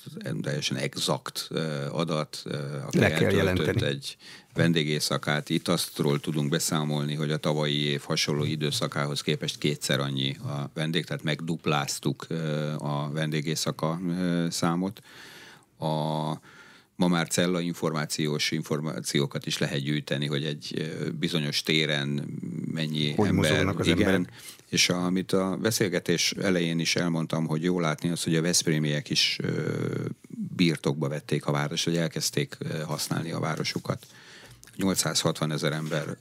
teljesen 0.42 0.76
exakt 0.76 1.48
e, 1.54 1.88
adat, 1.90 2.42
aki 2.86 2.98
Le 2.98 3.10
kell 3.10 3.32
jelenteni. 3.32 3.84
egy 3.84 4.16
vendégészakát. 4.54 5.48
Itt 5.48 5.68
aztról 5.68 6.20
tudunk 6.20 6.50
beszámolni, 6.50 7.14
hogy 7.14 7.30
a 7.30 7.36
tavalyi 7.36 7.80
év 7.80 8.00
hasonló 8.00 8.44
időszakához 8.44 9.20
képest 9.20 9.58
kétszer 9.58 10.00
annyi 10.00 10.36
a 10.36 10.70
vendég, 10.74 11.04
tehát 11.04 11.22
megdupláztuk 11.22 12.26
a 12.78 13.10
vendégészaka 13.10 14.00
számot 14.50 15.00
a 15.78 16.40
ma 16.96 17.08
már 17.08 17.28
cella 17.28 17.60
információs 17.60 18.50
információkat 18.50 19.46
is 19.46 19.58
lehet 19.58 19.78
gyűjteni, 19.78 20.26
hogy 20.26 20.44
egy 20.44 20.92
bizonyos 21.18 21.62
téren 21.62 22.38
mennyi 22.72 23.12
hogy 23.12 23.28
ember. 23.28 23.66
Az 23.66 23.86
igen, 23.86 24.08
emberek? 24.08 24.32
És 24.72 24.88
a, 24.88 25.04
amit 25.04 25.32
a 25.32 25.56
beszélgetés 25.60 26.32
elején 26.32 26.78
is 26.78 26.96
elmondtam, 26.96 27.46
hogy 27.46 27.62
jó 27.62 27.80
látni 27.80 28.08
az, 28.08 28.22
hogy 28.22 28.36
a 28.36 28.42
Veszprémiek 28.42 29.10
is 29.10 29.38
birtokba 30.56 31.08
vették 31.08 31.46
a 31.46 31.52
város, 31.52 31.84
hogy 31.84 31.96
elkezdték 31.96 32.56
használni 32.86 33.30
a 33.30 33.40
városukat. 33.40 34.06
860 34.76 35.52
ezer 35.52 35.72
ember 35.72 36.16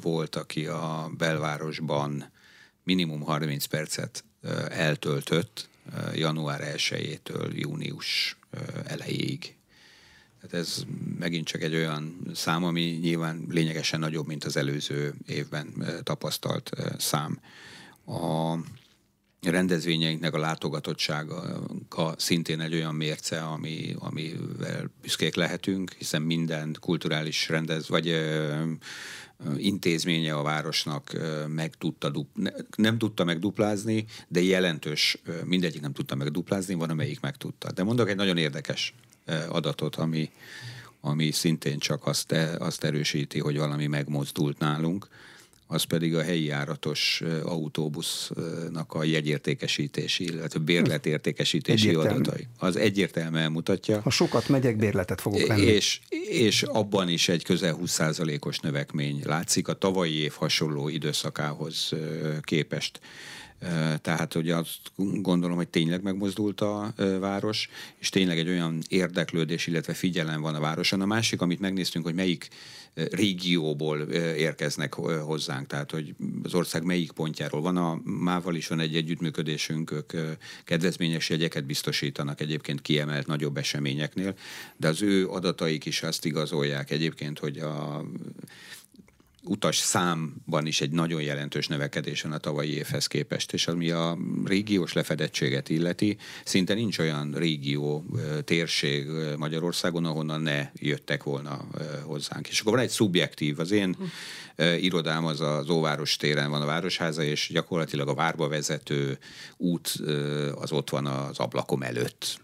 volt, 0.00 0.36
aki 0.36 0.66
a 0.66 1.10
belvárosban 1.18 2.30
minimum 2.82 3.20
30 3.20 3.64
percet 3.64 4.24
eltöltött 4.68 5.68
január 6.14 6.74
1-től 6.76 7.54
június 7.54 8.36
elejéig. 8.86 9.54
Tehát 10.40 10.66
ez 10.66 10.84
megint 11.18 11.46
csak 11.46 11.62
egy 11.62 11.74
olyan 11.74 12.30
szám, 12.34 12.64
ami 12.64 12.80
nyilván 12.80 13.46
lényegesen 13.50 14.00
nagyobb, 14.00 14.26
mint 14.26 14.44
az 14.44 14.56
előző 14.56 15.14
évben 15.26 15.72
tapasztalt 16.02 16.70
szám. 16.98 17.40
A 18.06 18.56
rendezvényeinknek 19.50 20.34
a 20.34 20.38
látogatottsága 20.38 22.14
szintén 22.16 22.60
egy 22.60 22.74
olyan 22.74 22.94
mérce, 22.94 23.42
ami, 23.42 23.94
amivel 23.98 24.90
büszkék 25.02 25.34
lehetünk, 25.34 25.92
hiszen 25.92 26.22
minden 26.22 26.76
kulturális 26.80 27.48
rendez, 27.48 27.88
vagy 27.88 28.08
ö, 28.08 28.62
intézménye 29.56 30.34
a 30.34 30.42
városnak 30.42 31.12
meg 31.48 31.74
tudta, 31.74 32.12
nem 32.76 32.98
tudta 32.98 33.24
megduplázni, 33.24 34.04
de 34.28 34.42
jelentős, 34.42 35.18
mindegyik 35.44 35.80
nem 35.80 35.92
tudta 35.92 36.14
megduplázni, 36.14 36.74
van 36.74 36.90
amelyik 36.90 37.20
meg 37.20 37.36
tudta. 37.36 37.72
De 37.72 37.82
mondok 37.82 38.08
egy 38.08 38.16
nagyon 38.16 38.36
érdekes 38.36 38.94
adatot, 39.48 39.96
ami, 39.96 40.30
ami 41.00 41.30
szintén 41.30 41.78
csak 41.78 42.06
azt, 42.06 42.32
azt 42.58 42.84
erősíti, 42.84 43.38
hogy 43.40 43.58
valami 43.58 43.86
megmozdult 43.86 44.58
nálunk 44.58 45.08
az 45.66 45.82
pedig 45.82 46.14
a 46.14 46.22
helyi 46.22 46.44
járatos 46.44 47.22
autóbusznak 47.44 48.92
a 48.92 49.04
jegyértékesítési, 49.04 50.24
illetve 50.24 50.58
bérletértékesítési 50.58 51.88
Egyértelmű. 51.88 52.18
adatai. 52.18 52.46
Az 52.58 52.76
egyértelműen 52.76 53.52
mutatja. 53.52 54.00
Ha 54.00 54.10
sokat 54.10 54.48
megyek, 54.48 54.76
bérletet 54.76 55.20
fogok 55.20 55.46
venni. 55.46 55.62
És, 55.62 56.00
és 56.28 56.62
abban 56.62 57.08
is 57.08 57.28
egy 57.28 57.44
közel 57.44 57.78
20%-os 57.84 58.58
növekmény 58.58 59.22
látszik 59.24 59.68
a 59.68 59.72
tavalyi 59.72 60.14
év 60.14 60.32
hasonló 60.32 60.88
időszakához 60.88 61.92
képest. 62.40 63.00
Tehát, 64.00 64.32
hogy 64.32 64.50
azt 64.50 64.80
gondolom, 64.96 65.56
hogy 65.56 65.68
tényleg 65.68 66.02
megmozdult 66.02 66.60
a 66.60 66.94
város, 67.20 67.68
és 67.98 68.08
tényleg 68.08 68.38
egy 68.38 68.48
olyan 68.48 68.82
érdeklődés, 68.88 69.66
illetve 69.66 69.94
figyelem 69.94 70.40
van 70.40 70.54
a 70.54 70.60
városon. 70.60 71.00
A 71.00 71.06
másik, 71.06 71.40
amit 71.40 71.60
megnéztünk, 71.60 72.04
hogy 72.04 72.14
melyik 72.14 72.48
régióból 72.94 74.00
érkeznek 74.36 74.94
hozzánk, 74.94 75.66
tehát 75.66 75.90
hogy 75.90 76.14
az 76.42 76.54
ország 76.54 76.84
melyik 76.84 77.12
pontjáról. 77.12 77.60
Van 77.60 77.76
a 77.76 78.00
Mával 78.04 78.54
is 78.54 78.68
van 78.68 78.80
egy 78.80 78.96
együttműködésünk, 78.96 79.90
ők 79.90 80.12
kedvezményes 80.64 81.30
jegyeket 81.30 81.64
biztosítanak 81.64 82.40
egyébként 82.40 82.82
kiemelt 82.82 83.26
nagyobb 83.26 83.56
eseményeknél, 83.56 84.34
de 84.76 84.88
az 84.88 85.02
ő 85.02 85.28
adataik 85.28 85.84
is 85.84 86.02
azt 86.02 86.24
igazolják 86.24 86.90
egyébként, 86.90 87.38
hogy 87.38 87.58
a 87.58 88.04
utas 89.44 89.76
számban 89.76 90.66
is 90.66 90.80
egy 90.80 90.90
nagyon 90.90 91.22
jelentős 91.22 91.66
növekedés 91.66 92.22
van 92.22 92.32
a 92.32 92.38
tavalyi 92.38 92.74
évhez 92.74 93.06
képest, 93.06 93.52
és 93.52 93.66
ami 93.66 93.90
a 93.90 94.18
régiós 94.44 94.92
lefedettséget 94.92 95.68
illeti, 95.68 96.16
szinte 96.44 96.74
nincs 96.74 96.98
olyan 96.98 97.32
régió, 97.32 98.04
térség 98.44 99.06
Magyarországon, 99.36 100.04
ahonnan 100.04 100.40
ne 100.40 100.70
jöttek 100.74 101.22
volna 101.22 101.66
hozzánk. 102.02 102.48
És 102.48 102.60
akkor 102.60 102.72
van 102.72 102.82
egy 102.82 102.90
szubjektív, 102.90 103.58
az 103.58 103.70
én 103.70 103.96
irodám 104.80 105.26
az 105.26 105.40
az 105.40 105.68
Óváros 105.68 106.16
téren 106.16 106.50
van 106.50 106.62
a 106.62 106.66
Városháza, 106.66 107.22
és 107.22 107.50
gyakorlatilag 107.52 108.08
a 108.08 108.14
várba 108.14 108.48
vezető 108.48 109.18
út 109.56 109.88
az 110.54 110.72
ott 110.72 110.90
van 110.90 111.06
az 111.06 111.38
ablakom 111.38 111.82
előtt 111.82 112.40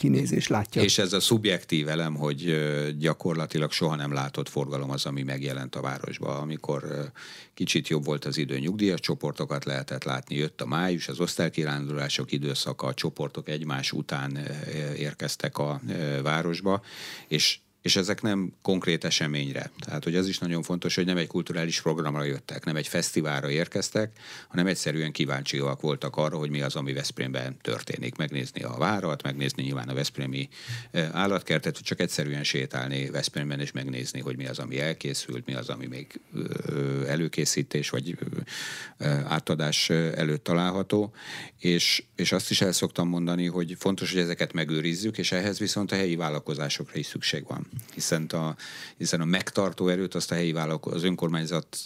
kinézés 0.00 0.46
látja. 0.46 0.82
És 0.82 0.98
ez 0.98 1.12
a 1.12 1.20
szubjektív 1.20 1.88
elem, 1.88 2.14
hogy 2.14 2.54
gyakorlatilag 2.98 3.72
soha 3.72 3.96
nem 3.96 4.12
látott 4.12 4.48
forgalom 4.48 4.90
az, 4.90 5.06
ami 5.06 5.22
megjelent 5.22 5.74
a 5.74 5.80
városba. 5.80 6.38
Amikor 6.38 7.10
kicsit 7.54 7.88
jobb 7.88 8.04
volt 8.04 8.24
az 8.24 8.36
idő, 8.36 8.58
nyugdíjas 8.58 9.00
csoportokat 9.00 9.64
lehetett 9.64 10.04
látni, 10.04 10.36
jött 10.36 10.60
a 10.60 10.66
május, 10.66 11.08
az 11.08 11.20
osztálykirándulások 11.20 12.32
időszaka, 12.32 12.86
a 12.86 12.94
csoportok 12.94 13.48
egymás 13.48 13.92
után 13.92 14.38
érkeztek 14.96 15.58
a 15.58 15.80
városba, 16.22 16.82
és 17.28 17.58
és 17.82 17.96
ezek 17.96 18.22
nem 18.22 18.52
konkrét 18.62 19.04
eseményre. 19.04 19.70
Tehát, 19.78 20.04
hogy 20.04 20.14
az 20.14 20.28
is 20.28 20.38
nagyon 20.38 20.62
fontos, 20.62 20.94
hogy 20.94 21.04
nem 21.04 21.16
egy 21.16 21.26
kulturális 21.26 21.80
programra 21.80 22.24
jöttek, 22.24 22.64
nem 22.64 22.76
egy 22.76 22.88
fesztiválra 22.88 23.50
érkeztek, 23.50 24.18
hanem 24.48 24.66
egyszerűen 24.66 25.12
kíváncsiak 25.12 25.80
voltak 25.80 26.16
arra, 26.16 26.36
hogy 26.36 26.50
mi 26.50 26.60
az, 26.60 26.76
ami 26.76 26.92
Veszprémben 26.92 27.56
történik. 27.60 28.16
Megnézni 28.16 28.62
a 28.62 28.76
várat, 28.78 29.22
megnézni 29.22 29.62
nyilván 29.62 29.88
a 29.88 29.94
Veszprémi 29.94 30.48
állatkertet, 31.12 31.74
vagy 31.74 31.84
csak 31.84 32.00
egyszerűen 32.00 32.44
sétálni 32.44 33.10
Veszprémben 33.10 33.60
és 33.60 33.72
megnézni, 33.72 34.20
hogy 34.20 34.36
mi 34.36 34.46
az, 34.46 34.58
ami 34.58 34.80
elkészült, 34.80 35.46
mi 35.46 35.54
az, 35.54 35.68
ami 35.68 35.86
még 35.86 36.20
előkészítés 37.06 37.90
vagy 37.90 38.18
átadás 39.24 39.90
előtt 39.90 40.44
található. 40.44 41.12
És, 41.58 42.04
és 42.16 42.32
azt 42.32 42.50
is 42.50 42.60
el 42.60 42.72
szoktam 42.72 43.08
mondani, 43.08 43.46
hogy 43.46 43.76
fontos, 43.78 44.12
hogy 44.12 44.20
ezeket 44.20 44.52
megőrizzük, 44.52 45.18
és 45.18 45.32
ehhez 45.32 45.58
viszont 45.58 45.92
a 45.92 45.94
helyi 45.94 46.16
vállalkozásokra 46.16 46.98
is 46.98 47.06
szükség 47.06 47.44
van 47.46 47.69
hiszen 47.94 48.26
a, 48.26 48.56
hiszen 48.96 49.20
a 49.20 49.24
megtartó 49.24 49.88
erőt 49.88 50.14
azt 50.14 50.30
a 50.30 50.34
helyi 50.34 50.52
vállalkozó, 50.52 50.96
az 50.96 51.04
önkormányzat 51.04 51.78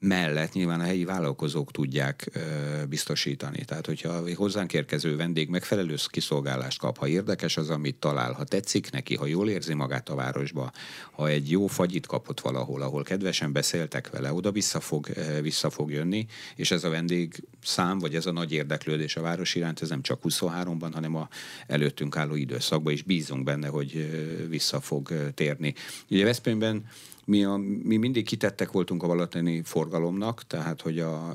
mellett 0.00 0.52
nyilván 0.52 0.80
a 0.80 0.84
helyi 0.84 1.04
vállalkozók 1.04 1.70
tudják 1.70 2.28
ö, 2.32 2.40
biztosítani. 2.88 3.64
Tehát, 3.64 3.86
hogyha 3.86 4.34
hozzánk 4.34 4.72
érkező 4.72 5.16
vendég 5.16 5.48
megfelelő 5.48 5.94
kiszolgálást 6.06 6.78
kap, 6.78 6.98
ha 6.98 7.08
érdekes 7.08 7.56
az, 7.56 7.70
amit 7.70 7.96
talál, 7.96 8.32
ha 8.32 8.44
tetszik 8.44 8.90
neki, 8.90 9.16
ha 9.16 9.26
jól 9.26 9.48
érzi 9.48 9.74
magát 9.74 10.08
a 10.08 10.14
városba, 10.14 10.72
ha 11.12 11.28
egy 11.28 11.50
jó 11.50 11.66
fagyit 11.66 12.06
kapott 12.06 12.40
valahol, 12.40 12.82
ahol 12.82 13.02
kedvesen 13.02 13.52
beszéltek 13.52 14.10
vele, 14.10 14.32
oda 14.32 14.52
vissza 14.52 14.80
fog, 14.80 15.08
ö, 15.14 15.40
vissza 15.40 15.70
fog 15.70 15.90
jönni, 15.90 16.26
és 16.56 16.70
ez 16.70 16.84
a 16.84 16.90
vendég 16.90 17.44
szám, 17.62 17.98
vagy 17.98 18.14
ez 18.14 18.26
a 18.26 18.32
nagy 18.32 18.52
érdeklődés 18.52 19.16
a 19.16 19.20
város 19.20 19.54
iránt, 19.54 19.82
ez 19.82 19.88
nem 19.88 20.02
csak 20.02 20.20
23-ban, 20.24 20.90
hanem 20.92 21.16
a 21.16 21.28
előttünk 21.66 22.16
álló 22.16 22.34
időszakban 22.34 22.92
is 22.92 23.02
bízunk 23.02 23.44
benne, 23.44 23.68
hogy 23.68 24.10
vissza 24.48 24.80
fog 24.80 25.32
térni. 25.34 25.74
Ugye 26.10 26.24
Veszprémben 26.24 26.84
mi, 27.28 27.44
a, 27.44 27.56
mi 27.82 27.96
mindig 27.96 28.24
kitettek 28.24 28.72
voltunk 28.72 29.02
a 29.02 29.06
balatoni 29.06 29.62
forgalomnak, 29.64 30.42
tehát 30.46 30.80
hogy 30.80 30.98
a, 30.98 31.34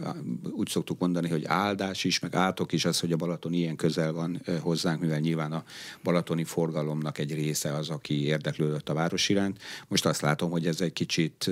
úgy 0.52 0.68
szoktuk 0.68 1.00
mondani, 1.00 1.30
hogy 1.30 1.46
áldás 1.46 2.04
is, 2.04 2.20
meg 2.20 2.36
átok 2.36 2.72
is 2.72 2.86
az, 2.86 3.00
hogy 3.00 3.12
a 3.12 3.16
Balaton 3.16 3.54
ilyen 3.54 3.76
közel 3.76 4.14
van 4.14 4.42
hozzánk, 4.62 5.02
mivel 5.02 5.20
nyilván 5.20 5.52
a 5.52 5.64
balatoni 6.04 6.44
forgalomnak 6.44 7.18
egy 7.18 7.34
része 7.34 7.74
az, 7.74 7.90
aki 7.90 8.26
érdeklődött 8.26 8.90
a 8.90 8.94
város 8.94 9.30
iránt. 9.30 9.62
Most 9.88 10.06
azt 10.06 10.22
látom, 10.22 10.52
hogy 10.52 10.68
ez 10.68 10.82
egy 10.82 10.94
kicsit 10.94 11.52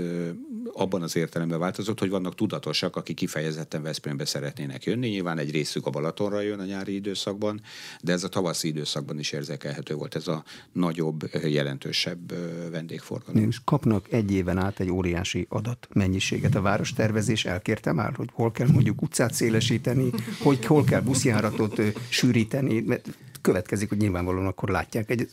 abban 0.74 1.02
az 1.02 1.16
értelemben 1.16 1.60
változott, 1.60 2.00
hogy 2.00 2.10
vannak 2.10 2.36
tudatosak, 2.36 2.96
akik 2.96 3.16
kifejezetten 3.16 3.82
Veszprémbe 3.82 4.26
szeretnének 4.26 4.84
jönni. 4.84 5.08
Nyilván 5.08 5.38
egy 5.38 5.52
részük 5.52 5.86
a 5.86 5.90
Balatonra 5.90 6.42
jön 6.42 6.60
a 6.60 6.66
nyári 6.66 6.94
időszakban, 6.94 7.62
de 8.02 8.12
ez 8.12 8.24
a 8.24 8.30
tavaszi 8.30 8.68
időszakban 8.68 9.20
is 9.20 9.32
érzékelhető 9.32 9.94
volt, 9.96 10.16
ez 10.16 10.28
a 10.28 10.44
nagyobb, 10.72 11.30
jelentősebb 11.44 12.34
vendégforgalom. 12.72 13.44
És 13.44 13.60
kapnak 13.64 14.12
egy 14.12 14.31
éven 14.34 14.58
át 14.58 14.80
egy 14.80 14.90
óriási 14.90 15.46
adat 15.50 15.88
mennyiséget 15.94 16.56
a 16.56 16.62
várostervezés. 16.62 17.46
Elkérte 17.46 17.92
már, 17.92 18.14
hogy 18.16 18.30
hol 18.34 18.52
kell 18.52 18.68
mondjuk 18.68 19.02
utcát 19.02 19.34
szélesíteni, 19.34 20.10
hogy 20.40 20.66
hol 20.66 20.84
kell 20.84 21.02
buszjáratot 21.02 21.82
sűríteni, 22.10 22.80
mert 22.80 23.08
következik, 23.42 23.90
hogy 23.90 23.98
nyilvánvalóan 23.98 24.46
akkor 24.46 24.70
látják 24.70 25.10
egy 25.10 25.30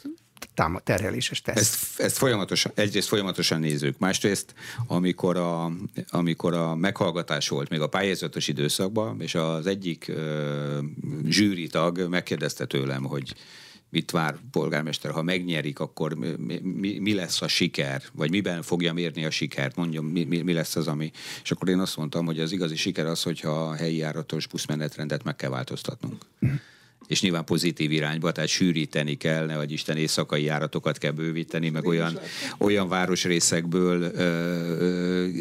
táma, 0.55 0.79
terheléses 0.79 1.43
teszt. 1.43 1.59
Ezt, 1.59 2.01
ezt 2.01 2.17
folyamatosan, 2.17 2.73
egyrészt 2.75 3.09
folyamatosan 3.09 3.61
nézzük, 3.61 3.99
másrészt 3.99 4.55
amikor 4.87 5.37
a, 5.37 5.73
amikor 6.09 6.55
a 6.55 6.75
meghallgatás 6.75 7.49
volt 7.49 7.69
még 7.69 7.81
a 7.81 7.87
pályázatos 7.87 8.49
időszakban, 8.49 9.21
és 9.21 9.35
az 9.35 9.67
egyik 9.67 10.07
uh, 10.09 10.79
zsűritag 11.29 12.09
megkérdezte 12.09 12.67
tőlem, 12.67 13.05
hogy 13.05 13.35
mit 13.91 14.11
vár 14.11 14.39
polgármester, 14.51 15.11
ha 15.11 15.23
megnyerik, 15.23 15.79
akkor 15.79 16.15
mi, 16.15 16.59
mi, 16.63 16.99
mi 16.99 17.15
lesz 17.15 17.43
a 17.43 17.49
siker, 17.49 18.03
vagy 18.13 18.31
miben 18.31 18.63
fogja 18.63 18.93
mérni 18.93 19.25
a 19.25 19.31
sikert, 19.31 19.77
mondjam, 19.77 20.07
mi, 20.07 20.25
mi, 20.25 20.41
mi 20.43 20.53
lesz 20.53 20.77
az, 20.77 20.89
ami... 20.89 21.11
És 21.43 21.51
akkor 21.51 21.69
én 21.69 21.79
azt 21.79 21.97
mondtam, 21.97 22.27
hogy 22.27 22.41
az 22.41 22.53
igazi 22.53 22.77
siker 22.77 23.07
az, 23.07 23.23
hogyha 23.23 23.69
a 23.69 23.75
helyi 23.75 23.97
járatos 23.97 24.47
buszmenetrendet 24.47 25.25
meg 25.25 25.37
kell 25.37 25.51
változtatnunk. 25.51 26.25
És 27.07 27.23
nyilván 27.23 27.45
pozitív 27.45 27.91
irányba, 27.91 28.33
tehát 28.33 28.51
sűríteni 28.51 29.17
kell, 29.17 29.47
ne 29.47 29.57
vagy 29.57 29.73
Isten 29.73 29.97
éjszakai 29.97 30.43
járatokat 30.43 30.99
kell 30.99 31.11
bővíteni, 31.11 31.69
meg 31.69 31.87
olyan, 31.87 32.19
olyan 32.59 32.89
városrészekből 32.89 34.03
ö, 34.03 34.09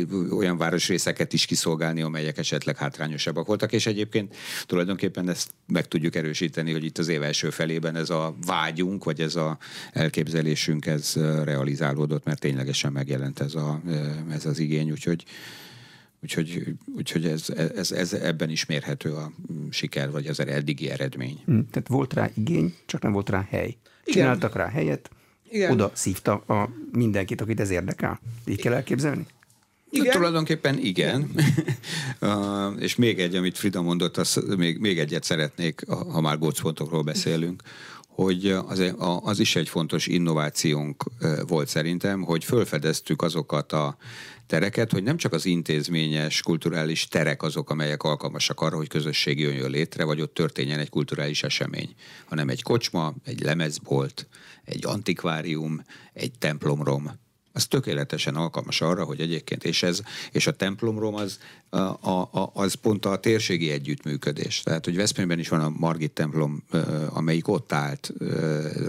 ö, 0.09 0.29
olyan 0.29 0.57
városrészeket 0.57 1.33
is 1.33 1.45
kiszolgálni, 1.45 2.01
amelyek 2.01 2.37
esetleg 2.37 2.77
hátrányosabbak 2.77 3.47
voltak, 3.47 3.71
és 3.71 3.85
egyébként 3.85 4.35
tulajdonképpen 4.65 5.29
ezt 5.29 5.51
meg 5.67 5.87
tudjuk 5.87 6.15
erősíteni, 6.15 6.71
hogy 6.71 6.83
itt 6.83 6.97
az 6.97 7.07
év 7.07 7.23
első 7.23 7.49
felében 7.49 7.95
ez 7.95 8.09
a 8.09 8.35
vágyunk, 8.45 9.03
vagy 9.03 9.19
ez 9.19 9.35
a 9.35 9.57
elképzelésünk, 9.91 10.85
ez 10.85 11.13
realizálódott, 11.43 12.25
mert 12.25 12.39
ténylegesen 12.39 12.91
megjelent 12.91 13.39
ez, 13.39 13.55
a, 13.55 13.81
ez 14.31 14.45
az 14.45 14.59
igény, 14.59 14.91
úgyhogy 14.91 15.23
Úgyhogy, 16.23 16.73
úgyhogy 16.95 17.25
ez, 17.25 17.49
ez, 17.75 17.91
ez, 17.91 18.13
ebben 18.13 18.49
is 18.49 18.65
mérhető 18.65 19.13
a 19.13 19.32
siker, 19.69 20.12
vagy 20.12 20.27
az 20.27 20.39
eddigi 20.39 20.89
eredmény. 20.89 21.43
Mm, 21.51 21.60
tehát 21.71 21.88
volt 21.88 22.13
rá 22.13 22.30
igény, 22.34 22.75
csak 22.86 23.01
nem 23.01 23.12
volt 23.12 23.30
rá 23.30 23.47
hely. 23.49 23.77
Csináltak 24.06 24.53
Igen. 24.53 24.65
rá 24.65 24.71
helyet, 24.71 25.10
Igen. 25.49 25.71
oda 25.71 25.91
szívta 25.93 26.34
a 26.34 26.69
mindenkit, 26.91 27.41
akit 27.41 27.60
ez 27.60 27.69
érdekel. 27.69 28.19
Így 28.45 28.62
kell 28.62 28.73
elképzelni? 28.73 29.25
Igen? 29.89 30.12
Tulajdonképpen 30.12 30.77
igen. 30.77 31.32
uh, 32.21 32.82
és 32.82 32.95
még 32.95 33.19
egy, 33.19 33.36
amit 33.36 33.58
Frida 33.58 33.82
mondott, 33.82 34.17
az, 34.17 34.43
még, 34.58 34.80
még 34.80 34.99
egyet 34.99 35.23
szeretnék, 35.23 35.86
ha 35.88 36.21
már 36.21 36.38
gócpontokról 36.38 37.03
beszélünk, 37.03 37.62
hogy 38.17 38.49
az, 38.49 38.93
az 39.21 39.39
is 39.39 39.56
egy 39.56 39.69
fontos 39.69 40.08
innovációnk 40.08 41.03
volt 41.47 41.67
szerintem, 41.67 42.21
hogy 42.21 42.43
fölfedeztük 42.43 43.21
azokat 43.21 43.71
a 43.71 43.97
tereket, 44.47 44.91
hogy 44.91 45.03
nem 45.03 45.17
csak 45.17 45.34
az 45.34 45.45
intézményes 45.45 46.41
kulturális 46.41 47.08
terek 47.08 47.43
azok, 47.43 47.69
amelyek 47.69 48.03
alkalmasak 48.03 48.62
arra, 48.62 48.75
hogy 48.75 48.88
közösség 48.88 49.39
jöjjön 49.39 49.69
létre, 49.69 50.03
vagy 50.03 50.21
ott 50.21 50.34
történjen 50.34 50.80
egy 50.80 50.89
kulturális 50.89 51.43
esemény, 51.43 51.95
hanem 52.25 52.49
egy 52.49 52.62
kocsma, 52.62 53.13
egy 53.23 53.41
lemezbolt, 53.41 54.27
egy 54.63 54.86
antikvárium, 54.86 55.84
egy 56.13 56.32
templomrom, 56.39 57.12
az 57.57 57.65
tökéletesen 57.65 58.35
alkalmas 58.35 58.81
arra, 58.81 59.03
hogy 59.03 59.19
egyébként, 59.19 59.63
és 59.63 59.83
ez, 59.83 59.99
és 60.31 60.47
a 60.47 60.51
templomrom 60.51 61.15
az, 61.15 61.39
a, 61.69 61.79
a, 61.79 62.51
az 62.53 62.73
pont 62.73 63.05
a 63.05 63.17
térségi 63.17 63.71
együttműködés. 63.71 64.61
Tehát, 64.61 64.85
hogy 64.85 64.95
Veszprémben 64.95 65.39
is 65.39 65.49
van 65.49 65.59
a 65.59 65.73
Margit 65.77 66.11
templom, 66.11 66.63
amelyik 67.09 67.47
ott 67.47 67.71
állt 67.73 68.13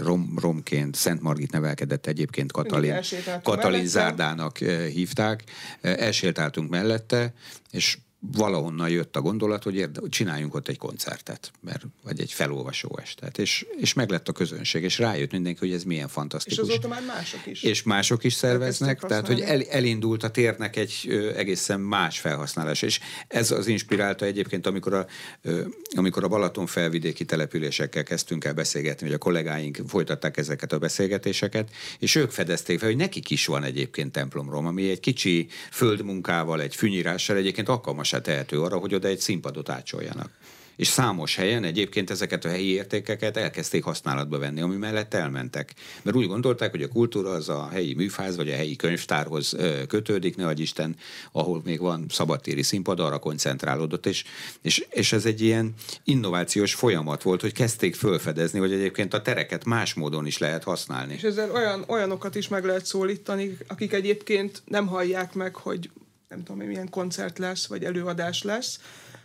rom, 0.01 0.33
romként, 0.41 0.95
Szent 0.95 1.21
Margit 1.21 1.51
nevelkedett 1.51 2.05
egyébként 2.05 2.51
Katalin, 2.51 2.95
Katalin 3.43 3.85
Zárdának 3.85 4.57
hívták. 4.93 5.43
Elsétáltunk 5.81 6.69
mellette, 6.69 7.33
és 7.71 7.97
valahonnan 8.19 8.89
jött 8.89 9.15
a 9.15 9.21
gondolat, 9.21 9.63
hogy 9.63 9.75
érde, 9.75 10.01
csináljunk 10.09 10.55
ott 10.55 10.67
egy 10.67 10.77
koncertet, 10.77 11.51
mert, 11.61 11.85
vagy 12.03 12.19
egy 12.19 12.31
felolvasó 12.31 12.99
estet, 13.01 13.37
és, 13.37 13.65
és 13.77 13.93
meg 13.93 14.09
lett 14.09 14.27
a 14.27 14.31
közönség, 14.31 14.83
és 14.83 14.97
rájött 14.97 15.31
mindenki, 15.31 15.59
hogy 15.59 15.73
ez 15.73 15.83
milyen 15.83 16.07
fantasztikus. 16.07 16.57
És 16.57 16.69
azóta 16.69 16.87
már 16.87 17.03
mások 17.07 17.45
is. 17.45 17.63
És 17.63 17.83
mások 17.83 18.23
is 18.23 18.33
szerveznek, 18.33 18.99
tehát 18.99 19.27
hogy 19.27 19.39
el, 19.39 19.61
elindult 19.61 20.23
a 20.23 20.29
térnek 20.29 20.75
egy 20.75 21.05
ö, 21.07 21.35
egészen 21.35 21.79
más 21.79 22.19
felhasználás, 22.19 22.81
és 22.81 22.99
ez 23.27 23.51
az 23.51 23.67
inspirálta 23.67 24.25
egyébként, 24.25 24.67
amikor 24.67 24.93
a, 24.93 25.05
ö, 25.41 25.61
amikor 25.95 26.23
a 26.23 26.27
Balaton 26.27 26.65
felvidéki 26.65 27.25
településekkel 27.25 28.03
kezdtünk 28.03 28.45
el 28.45 28.53
beszélgetni, 28.53 29.05
hogy 29.05 29.15
a 29.15 29.17
kollégáink 29.17 29.79
folytatták 29.87 30.37
ezeket 30.37 30.71
a 30.71 30.77
beszélgetéseket, 30.77 31.69
és 31.99 32.15
ők 32.15 32.31
fedezték 32.31 32.79
fel, 32.79 32.87
hogy 32.87 32.97
nekik 32.97 33.29
is 33.29 33.45
van 33.45 33.63
egyébként 33.63 34.11
templomrom, 34.11 34.65
ami 34.65 34.89
egy 34.89 34.99
kicsi 34.99 35.47
földmunkával, 35.71 36.61
egy 36.61 36.75
fűnyírással 36.75 37.37
egyébként 37.37 37.69
alkalmas 37.69 38.08
se 38.09 38.21
tehető 38.21 38.61
arra, 38.61 38.77
hogy 38.77 38.95
oda 38.95 39.07
egy 39.07 39.19
színpadot 39.19 39.69
ácsoljanak. 39.69 40.31
És 40.79 40.87
számos 40.87 41.35
helyen 41.35 41.63
egyébként 41.63 42.09
ezeket 42.09 42.45
a 42.45 42.49
helyi 42.49 42.71
értékeket 42.71 43.37
elkezdték 43.37 43.83
használatba 43.83 44.37
venni, 44.37 44.61
ami 44.61 44.75
mellett 44.75 45.13
elmentek. 45.13 45.73
Mert 46.01 46.17
úgy 46.17 46.27
gondolták, 46.27 46.71
hogy 46.71 46.81
a 46.81 46.87
kultúra 46.87 47.29
az 47.29 47.49
a 47.49 47.67
helyi 47.71 47.93
műfáz 47.93 48.35
vagy 48.35 48.49
a 48.49 48.55
helyi 48.55 48.75
könyvtárhoz 48.75 49.55
kötődik, 49.87 50.35
ne 50.35 50.51
Isten, 50.53 50.95
ahol 51.31 51.61
még 51.65 51.79
van 51.79 52.05
szabadtéri 52.09 52.63
színpad, 52.63 52.99
arra 52.99 53.19
koncentrálódott. 53.19 54.05
És, 54.05 54.23
és, 54.61 54.85
és 54.89 55.11
ez 55.11 55.25
egy 55.25 55.41
ilyen 55.41 55.73
innovációs 56.03 56.73
folyamat 56.73 57.21
volt, 57.21 57.41
hogy 57.41 57.53
kezdték 57.53 57.95
fölfedezni, 57.95 58.59
hogy 58.59 58.73
egyébként 58.73 59.13
a 59.13 59.21
tereket 59.21 59.65
más 59.65 59.93
módon 59.93 60.25
is 60.25 60.37
lehet 60.37 60.63
használni. 60.63 61.13
És 61.13 61.23
ezzel 61.23 61.51
olyan, 61.51 61.83
olyanokat 61.87 62.35
is 62.35 62.47
meg 62.47 62.65
lehet 62.65 62.85
szólítani, 62.85 63.57
akik 63.67 63.93
egyébként 63.93 64.61
nem 64.65 64.87
hallják 64.87 65.33
meg, 65.33 65.55
hogy 65.55 65.89
nem 66.29 66.43
tudom, 66.43 66.67
milyen 66.67 66.89
koncert 66.89 67.37
lesz, 67.37 67.67
vagy 67.67 67.83
előadás 67.83 68.43
lesz, 68.43 68.79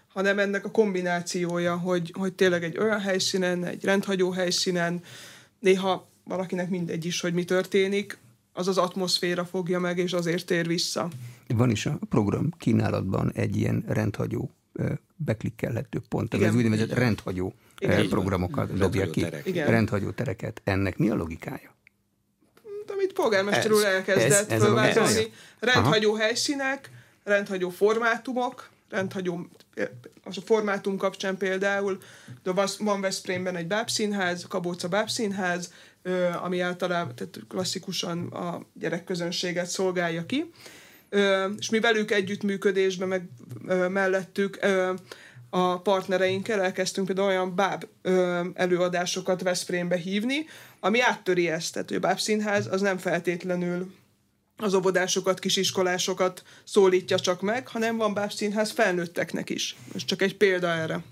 hanem 0.08 0.38
ennek 0.38 0.64
a 0.64 0.70
kombinációja, 0.70 1.76
hogy, 1.76 2.12
hogy 2.18 2.32
tényleg 2.32 2.64
egy 2.64 2.78
olyan 2.78 3.00
helyszínen, 3.00 3.64
egy 3.64 3.84
rendhagyó 3.84 4.30
helyszínen, 4.30 5.02
néha 5.58 6.08
valakinek 6.24 6.68
mindegy 6.68 7.04
is, 7.04 7.20
hogy 7.20 7.34
mi 7.34 7.44
történik, 7.44 8.18
az 8.52 8.68
az 8.68 8.78
atmoszféra 8.78 9.44
fogja 9.44 9.78
meg, 9.78 9.98
és 9.98 10.12
azért 10.12 10.46
tér 10.46 10.66
vissza. 10.66 11.08
Van 11.48 11.70
is 11.70 11.86
a 11.86 11.98
program 12.08 12.50
kínálatban 12.58 13.32
egy 13.34 13.56
ilyen 13.56 13.84
rendhagyó 13.86 14.50
beklikkelhető 15.16 16.02
pont, 16.08 16.34
Igen. 16.34 16.48
az 16.48 16.54
úgynevezett 16.54 16.92
rendhagyó 16.92 17.54
Igen. 17.78 18.08
programokat 18.08 18.74
dobja 18.74 19.10
ki, 19.10 19.26
Igen. 19.44 19.70
rendhagyó 19.70 20.10
tereket. 20.10 20.60
Ennek 20.64 20.98
mi 20.98 21.10
a 21.10 21.14
logikája? 21.14 21.74
amit 22.94 23.12
polgármester 23.12 23.72
úr 23.72 23.84
elkezdett 23.84 24.52
fölvázolni. 24.62 25.32
Rendhagyó 25.58 26.12
Aha. 26.12 26.22
helyszínek, 26.22 26.90
rendhagyó 27.24 27.68
formátumok, 27.68 28.70
rendhagyó, 28.90 29.46
az 30.24 30.38
a 30.38 30.40
formátum 30.40 30.96
kapcsán 30.96 31.36
például, 31.36 31.98
de 32.42 32.50
van 32.78 33.00
Veszprémben 33.00 33.56
egy 33.56 33.66
bábszínház, 33.66 34.46
Kabóca 34.48 34.88
bábszínház, 34.88 35.72
ami 36.42 36.60
általában 36.60 37.14
tehát 37.14 37.40
klasszikusan 37.48 38.26
a 38.26 38.60
gyerekközönséget 38.72 39.66
szolgálja 39.66 40.26
ki, 40.26 40.50
és 41.58 41.70
mi 41.70 41.80
velük 41.80 42.10
együttműködésben, 42.10 43.08
meg 43.08 43.28
mellettük 43.90 44.58
a 45.50 45.80
partnereinkkel 45.80 46.60
elkezdtünk 46.60 47.06
például 47.06 47.28
olyan 47.28 47.54
báb 47.54 47.86
előadásokat 48.54 49.42
Veszprémbe 49.42 49.96
hívni, 49.96 50.46
ami 50.80 51.00
áttöri 51.00 51.48
ezt, 51.48 51.72
tehát 51.72 51.90
a 51.90 51.98
bábszínház 51.98 52.66
az 52.66 52.80
nem 52.80 52.98
feltétlenül 52.98 53.92
az 54.56 54.74
óvodásokat, 54.74 55.38
kisiskolásokat 55.38 56.42
szólítja 56.64 57.18
csak 57.18 57.40
meg, 57.40 57.68
hanem 57.68 57.96
van 57.96 58.14
bábszínház 58.14 58.70
felnőtteknek 58.70 59.50
is. 59.50 59.76
Ez 59.94 60.04
csak 60.04 60.22
egy 60.22 60.36
példa 60.36 60.68
erre. 60.68 61.02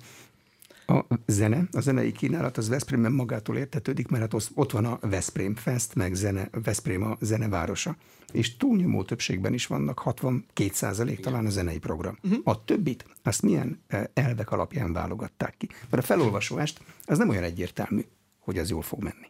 A 0.86 1.04
zene, 1.26 1.68
a 1.72 1.80
zenei 1.80 2.12
kínálat 2.12 2.56
az 2.56 2.68
Veszprémben 2.68 3.12
magától 3.12 3.56
értetődik, 3.56 4.08
mert 4.08 4.32
hát 4.32 4.42
ott 4.54 4.70
van 4.70 4.84
a 4.84 4.98
Veszprém 5.00 5.54
Fest, 5.54 5.94
meg 5.94 6.14
zene, 6.14 6.48
Veszprém 6.64 7.02
a 7.02 7.16
zenevárosa. 7.20 7.96
És 8.32 8.56
túlnyomó 8.56 9.02
többségben 9.02 9.54
is 9.54 9.66
vannak, 9.66 9.98
62 9.98 10.70
százalék 10.72 11.20
talán 11.20 11.46
a 11.46 11.50
zenei 11.50 11.78
program. 11.78 12.18
Uh-huh. 12.22 12.40
A 12.44 12.64
többit, 12.64 13.06
azt 13.22 13.42
milyen 13.42 13.82
eh, 13.86 14.04
elvek 14.14 14.50
alapján 14.50 14.92
válogatták 14.92 15.54
ki? 15.56 15.68
Mert 15.90 16.02
a 16.02 16.06
felolvasóást 16.06 16.80
az 17.04 17.18
nem 17.18 17.28
olyan 17.28 17.42
egyértelmű, 17.42 18.04
hogy 18.38 18.58
az 18.58 18.70
jól 18.70 18.82
fog 18.82 19.02
menni. 19.02 19.26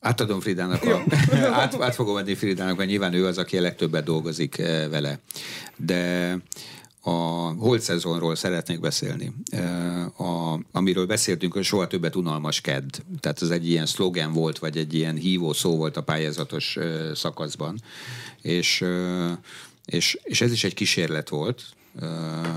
Átadom 0.00 0.40
Fridának, 0.40 0.82
a, 0.82 1.04
át, 1.60 1.80
át 1.80 1.94
fogom 1.94 2.16
adni 2.16 2.34
Fridának, 2.34 2.76
mert 2.76 2.88
nyilván 2.88 3.12
ő 3.12 3.26
az, 3.26 3.38
aki 3.38 3.58
a 3.58 3.60
legtöbbet 3.60 4.04
dolgozik 4.04 4.58
eh, 4.58 4.88
vele. 4.88 5.18
De 5.76 6.36
a 7.00 7.10
holt 7.58 7.80
szezonról 7.80 8.34
szeretnék 8.34 8.80
beszélni. 8.80 9.32
Eh, 9.50 10.20
a, 10.20 10.60
amiről 10.72 11.06
beszéltünk, 11.06 11.52
hogy 11.52 11.64
soha 11.64 11.86
többet 11.86 12.16
unalmas 12.16 12.60
kedd. 12.60 12.88
Tehát 13.20 13.42
ez 13.42 13.50
egy 13.50 13.68
ilyen 13.68 13.86
szlogen 13.86 14.32
volt, 14.32 14.58
vagy 14.58 14.76
egy 14.76 14.94
ilyen 14.94 15.16
hívó 15.16 15.52
szó 15.52 15.76
volt 15.76 15.96
a 15.96 16.02
pályázatos 16.02 16.76
eh, 16.76 17.14
szakaszban. 17.14 17.80
És, 18.42 18.84
és, 19.84 20.18
és 20.22 20.40
ez 20.40 20.52
is 20.52 20.64
egy 20.64 20.74
kísérlet 20.74 21.28
volt, 21.28 21.62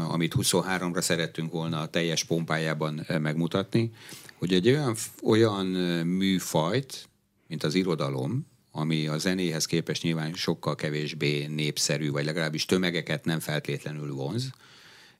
amit 0.10 0.36
23-ra 0.38 1.02
szerettünk 1.02 1.52
volna 1.52 1.80
a 1.80 1.88
teljes 1.88 2.24
pompájában 2.24 3.06
megmutatni, 3.20 3.92
hogy 4.38 4.54
egy 4.54 4.68
olyan, 4.68 4.96
olyan 5.24 5.66
műfajt, 6.06 7.08
mint 7.48 7.64
az 7.64 7.76
irodalom, 7.76 8.48
ami 8.72 9.08
a 9.08 9.18
zenéhez 9.18 9.66
képest 9.66 10.04
nyilván 10.04 10.34
sokkal 10.34 10.76
kevésbé 10.76 11.46
népszerű, 11.46 12.12
vagy 12.12 12.26
legalábbis 12.26 12.66
tömegeket 12.66 13.26
nem 13.26 13.40
feltétlenül 13.40 14.14
vonz, 14.14 14.50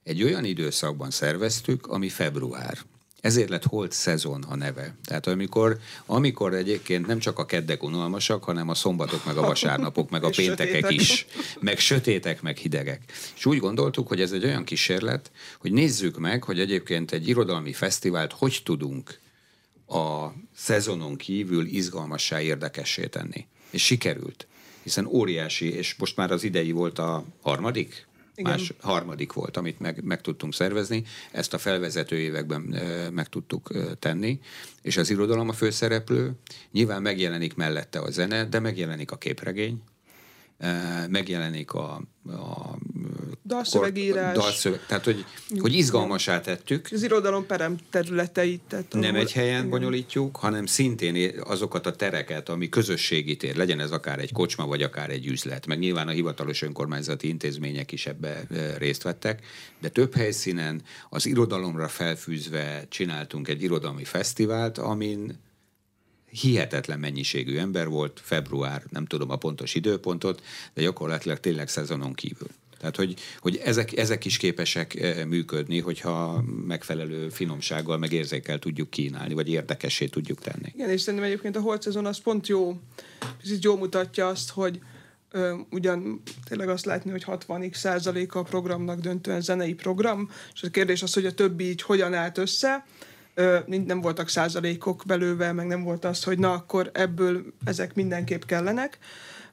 egy 0.02 0.22
olyan 0.22 0.44
időszakban 0.44 1.10
szerveztük, 1.10 1.86
ami 1.86 2.08
február. 2.08 2.78
Ezért 3.20 3.48
lett 3.48 3.64
holt 3.64 3.92
szezon 3.92 4.42
a 4.42 4.56
neve. 4.56 4.94
Tehát 5.04 5.26
amikor, 5.26 5.78
amikor 6.06 6.54
egyébként 6.54 7.06
nem 7.06 7.18
csak 7.18 7.38
a 7.38 7.46
keddek 7.46 7.82
unalmasak, 7.82 8.44
hanem 8.44 8.68
a 8.68 8.74
szombatok, 8.74 9.24
meg 9.24 9.36
a 9.36 9.46
vasárnapok, 9.46 10.10
meg 10.10 10.24
a 10.24 10.30
péntekek 10.36 10.90
is, 10.90 11.26
meg 11.60 11.78
sötétek, 11.78 12.42
meg 12.42 12.56
hidegek. 12.56 13.02
És 13.36 13.46
úgy 13.46 13.58
gondoltuk, 13.58 14.08
hogy 14.08 14.20
ez 14.20 14.32
egy 14.32 14.44
olyan 14.44 14.64
kísérlet, 14.64 15.30
hogy 15.58 15.72
nézzük 15.72 16.18
meg, 16.18 16.44
hogy 16.44 16.60
egyébként 16.60 17.12
egy 17.12 17.28
irodalmi 17.28 17.72
fesztivált 17.72 18.32
hogy 18.32 18.60
tudunk 18.64 19.18
a 19.86 20.32
szezonon 20.54 21.16
kívül 21.16 21.66
izgalmassá 21.66 22.40
érdekessé 22.40 23.06
tenni. 23.06 23.46
És 23.70 23.84
sikerült, 23.84 24.46
hiszen 24.82 25.06
óriási, 25.06 25.72
és 25.72 25.94
most 25.94 26.16
már 26.16 26.30
az 26.30 26.44
idei 26.44 26.70
volt 26.70 26.98
a 26.98 27.24
harmadik, 27.42 28.06
igen. 28.36 28.52
Más 28.52 28.72
harmadik 28.80 29.32
volt, 29.32 29.56
amit 29.56 29.80
meg, 29.80 30.04
meg 30.04 30.20
tudtunk 30.20 30.54
szervezni. 30.54 31.04
Ezt 31.32 31.54
a 31.54 31.58
felvezető 31.58 32.18
években 32.18 32.74
e, 32.74 33.10
meg 33.10 33.28
tudtuk 33.28 33.70
e, 33.74 33.94
tenni, 33.94 34.40
és 34.82 34.96
az 34.96 35.10
irodalom 35.10 35.48
a 35.48 35.52
főszereplő. 35.52 36.32
Nyilván 36.72 37.02
megjelenik 37.02 37.54
mellette 37.54 37.98
a 38.00 38.10
zene, 38.10 38.44
de 38.44 38.58
megjelenik 38.58 39.10
a 39.10 39.16
képregény, 39.16 39.82
e, 40.58 41.06
megjelenik 41.08 41.72
a, 41.72 42.02
a 42.26 42.76
dalszövegírás. 43.44 44.36
Dalszöveg, 44.36 44.86
tehát, 44.86 45.04
hogy, 45.04 45.24
hogy 45.58 45.74
izgalmasá 45.74 46.40
tettük. 46.40 46.88
Az 46.92 47.02
irodalom 47.02 47.46
perem 47.46 47.76
területeit. 47.90 48.60
Tehát 48.68 48.92
nem 48.92 49.02
ahol, 49.02 49.16
egy 49.16 49.32
helyen 49.32 49.58
igen. 49.58 49.70
bonyolítjuk, 49.70 50.36
hanem 50.36 50.66
szintén 50.66 51.40
azokat 51.40 51.86
a 51.86 51.96
tereket, 51.96 52.48
ami 52.48 52.68
közösségi 52.68 53.36
tér, 53.36 53.56
legyen 53.56 53.80
ez 53.80 53.90
akár 53.90 54.18
egy 54.18 54.32
kocsma, 54.32 54.66
vagy 54.66 54.82
akár 54.82 55.10
egy 55.10 55.26
üzlet, 55.26 55.66
meg 55.66 55.78
nyilván 55.78 56.08
a 56.08 56.10
hivatalos 56.10 56.62
önkormányzati 56.62 57.28
intézmények 57.28 57.92
is 57.92 58.06
ebbe 58.06 58.46
részt 58.78 59.02
vettek, 59.02 59.46
de 59.80 59.88
több 59.88 60.14
helyszínen 60.14 60.82
az 61.08 61.26
irodalomra 61.26 61.88
felfűzve 61.88 62.84
csináltunk 62.88 63.48
egy 63.48 63.62
irodalmi 63.62 64.04
fesztivált, 64.04 64.78
amin 64.78 65.38
hihetetlen 66.40 66.98
mennyiségű 66.98 67.56
ember 67.56 67.88
volt, 67.88 68.20
február, 68.22 68.82
nem 68.90 69.06
tudom 69.06 69.30
a 69.30 69.36
pontos 69.36 69.74
időpontot, 69.74 70.42
de 70.74 70.82
gyakorlatilag 70.82 71.40
tényleg 71.40 71.68
szezonon 71.68 72.12
kívül. 72.12 72.48
Tehát, 72.84 72.98
hogy, 72.98 73.14
hogy 73.38 73.60
ezek, 73.64 73.96
ezek 73.96 74.24
is 74.24 74.36
képesek 74.36 74.94
eh, 74.94 75.24
működni, 75.24 75.80
hogyha 75.80 76.44
megfelelő 76.66 77.28
finomsággal, 77.28 77.98
meg 77.98 78.12
érzékel 78.12 78.58
tudjuk 78.58 78.90
kínálni, 78.90 79.34
vagy 79.34 79.48
érdekessé 79.48 80.06
tudjuk 80.06 80.38
tenni. 80.38 80.72
Igen, 80.74 80.90
és 80.90 81.00
szerintem 81.00 81.28
egyébként 81.28 81.56
a 81.56 81.60
holt 81.60 81.82
szezon 81.82 82.06
az 82.06 82.18
pont 82.18 82.46
jó, 82.46 82.76
ez 83.42 83.58
jó 83.60 83.76
mutatja 83.76 84.26
azt, 84.26 84.50
hogy 84.50 84.80
ö, 85.30 85.54
ugyan 85.70 86.22
tényleg 86.48 86.68
azt 86.68 86.84
látni, 86.84 87.10
hogy 87.10 87.24
60 87.24 87.70
százaléka 87.72 88.38
a 88.38 88.42
programnak 88.42 89.00
döntően 89.00 89.40
zenei 89.40 89.74
program, 89.74 90.30
és 90.54 90.62
a 90.62 90.70
kérdés 90.70 91.02
az, 91.02 91.14
hogy 91.14 91.26
a 91.26 91.32
többi 91.32 91.68
így 91.68 91.82
hogyan 91.82 92.14
állt 92.14 92.38
össze, 92.38 92.86
ö, 93.34 93.58
nem 93.66 94.00
voltak 94.00 94.28
százalékok 94.28 95.02
belőve, 95.06 95.52
meg 95.52 95.66
nem 95.66 95.82
volt 95.82 96.04
az, 96.04 96.24
hogy 96.24 96.38
na 96.38 96.52
akkor 96.52 96.90
ebből 96.94 97.44
ezek 97.64 97.94
mindenképp 97.94 98.42
kellenek, 98.42 98.98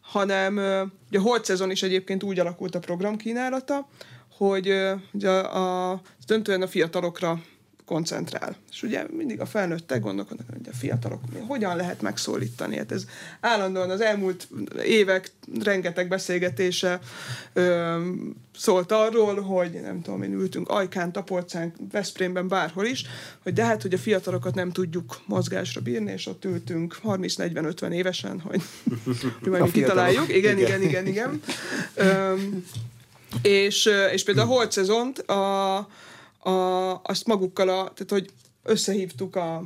hanem 0.02 0.58
ugye 1.08 1.20
a 1.20 1.22
holt 1.22 1.46
szezon 1.46 1.72
is 1.72 1.84
egyébként 1.84 2.24
úgy 2.24 2.40
alakult 2.40 2.76
a 2.76 2.80
program 2.80 3.18
kínálata, 3.18 3.88
hogy 4.38 4.74
ugye 5.12 5.30
a, 5.30 5.92
a, 5.92 6.02
döntően 6.28 6.62
a 6.62 6.68
fiatalokra 6.68 7.42
koncentrál. 7.92 8.56
És 8.72 8.84
ugye 8.84 9.06
mindig 9.18 9.40
a 9.40 9.46
felnőttek 9.46 10.02
gondolkodnak, 10.02 10.48
hogy 10.50 10.68
a 10.72 10.76
fiatalok 10.76 11.22
hogyan 11.48 11.76
lehet 11.76 12.02
megszólítani. 12.02 12.78
Hát 12.78 12.92
ez 12.92 13.06
állandóan 13.40 13.90
az 13.90 14.02
elmúlt 14.02 14.48
évek 14.84 15.32
rengeteg 15.64 16.08
beszélgetése 16.08 17.00
ö, 17.54 17.98
szólt 18.58 18.92
arról, 18.92 19.42
hogy 19.42 19.72
nem 19.72 20.02
tudom, 20.02 20.24
én 20.24 20.34
ültünk 20.34 20.70
Ajkán, 20.70 21.12
Tapolcán, 21.12 21.74
Veszprémben, 21.92 22.48
bárhol 22.48 22.86
is, 22.86 23.06
hogy 23.44 23.54
de 23.54 23.66
hát, 23.66 23.82
hogy 23.82 23.94
a 23.94 23.98
fiatalokat 23.98 24.56
nem 24.56 24.72
tudjuk 24.72 25.22
mozgásra 25.26 25.82
bírni, 25.82 26.12
és 26.12 26.28
ott 26.28 26.46
ültünk 26.46 26.98
30-40-50 27.04 27.92
évesen, 27.92 28.40
hogy, 28.40 28.62
hogy 29.42 29.50
majd 29.50 29.72
kitaláljuk. 29.72 30.36
Igen, 30.36 30.58
igen, 30.58 30.82
igen, 30.82 31.08
igen. 31.08 31.08
igen. 31.08 31.42
és, 33.42 33.90
és 34.14 34.24
például 34.24 34.48
a 34.48 34.52
holt 34.52 34.72
szezont 34.72 35.20
a, 35.20 35.88
a, 36.50 37.02
azt 37.04 37.26
magukkal, 37.26 37.70
a, 37.70 37.74
tehát 37.74 38.10
hogy 38.10 38.30
összehívtuk 38.64 39.36
a 39.36 39.64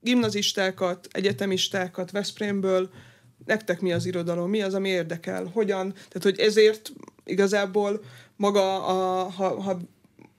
gimnazistákat, 0.00 1.08
egyetemistákat 1.10 2.10
Veszprémből, 2.10 2.90
nektek 3.44 3.80
mi 3.80 3.92
az 3.92 4.06
irodalom, 4.06 4.50
mi 4.50 4.62
az, 4.62 4.74
ami 4.74 4.88
érdekel, 4.88 5.50
hogyan, 5.52 5.92
tehát 5.92 6.22
hogy 6.22 6.38
ezért 6.38 6.92
igazából 7.24 8.04
maga, 8.36 8.86
a, 8.86 9.28
ha, 9.30 9.60
ha 9.60 9.80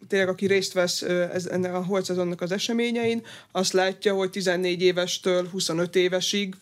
tényleg 0.08 0.30
aki 0.30 0.46
részt 0.46 0.74
vesz 0.74 1.02
ez, 1.02 1.46
ennek 1.46 1.74
a 1.74 1.84
holt 1.84 2.06
szezonnak 2.06 2.42
az 2.42 2.52
eseményein, 2.52 3.26
azt 3.52 3.74
látja, 3.74 4.14
hogy 4.14 4.30
14 4.30 4.82
évestől 4.82 5.50
25 5.50 5.96
évesig 5.96 6.56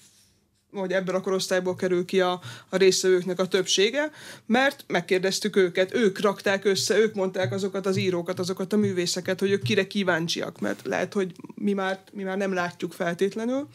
hogy 0.74 0.91
ebből 0.91 1.15
a 1.15 1.21
korosztályból 1.21 1.76
kerül 1.76 2.05
ki 2.05 2.21
a, 2.21 2.39
a 2.69 2.78
résztvevőknek 2.78 3.39
a 3.39 3.47
többsége, 3.47 4.11
mert 4.45 4.84
megkérdeztük 4.88 5.55
őket, 5.55 5.93
ők 5.93 6.21
rakták 6.21 6.65
össze, 6.65 6.97
ők 6.97 7.13
mondták 7.13 7.53
azokat 7.53 7.86
az 7.86 7.97
írókat, 7.97 8.39
azokat 8.39 8.74
a 8.74 8.78
művészeket, 8.78 9.39
hogy 9.39 9.51
ők 9.51 9.63
kire 9.63 9.88
kíváncsiak, 9.88 10.59
mert 10.59 10.86
lehet, 10.86 11.13
hogy 11.13 11.32
mi 11.55 11.74
már, 11.74 11.99
mi 12.11 12.24
már 12.24 12.38
nem 12.38 12.53
látjuk 12.53 12.93
feltétlenül. 12.93 13.67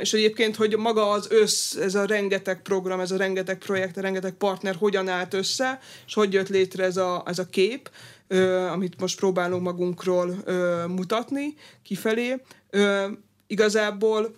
És 0.00 0.12
egyébként, 0.12 0.56
hogy 0.56 0.76
maga 0.76 1.10
az 1.10 1.26
össz, 1.30 1.74
ez 1.74 1.94
a 1.94 2.04
rengeteg 2.04 2.62
program, 2.62 3.00
ez 3.00 3.10
a 3.10 3.16
rengeteg 3.16 3.58
projekt, 3.58 3.96
a 3.96 4.00
rengeteg 4.00 4.32
partner 4.32 4.74
hogyan 4.74 5.08
állt 5.08 5.34
össze, 5.34 5.80
és 6.06 6.14
hogy 6.14 6.32
jött 6.32 6.48
létre 6.48 6.84
ez 6.84 6.96
a, 6.96 7.22
ez 7.26 7.38
a 7.38 7.48
kép, 7.48 7.90
amit 8.72 9.00
most 9.00 9.18
próbálunk 9.18 9.62
magunkról 9.62 10.34
mutatni 10.86 11.54
kifelé. 11.82 12.42
Igazából 13.46 14.34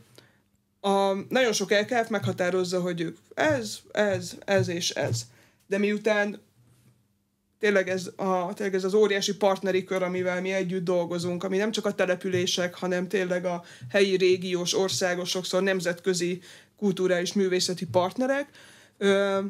a, 0.81 1.15
nagyon 1.29 1.53
sok 1.53 1.71
LKF 1.71 2.09
meghatározza, 2.09 2.81
hogy 2.81 3.01
ők 3.01 3.17
ez, 3.35 3.79
ez, 3.93 4.37
ez 4.45 4.69
és 4.69 4.91
ez. 4.91 5.23
De 5.67 5.79
miután 5.79 6.41
tényleg 7.59 7.89
ez, 7.89 8.11
a, 8.17 8.55
tényleg 8.55 8.75
ez 8.75 8.85
az 8.85 8.95
óriási 8.95 9.37
partneri 9.37 9.85
kör, 9.85 10.03
amivel 10.03 10.41
mi 10.41 10.53
együtt 10.53 10.85
dolgozunk, 10.85 11.45
ami 11.45 11.57
nem 11.57 11.71
csak 11.71 11.87
a 11.87 11.95
települések, 11.95 12.75
hanem 12.75 13.09
tényleg 13.09 13.45
a 13.45 13.65
helyi, 13.91 14.17
régiós, 14.17 14.75
országos, 14.75 15.29
sokszor 15.29 15.63
nemzetközi 15.63 16.41
kulturális 16.77 17.33
művészeti 17.33 17.87
partnerek. 17.87 18.49
Ö, 18.99 19.41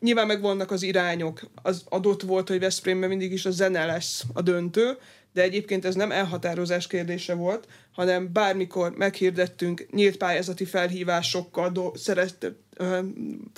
nyilván 0.00 0.26
megvannak 0.26 0.70
az 0.70 0.82
irányok. 0.82 1.40
Az 1.62 1.82
adott 1.88 2.22
volt, 2.22 2.48
hogy 2.48 2.58
Veszprémben 2.58 3.08
mindig 3.08 3.32
is 3.32 3.46
a 3.46 3.50
zene 3.50 3.86
lesz 3.86 4.24
a 4.32 4.42
döntő, 4.42 4.98
de 5.38 5.44
egyébként 5.44 5.84
ez 5.84 5.94
nem 5.94 6.12
elhatározás 6.12 6.86
kérdése 6.86 7.34
volt, 7.34 7.66
hanem 7.92 8.32
bármikor 8.32 8.96
meghirdettünk 8.96 9.86
nyílt 9.90 10.16
pályázati 10.16 10.64
felhívásokkal, 10.64 11.70
do, 11.70 11.92
szeret, 11.94 12.52
ö, 12.76 12.98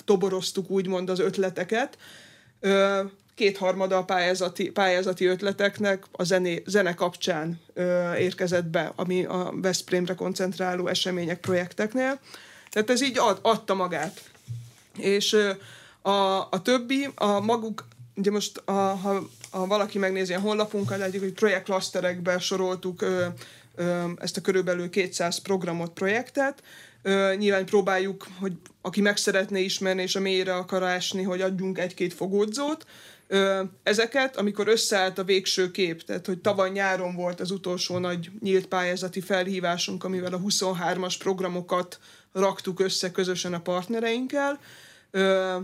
toboroztuk 0.05 0.70
úgymond 0.70 1.11
az 1.11 1.18
ötleteket, 1.18 1.99
ö, 2.61 3.03
kétharmada 3.35 3.97
a 3.97 4.05
pályázati, 4.05 4.70
pályázati 4.70 5.24
ötleteknek 5.24 6.05
a 6.12 6.24
zené, 6.24 6.62
zene 6.66 6.95
kapcsán 6.95 7.61
ö, 7.74 8.14
érkezett 8.14 8.66
be, 8.66 8.93
ami 8.97 9.24
a 9.24 9.53
Veszprémre 9.55 10.14
koncentráló 10.14 10.87
események, 10.87 11.41
projekteknél. 11.41 12.20
Tehát 12.70 12.91
ez 12.91 13.03
így 13.03 13.18
ad, 13.18 13.39
adta 13.43 13.74
magát. 13.74 14.20
És 14.99 15.33
ö, 15.33 15.51
a, 16.03 16.41
a 16.51 16.62
többi, 16.62 17.09
a 17.14 17.41
maguk, 17.41 17.85
ugye 18.21 18.31
most 18.31 18.62
a, 18.64 18.73
ha, 18.73 19.29
ha 19.51 19.66
valaki 19.66 19.99
megnézi 19.99 20.35
a 20.35 20.41
honlapunkat, 20.41 20.99
látjuk, 20.99 21.23
hogy 21.23 21.33
projektklaszterekbe 21.33 22.39
soroltuk 22.39 23.03
ö, 23.03 23.27
ö, 23.75 24.05
ezt 24.16 24.37
a 24.37 24.41
körülbelül 24.41 24.91
200 24.91 25.39
programot, 25.39 25.93
projektet. 25.93 26.62
Ö, 27.03 27.35
nyilván 27.39 27.64
próbáljuk, 27.64 28.27
hogy 28.41 28.53
aki 28.81 29.01
meg 29.01 29.16
szeretné 29.16 29.62
ismerni 29.62 30.03
és 30.03 30.16
a 30.16 30.21
mélyre 30.21 30.55
akar 30.55 30.83
ásni, 30.83 31.23
hogy 31.23 31.41
adjunk 31.41 31.79
egy-két 31.79 32.14
fogódzót. 32.14 32.87
Ö, 33.27 33.62
ezeket, 33.83 34.37
amikor 34.37 34.68
összeállt 34.68 35.18
a 35.18 35.25
végső 35.25 35.71
kép, 35.71 36.03
tehát 36.03 36.27
hogy 36.27 36.39
tavaly 36.39 36.71
nyáron 36.71 37.14
volt 37.14 37.41
az 37.41 37.51
utolsó 37.51 37.99
nagy 37.99 38.31
nyílt 38.41 38.66
pályázati 38.66 39.21
felhívásunk, 39.21 40.05
amivel 40.05 40.33
a 40.33 40.41
23-as 40.41 41.14
programokat 41.18 41.99
raktuk 42.33 42.81
össze 42.81 43.11
közösen 43.11 43.55
a 43.55 43.61
partnereinkkel, 43.61 44.61
ö, 45.11 45.57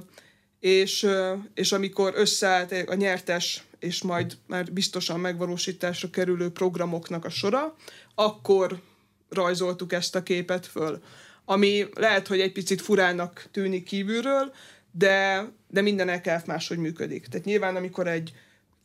és, 0.67 1.07
és 1.55 1.73
amikor 1.73 2.12
összeállt 2.17 2.73
a 2.87 2.95
nyertes 2.95 3.64
és 3.79 4.03
majd 4.03 4.37
már 4.47 4.73
biztosan 4.73 5.21
megvalósításra 5.21 6.11
kerülő 6.11 6.51
programoknak 6.51 7.25
a 7.25 7.29
sora, 7.31 7.77
akkor 8.14 8.81
rajzoltuk 9.29 9.93
ezt 9.93 10.14
a 10.14 10.23
képet 10.23 10.67
föl. 10.67 11.03
Ami 11.45 11.87
lehet, 11.95 12.27
hogy 12.27 12.41
egy 12.41 12.53
picit 12.53 12.81
furának 12.81 13.49
tűnik 13.51 13.85
kívülről, 13.85 14.53
de, 14.91 15.49
de 15.69 15.81
minden 15.81 16.09
EKF 16.09 16.47
máshogy 16.47 16.79
működik. 16.79 17.27
Tehát 17.27 17.47
nyilván, 17.47 17.77
amikor 17.77 18.07
egy 18.07 18.33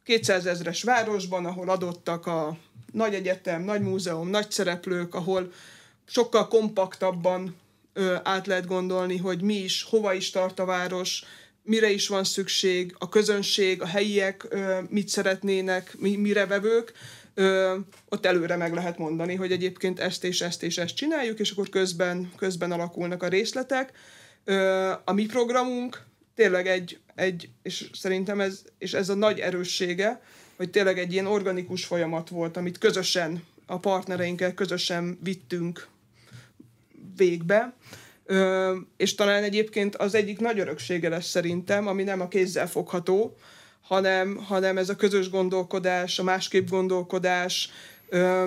200 0.04 0.46
ezres 0.46 0.84
városban, 0.84 1.46
ahol 1.46 1.70
adottak 1.70 2.26
a 2.26 2.58
nagy 2.92 3.14
egyetem, 3.14 3.64
nagy 3.64 3.82
múzeum, 3.82 4.30
nagy 4.30 4.52
szereplők, 4.52 5.16
ahol 5.16 5.52
sokkal 6.06 6.48
kompaktabban 6.48 7.56
ö, 7.94 8.16
át 8.24 8.48
lehet 8.48 8.66
gondolni, 8.66 9.18
hogy 9.18 9.42
mi 9.42 9.56
is, 9.56 9.84
hova 9.84 10.14
is 10.14 10.30
tart 10.30 10.60
a 10.60 10.66
város, 10.66 11.24
mire 11.64 11.90
is 11.90 12.08
van 12.08 12.24
szükség, 12.24 12.96
a 12.98 13.10
közönség, 13.10 13.82
a 13.82 13.86
helyiek 13.86 14.48
mit 14.90 15.08
szeretnének, 15.08 15.96
mi, 15.98 16.16
mire 16.16 16.46
vevők, 16.46 16.92
ö, 17.34 17.78
ott 18.10 18.26
előre 18.26 18.56
meg 18.56 18.74
lehet 18.74 18.98
mondani, 18.98 19.36
hogy 19.36 19.52
egyébként 19.52 20.00
ezt 20.00 20.24
és 20.24 20.42
ezt 20.42 20.64
és 20.64 20.78
ezt 20.78 20.96
csináljuk, 20.96 21.40
és 21.40 21.52
akkor 21.52 21.70
közben, 21.70 22.32
közben 22.38 22.72
alakulnak 22.72 23.24
a 23.24 23.28
részletek. 23.28 23.92
A 25.06 25.14
mi 25.14 25.26
programunk 25.26 26.04
tényleg 26.36 26.68
egy, 26.68 27.00
egy, 27.16 27.50
és 27.62 27.90
szerintem 27.94 28.40
ez, 28.40 28.62
és 28.78 28.94
ez 28.94 29.10
a 29.10 29.16
nagy 29.16 29.40
erőssége, 29.40 30.22
hogy 30.56 30.70
tényleg 30.70 31.00
egy 31.00 31.14
ilyen 31.14 31.26
organikus 31.26 31.86
folyamat 31.86 32.30
volt, 32.30 32.58
amit 32.58 32.78
közösen, 32.78 33.44
a 33.66 33.80
partnereinkkel 33.80 34.54
közösen 34.54 35.20
vittünk 35.24 35.88
végbe, 37.16 37.74
Ö, 38.32 38.76
és 38.98 39.16
talán 39.16 39.44
egyébként 39.44 39.96
az 39.96 40.16
egyik 40.16 40.40
nagy 40.40 40.60
öröksége 40.60 41.10
lesz 41.10 41.28
szerintem, 41.28 41.88
ami 41.88 42.04
nem 42.04 42.22
a 42.22 42.28
kézzel 42.28 42.68
fogható, 42.68 43.36
hanem, 43.82 44.36
hanem 44.36 44.78
ez 44.78 44.90
a 44.90 44.96
közös 44.96 45.30
gondolkodás, 45.30 46.20
a 46.20 46.24
másképp 46.24 46.70
gondolkodás, 46.70 47.70
ö, 48.10 48.46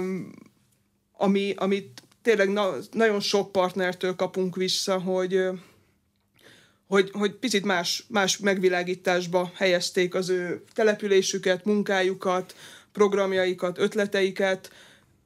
ami, 1.13 1.55
amit 1.57 2.03
tényleg 2.23 2.53
na, 2.53 2.75
nagyon 2.93 3.21
sok 3.21 3.53
partnertől 3.53 4.17
kapunk 4.17 4.57
vissza, 4.57 4.99
hogy, 5.01 5.41
hogy, 6.87 7.11
hogy 7.13 7.33
picit 7.35 7.65
más, 7.65 8.05
más 8.09 8.39
megvilágításba 8.39 9.53
helyezték 9.55 10.15
az 10.15 10.29
ő 10.29 10.65
településüket, 10.73 11.65
munkájukat, 11.65 12.55
programjaikat, 12.93 13.79
ötleteiket, 13.79 14.71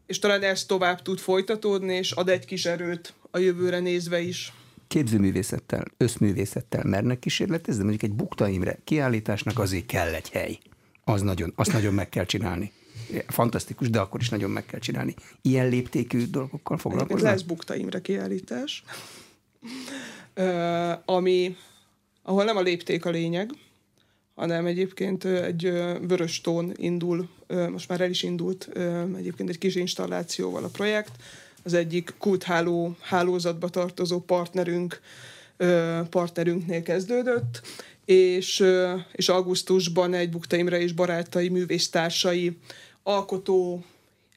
és 0.06 0.18
talán 0.18 0.42
ez 0.42 0.64
tovább 0.64 1.02
tud 1.02 1.18
folytatódni, 1.18 1.94
és 1.94 2.12
ad 2.12 2.28
egy 2.28 2.44
kis 2.44 2.64
erőt 2.64 3.12
a 3.30 3.38
jövőre 3.38 3.78
nézve 3.78 4.20
is. 4.20 4.52
Képzőművészettel, 4.88 5.84
összművészettel 5.96 6.84
mernek 6.84 7.18
kísérletezni, 7.18 7.82
mondjuk 7.82 8.02
egy 8.02 8.16
Bukta 8.16 8.48
Imre 8.48 8.78
kiállításnak 8.84 9.58
azért 9.58 9.86
kell 9.86 10.14
egy 10.14 10.28
hely. 10.28 10.58
Az 11.04 11.22
nagyon, 11.22 11.52
azt 11.56 11.72
nagyon 11.72 11.94
meg 11.94 12.08
kell 12.08 12.24
csinálni. 12.24 12.72
Fantasztikus, 13.26 13.90
de 13.90 14.00
akkor 14.00 14.20
is 14.20 14.28
nagyon 14.28 14.50
meg 14.50 14.66
kell 14.66 14.80
csinálni. 14.80 15.14
Ilyen 15.42 15.68
léptékű 15.68 16.26
dolgokkal 16.26 16.78
foglalkoznak? 16.78 17.30
Lesz 17.30 17.42
Bukta 17.42 17.74
Imre 17.74 18.00
kiállítás, 18.00 18.84
ami, 21.04 21.56
ahol 22.22 22.44
nem 22.44 22.56
a 22.56 22.60
lépték 22.60 23.04
a 23.04 23.10
lényeg, 23.10 23.50
hanem 24.34 24.66
egyébként 24.66 25.24
egy 25.24 25.62
vörös 26.00 26.40
tón 26.40 26.72
indul, 26.76 27.28
most 27.70 27.88
már 27.88 28.00
el 28.00 28.10
is 28.10 28.22
indult 28.22 28.68
egyébként 29.16 29.48
egy 29.48 29.58
kis 29.58 29.74
installációval 29.74 30.64
a 30.64 30.68
projekt, 30.68 31.12
az 31.68 31.74
egyik 31.74 32.14
kultháló 32.18 32.96
hálózatba 33.00 33.68
tartozó 33.68 34.20
partnerünk, 34.20 35.00
partnerünknél 36.10 36.82
kezdődött, 36.82 37.62
és, 38.04 38.64
és 39.12 39.28
augusztusban 39.28 40.14
egy 40.14 40.30
Bukta 40.30 40.56
Imre 40.56 40.80
és 40.80 40.92
barátai 40.92 41.48
művésztársai 41.48 42.58
alkotó 43.02 43.84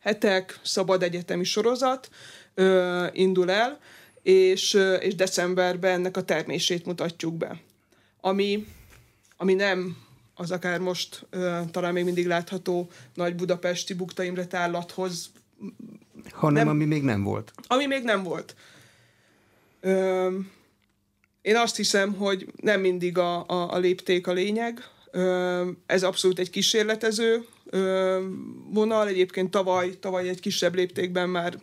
hetek, 0.01 0.59
szabad 0.63 1.03
egyetemi 1.03 1.43
sorozat 1.43 2.09
indul 3.11 3.51
el, 3.51 3.79
és, 4.21 4.77
és 4.99 5.15
decemberben 5.15 5.91
ennek 5.91 6.17
a 6.17 6.23
termését 6.23 6.85
mutatjuk 6.85 7.33
be. 7.33 7.61
Ami, 8.21 8.67
ami 9.37 9.53
nem 9.53 9.97
az 10.35 10.51
akár 10.51 10.79
most 10.79 11.25
talán 11.71 11.93
még 11.93 12.03
mindig 12.03 12.27
látható 12.27 12.89
nagy 13.13 13.35
budapesti 13.35 13.93
Bukta 13.93 14.23
Imre. 14.23 14.47
Hanem 16.31 16.65
nem, 16.65 16.75
ami 16.75 16.85
még 16.85 17.03
nem 17.03 17.23
volt. 17.23 17.51
Ami 17.67 17.85
még 17.85 18.03
nem 18.03 18.23
volt. 18.23 18.55
Ö, 19.79 20.29
én 21.41 21.55
azt 21.55 21.75
hiszem, 21.75 22.13
hogy 22.13 22.47
nem 22.55 22.81
mindig 22.81 23.17
a, 23.17 23.45
a, 23.47 23.73
a 23.73 23.77
lépték 23.77 24.27
a 24.27 24.33
lényeg. 24.33 24.83
Ö, 25.11 25.69
ez 25.85 26.03
abszolút 26.03 26.39
egy 26.39 26.49
kísérletező 26.49 27.45
ö, 27.65 28.19
vonal. 28.69 29.07
Egyébként 29.07 29.51
tavaly, 29.51 29.99
tavaly 29.99 30.29
egy 30.29 30.39
kisebb 30.39 30.75
léptékben 30.75 31.29
már 31.29 31.57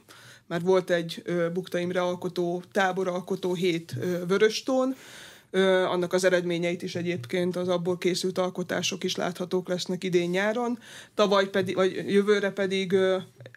már 0.49 0.63
volt 0.63 0.91
egy 0.91 1.23
Bukta 1.53 1.79
Imre 1.79 2.01
alkotó, 2.01 2.63
táboralkotó 2.73 3.55
hét 3.55 3.95
Vöröstón, 4.27 4.97
annak 5.87 6.13
az 6.13 6.25
eredményeit 6.25 6.83
is 6.83 6.95
egyébként 6.95 7.57
az 7.57 7.69
abból 7.69 7.99
készült 7.99 8.39
alkotások 8.39 9.05
is 9.05 9.17
láthatók 9.17 9.69
lesznek 9.69 10.05
idén-nyáron. 10.05 10.79
Tavaly 11.15 11.49
pedig, 11.49 11.75
vagy 11.75 12.05
jövőre 12.07 12.51
pedig, 12.51 12.97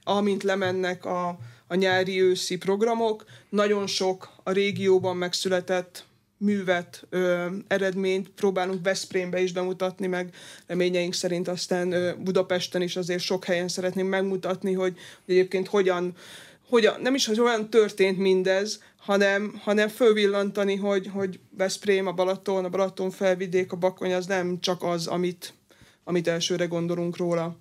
amint 0.03 0.43
lemennek 0.43 1.05
a, 1.05 1.37
a 1.67 1.75
nyári-őszi 1.75 2.57
programok, 2.57 3.25
nagyon 3.49 3.87
sok 3.87 4.31
a 4.43 4.51
régióban 4.51 5.17
megszületett 5.17 6.05
művet, 6.41 7.05
ö, 7.09 7.45
eredményt 7.67 8.29
próbálunk 8.29 8.83
Veszprémbe 8.83 9.41
is 9.41 9.51
bemutatni, 9.51 10.07
meg 10.07 10.33
reményeink 10.67 11.13
szerint 11.13 11.47
aztán 11.47 11.91
ö, 11.91 12.11
Budapesten 12.17 12.81
is 12.81 12.95
azért 12.95 13.21
sok 13.21 13.45
helyen 13.45 13.67
szeretném 13.67 14.07
megmutatni, 14.07 14.73
hogy, 14.73 14.95
hogy 15.25 15.35
egyébként 15.35 15.67
hogyan 15.67 16.15
hogy 16.71 16.89
nem 17.01 17.15
is, 17.15 17.25
hogy 17.25 17.39
olyan 17.39 17.69
történt 17.69 18.17
mindez, 18.17 18.83
hanem, 18.97 19.59
hanem 19.63 19.87
fölvillantani, 19.87 20.75
hogy, 20.75 21.09
hogy 21.13 21.39
Veszprém, 21.57 22.07
a 22.07 22.11
Balaton, 22.11 22.65
a 22.65 22.69
Balaton 22.69 23.11
felvidék, 23.11 23.71
a 23.71 23.75
Bakony 23.75 24.13
az 24.13 24.25
nem 24.25 24.59
csak 24.59 24.83
az, 24.83 25.07
amit, 25.07 25.53
amit 26.03 26.27
elsőre 26.27 26.65
gondolunk 26.65 27.17
róla. 27.17 27.55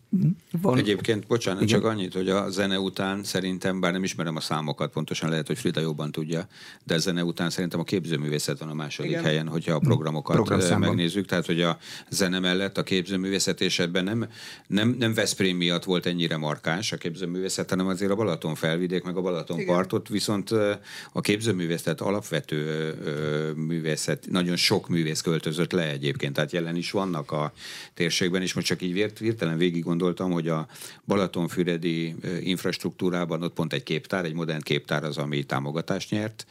Van. 0.62 0.78
Egyébként, 0.78 1.26
bocsánat, 1.26 1.62
Igen. 1.62 1.74
csak 1.80 1.91
annyit, 1.91 2.14
hogy 2.14 2.28
a 2.28 2.51
zene 2.51 2.78
után 2.78 3.24
szerintem, 3.24 3.80
bár 3.80 3.93
nem 3.93 4.03
ismerem 4.03 4.36
a 4.36 4.41
számokat, 4.41 4.93
pontosan 4.93 5.30
lehet, 5.30 5.47
hogy 5.47 5.59
Frida 5.59 5.80
jobban 5.80 6.12
tudja, 6.12 6.47
de 6.84 6.95
a 6.95 6.99
zene 6.99 7.24
után 7.24 7.51
szerintem 7.51 7.80
a 7.80 7.84
képzőművészet 7.84 8.59
van 8.59 8.68
a 8.68 8.74
második 8.74 9.11
Igen. 9.11 9.24
helyen, 9.24 9.49
hogyha 9.49 9.74
a 9.74 9.78
programokat 9.78 10.36
Program 10.36 10.78
megnézzük, 10.78 11.26
tehát 11.26 11.47
hogy 11.47 11.61
a 11.61 11.78
zene 12.09 12.38
mellett 12.38 12.78
a 12.78 12.82
képzőművészet 12.82 13.61
és 13.61 13.78
ebben 13.78 14.05
nem, 14.05 14.28
nem, 14.66 14.97
nem 14.99 15.14
Veszprém 15.14 15.57
miatt 15.57 15.84
volt 15.84 16.07
ennyire 16.07 16.36
markáns 16.36 16.93
a 16.93 16.97
képzőművészet, 16.97 17.70
hanem 17.70 17.86
azért 17.86 18.11
a 18.11 18.14
Balaton 18.14 18.55
felvidék, 18.55 19.03
meg 19.03 19.16
a 19.16 19.20
Balaton 19.20 19.64
partot, 19.64 20.09
viszont 20.09 20.51
a 21.12 21.20
képzőművészet 21.20 22.01
alapvető 22.01 22.95
művészet, 23.57 24.26
nagyon 24.30 24.57
sok 24.57 24.88
művész 24.88 25.20
költözött 25.20 25.72
le 25.72 25.91
egyébként, 25.91 26.34
tehát 26.34 26.53
jelen 26.53 26.76
is 26.76 26.91
vannak 26.91 27.32
a 27.32 27.53
térségben, 28.31 28.43
és 28.43 28.55
most 28.55 28.66
csak 28.66 28.83
így 28.83 29.18
hirtelen 29.18 29.59
végig 29.59 29.83
gondoltam, 29.83 30.31
hogy 30.31 30.49
a 30.49 30.66
Balatonfüredi 31.07 32.14
infrastruktúrában 32.41 33.43
ott 33.43 33.55
pont 33.55 33.72
egy 33.72 33.83
képtár, 33.83 34.24
egy 34.24 34.35
modern 34.35 34.62
képtár 34.62 35.05
az, 35.05 35.18
ami 35.18 35.45
támogatást 35.45 36.11
nyert, 36.11 36.47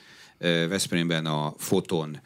Veszprémben 0.70 1.26
a 1.26 1.54
Foton 1.58 2.20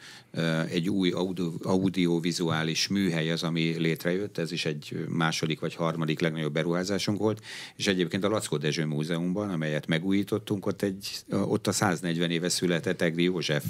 egy 0.68 0.88
új 0.88 1.10
audio, 1.10 1.52
audiovizuális 1.62 2.88
műhely 2.88 3.30
az, 3.30 3.42
ami 3.42 3.74
létrejött, 3.78 4.38
ez 4.38 4.52
is 4.52 4.64
egy 4.64 5.06
második 5.08 5.60
vagy 5.60 5.74
harmadik 5.74 6.20
legnagyobb 6.20 6.52
beruházásunk 6.52 7.18
volt, 7.18 7.44
és 7.76 7.86
egyébként 7.86 8.24
a 8.24 8.28
Lackó 8.28 8.56
Dezső 8.56 8.84
Múzeumban, 8.84 9.50
amelyet 9.50 9.86
megújítottunk, 9.86 10.66
ott, 10.66 10.82
egy, 10.82 11.08
ott 11.30 11.66
a 11.66 11.72
140 11.72 12.30
éve 12.30 12.48
született 12.48 13.02
Egri 13.02 13.22
József 13.22 13.64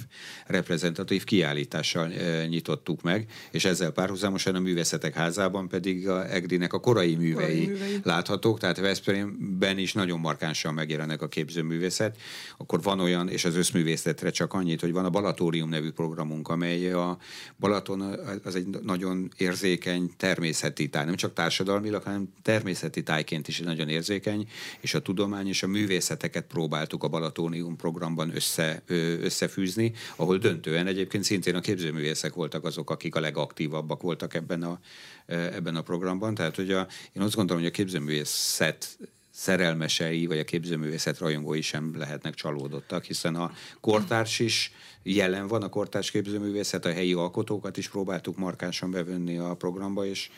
reprezentatív 0.46 1.24
kiállítással 1.24 2.12
nyitottuk 2.46 3.02
meg, 3.02 3.30
és 3.50 3.64
ezzel 3.64 3.90
párhuzamosan 3.90 4.54
a 4.54 4.60
Művészetek 4.60 5.14
Házában 5.14 5.68
pedig 5.68 6.08
a 6.08 6.32
Egrinek 6.32 6.72
a 6.72 6.80
korai 6.80 7.14
művei, 7.14 7.32
korai 7.34 7.66
művei. 7.66 8.00
láthatók, 8.02 8.58
tehát 8.58 8.80
Veszprémben 8.80 9.78
is 9.78 9.92
nagyon 9.92 10.20
markánsan 10.20 10.74
megjelennek 10.74 11.22
a 11.22 11.28
képzőművészet. 11.28 12.16
Akkor 12.56 12.82
van 12.82 13.00
olyan, 13.00 13.28
és 13.28 13.44
az 13.44 13.56
összművészetre 13.56 14.30
csak 14.30 14.52
annyit, 14.52 14.80
hogy 14.80 14.92
van 14.92 15.04
a 15.04 15.10
Balatórium 15.10 15.68
nevű 15.68 15.90
programunk, 15.90 16.48
amely 16.54 16.92
a 16.92 17.18
Balaton 17.58 18.00
az 18.44 18.54
egy 18.54 18.66
nagyon 18.66 19.30
érzékeny 19.36 20.10
természeti 20.16 20.88
táj, 20.88 21.04
nem 21.04 21.14
csak 21.14 21.32
társadalmilag, 21.32 22.02
hanem 22.02 22.32
természeti 22.42 23.02
tájként 23.02 23.48
is 23.48 23.60
nagyon 23.60 23.88
érzékeny, 23.88 24.48
és 24.80 24.94
a 24.94 25.02
tudomány 25.02 25.48
és 25.48 25.62
a 25.62 25.66
művészeteket 25.66 26.46
próbáltuk 26.46 27.04
a 27.04 27.08
Balatónium 27.08 27.76
programban 27.76 28.34
össze, 28.34 28.82
összefűzni, 29.20 29.92
ahol 30.16 30.38
döntően 30.38 30.86
egyébként 30.86 31.24
szintén 31.24 31.54
a 31.54 31.60
képzőművészek 31.60 32.34
voltak 32.34 32.64
azok, 32.64 32.90
akik 32.90 33.14
a 33.14 33.20
legaktívabbak 33.20 34.02
voltak 34.02 34.34
ebben 34.34 34.62
a, 34.62 34.80
ebben 35.26 35.76
a 35.76 35.82
programban. 35.82 36.34
Tehát, 36.34 36.56
hogy 36.56 36.70
a, 36.70 36.86
én 37.12 37.22
azt 37.22 37.34
gondolom, 37.34 37.62
hogy 37.62 37.70
a 37.70 37.74
képzőművészet 37.74 38.98
szerelmesei, 39.36 40.26
vagy 40.26 40.38
a 40.38 40.44
képzőművészet 40.44 41.18
rajongói 41.18 41.60
sem 41.60 41.96
lehetnek 41.96 42.34
csalódottak, 42.34 43.04
hiszen 43.04 43.34
a 43.34 43.52
kortárs 43.80 44.38
is 44.38 44.72
jelen 45.02 45.46
van, 45.46 45.62
a 45.62 45.68
kortárs 45.68 46.10
képzőművészet, 46.10 46.84
a 46.84 46.92
helyi 46.92 47.12
alkotókat 47.12 47.76
is 47.76 47.88
próbáltuk 47.88 48.36
markánsan 48.36 48.90
bevonni 48.90 49.38
a 49.38 49.54
programba, 49.54 50.06
és 50.06 50.30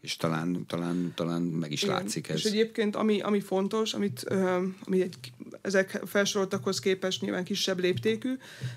és 0.00 0.16
talán, 0.16 0.64
talán, 0.66 1.12
talán 1.16 1.42
meg 1.42 1.72
is 1.72 1.82
Igen. 1.82 1.94
látszik 1.94 2.28
ez. 2.28 2.36
És 2.36 2.44
egyébként 2.44 2.96
ami, 2.96 3.20
ami 3.20 3.40
fontos, 3.40 3.94
amit, 3.94 4.24
ami 4.84 5.00
egy, 5.00 5.32
ezek 5.62 6.00
felsoroltakhoz 6.06 6.78
képest 6.78 7.20
nyilván 7.20 7.44
kisebb 7.44 7.78
léptékű, 7.78 8.32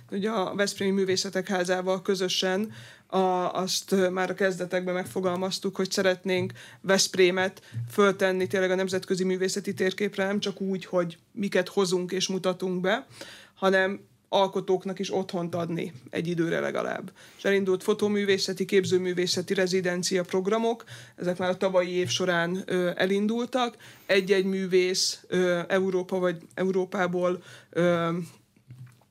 hogy 0.10 0.26
a 0.26 0.56
Veszprémi 0.56 0.92
Művészetek 0.92 1.48
Házával 1.48 2.02
közösen 2.02 2.72
a, 3.14 3.54
azt 3.54 4.10
már 4.12 4.30
a 4.30 4.34
kezdetekben 4.34 4.94
megfogalmaztuk, 4.94 5.76
hogy 5.76 5.92
szeretnénk 5.92 6.52
Veszprémet 6.82 7.62
föltenni 7.92 8.48
tényleg 8.48 8.72
a 8.72 8.76
nemzetközi 8.76 9.24
művészeti 9.24 9.74
térképre, 9.74 10.26
nem 10.26 10.40
csak 10.40 10.62
úgy, 10.62 10.86
hogy 10.86 11.18
miket 11.32 11.68
hozunk 11.68 12.12
és 12.12 12.28
mutatunk 12.28 12.82
be, 12.82 13.06
hanem 13.54 14.00
alkotóknak 14.30 15.00
is 15.00 15.14
otthont 15.14 15.56
adni 15.56 15.94
egy 16.10 16.28
időre 16.28 16.60
legalább. 16.60 17.12
És 17.38 17.44
elindult 17.44 17.84
fotoművészeti, 17.84 18.66
képzőművészeti 18.66 19.54
rezidencia 19.54 20.24
programok, 20.24 20.84
ezek 21.16 21.38
már 21.38 21.50
a 21.50 21.58
tavalyi 21.58 21.92
év 21.92 22.08
során 22.10 22.64
ö, 22.66 22.92
elindultak. 22.96 23.78
Egy-egy 24.06 24.46
művész 24.46 25.24
ö, 25.28 25.60
Európa 25.68 26.20
vagy 26.20 26.38
Európából 26.54 27.44
ö, 27.70 28.10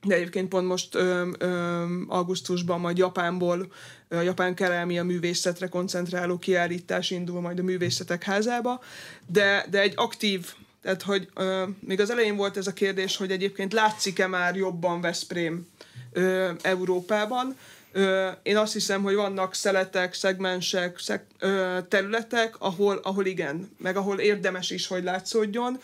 de 0.05 0.15
egyébként 0.15 0.49
pont 0.49 0.67
most 0.67 0.95
ö, 0.95 1.29
ö, 1.39 1.85
augusztusban 2.09 2.81
majd 2.81 2.99
Japánból 2.99 3.73
a 4.09 4.21
japán 4.21 4.55
kerámia 4.55 5.05
művészetre 5.05 5.69
koncentráló 5.69 6.39
kiállítás 6.39 7.11
indul 7.11 7.41
majd 7.41 7.59
a 7.59 7.63
művészetek 7.63 8.23
házába, 8.23 8.81
de, 9.27 9.67
de 9.71 9.81
egy 9.81 9.93
aktív 9.97 10.55
tehát, 10.83 11.03
hogy 11.03 11.29
ö, 11.35 11.65
még 11.81 12.01
az 12.01 12.11
elején 12.11 12.37
volt 12.37 12.57
ez 12.57 12.67
a 12.67 12.73
kérdés, 12.73 13.17
hogy 13.17 13.31
egyébként 13.31 13.73
látszik-e 13.73 14.27
már 14.27 14.57
jobban 14.57 15.01
Veszprém 15.01 15.67
ö, 16.13 16.51
Európában. 16.63 17.57
Ö, 17.93 18.29
én 18.43 18.57
azt 18.57 18.73
hiszem, 18.73 19.03
hogy 19.03 19.15
vannak 19.15 19.55
szeletek, 19.55 20.15
szegmensek, 20.15 20.99
szeg, 20.99 21.25
ö, 21.39 21.79
területek, 21.89 22.55
ahol, 22.59 23.01
ahol 23.03 23.27
igen, 23.27 23.71
meg 23.79 23.97
ahol 23.97 24.19
érdemes 24.19 24.71
is, 24.71 24.87
hogy 24.87 25.03
látszódjon, 25.03 25.81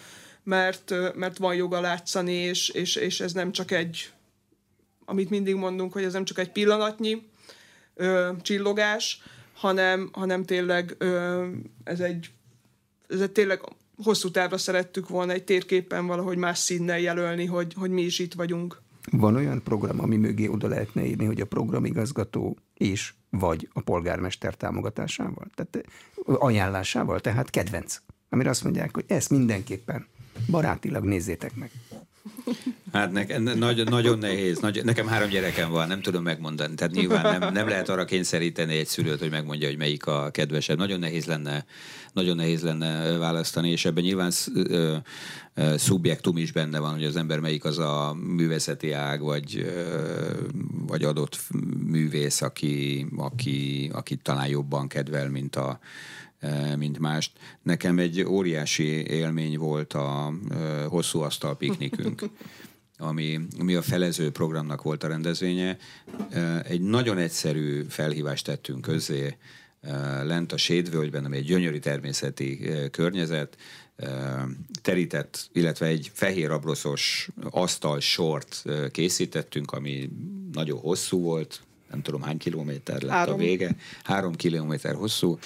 mert, 0.49 0.95
mert 1.15 1.39
van 1.39 1.55
joga 1.55 1.81
látszani, 1.81 2.33
és, 2.33 2.69
és, 2.69 2.97
és 2.97 3.21
ez 3.21 3.33
nem 3.33 3.53
csak 3.53 3.71
egy, 3.71 4.13
amit 5.05 5.31
mindig 5.31 5.55
mondunk, 5.55 5.93
hogy 5.93 6.05
ez 6.05 6.13
nem 6.13 6.25
csak 6.25 6.39
egy 6.39 6.53
pillanatnyi 6.53 7.23
ö, 7.95 8.31
csillogás, 8.43 9.23
hanem, 9.55 10.09
hanem 10.13 10.45
tényleg 10.45 10.95
ö, 10.99 11.47
ez 11.85 12.01
egy 12.01 12.31
ez 13.09 13.21
egy 13.21 13.31
tényleg 13.31 13.61
hosszú 14.03 14.31
távra 14.31 14.59
szerettük 14.59 15.09
volna 15.09 15.33
egy 15.33 15.45
térképen 15.45 16.07
valahogy 16.07 16.37
más 16.37 16.59
színnel 16.59 16.99
jelölni, 16.99 17.45
hogy, 17.47 17.75
hogy 17.75 17.91
mi 17.91 18.03
is 18.03 18.19
itt 18.19 18.35
vagyunk. 18.35 18.83
Van 19.11 19.35
olyan 19.35 19.63
program, 19.63 20.01
ami 20.01 20.17
mögé 20.17 20.47
oda 20.47 20.69
lehetne 20.69 21.05
írni, 21.05 21.25
hogy 21.25 21.41
a 21.41 21.47
programigazgató 21.47 22.57
és 22.75 23.15
vagy 23.31 23.69
a 23.73 23.81
polgármester 23.81 24.55
támogatásával, 24.55 25.47
tehát 25.55 25.89
ajánlásával, 26.25 27.21
tehát 27.21 27.51
kedvenc, 27.51 28.01
amire 28.29 28.51
azt 28.51 28.65
mondják, 28.65 28.95
hogy 28.95 29.05
ezt 29.07 29.31
mindenképpen 29.31 30.07
barátilag 30.47 31.05
nézzétek 31.05 31.55
meg. 31.55 31.71
Hát 32.93 33.13
nekem 33.13 33.43
nagyon, 33.43 33.87
nagyon 33.91 34.19
nehéz. 34.19 34.59
Nagy, 34.59 34.85
nekem 34.85 35.07
három 35.07 35.29
gyerekem 35.29 35.71
van, 35.71 35.89
nem 35.89 36.01
tudom 36.01 36.23
megmondani. 36.23 36.75
Tehát 36.75 36.93
nyilván 36.93 37.39
nem, 37.39 37.53
nem 37.53 37.69
lehet 37.69 37.89
arra 37.89 38.05
kényszeríteni 38.05 38.77
egy 38.77 38.87
szülőt, 38.87 39.19
hogy 39.19 39.31
megmondja, 39.31 39.69
hogy 39.69 39.77
melyik 39.77 40.07
a 40.07 40.31
kedvesebb. 40.31 40.79
Nagyon 40.79 40.99
nehéz 40.99 41.25
lenne, 41.25 41.65
nagyon 42.13 42.37
nehéz 42.37 42.63
lenne 42.63 43.17
választani, 43.17 43.71
és 43.71 43.85
ebben 43.85 44.03
nyilván 44.03 44.33
ö, 44.55 44.97
ö, 45.55 45.75
szubjektum 45.77 46.37
is 46.37 46.53
benne 46.53 46.79
van, 46.79 46.93
hogy 46.93 47.05
az 47.05 47.17
ember 47.17 47.41
melyik 47.41 47.65
az 47.65 47.79
a 47.79 48.17
művészeti 48.37 48.93
ág, 48.93 49.21
vagy, 49.21 49.57
ö, 49.57 49.83
vagy 50.87 51.05
adott 51.05 51.39
művész, 51.87 52.41
aki, 52.41 53.07
aki, 53.17 53.91
aki 53.93 54.17
talán 54.17 54.49
jobban 54.49 54.89
kedvel, 54.89 55.29
mint 55.29 55.57
a, 55.57 55.79
mint 56.77 56.99
mást. 56.99 57.33
Nekem 57.63 57.99
egy 57.99 58.23
óriási 58.23 59.07
élmény 59.07 59.59
volt 59.59 59.93
a 59.93 60.33
hosszú 60.89 61.21
asztal 61.21 61.57
piknikünk. 61.57 62.23
ami, 62.99 63.41
ami 63.59 63.75
a 63.75 63.83
felező 63.83 64.31
programnak 64.31 64.83
volt 64.83 65.05
a 65.05 65.09
rendezvénye. 65.09 65.77
Egy 66.63 66.81
nagyon 66.81 67.19
egyszerű 67.19 67.83
felhívást 67.89 68.45
tettünk 68.45 68.81
közé 68.81 69.37
lent 70.23 70.53
a 70.53 70.57
Sédvölgyben, 70.57 71.25
ami 71.25 71.37
egy 71.37 71.45
gyönyörű 71.45 71.79
természeti 71.79 72.69
környezet, 72.91 73.57
terített, 74.83 75.49
illetve 75.53 75.87
egy 75.87 76.11
fehér 76.15 76.51
abroszos 76.51 77.29
asztal 77.51 78.01
sort 78.01 78.65
készítettünk, 78.91 79.73
ami 79.73 80.11
nagyon 80.53 80.79
hosszú 80.79 81.21
volt, 81.21 81.61
nem 81.91 82.03
tudom 82.03 82.23
hány 82.23 82.39
kilométer 82.39 83.03
lett 83.03 83.11
Három. 83.11 83.35
a 83.35 83.39
vége, 83.39 83.77
három 84.03 84.35
kilométer 84.35 84.95
hosszú, 84.95 85.39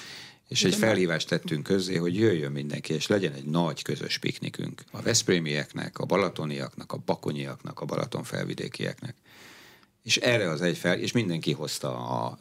és 0.53 0.63
egy 0.63 0.75
felhívást 0.75 1.27
tettünk 1.27 1.63
közzé, 1.63 1.95
hogy 1.95 2.15
jöjjön 2.15 2.51
mindenki, 2.51 2.93
és 2.93 3.07
legyen 3.07 3.33
egy 3.33 3.45
nagy 3.45 3.81
közös 3.81 4.17
piknikünk. 4.17 4.83
A 4.91 5.01
Veszprémieknek, 5.01 5.97
a 5.99 6.05
balatoniaknak, 6.05 6.91
a 6.91 6.97
bakonyiaknak, 7.05 7.79
a 7.79 7.85
Balaton 7.85 8.23
felvidékieknek. 8.23 9.15
És 10.03 10.17
erre 10.17 10.49
az 10.49 10.61
egy 10.61 10.77
fel, 10.77 10.99
és 10.99 11.11
mindenki 11.11 11.51
hozta 11.51 12.07
a 12.07 12.37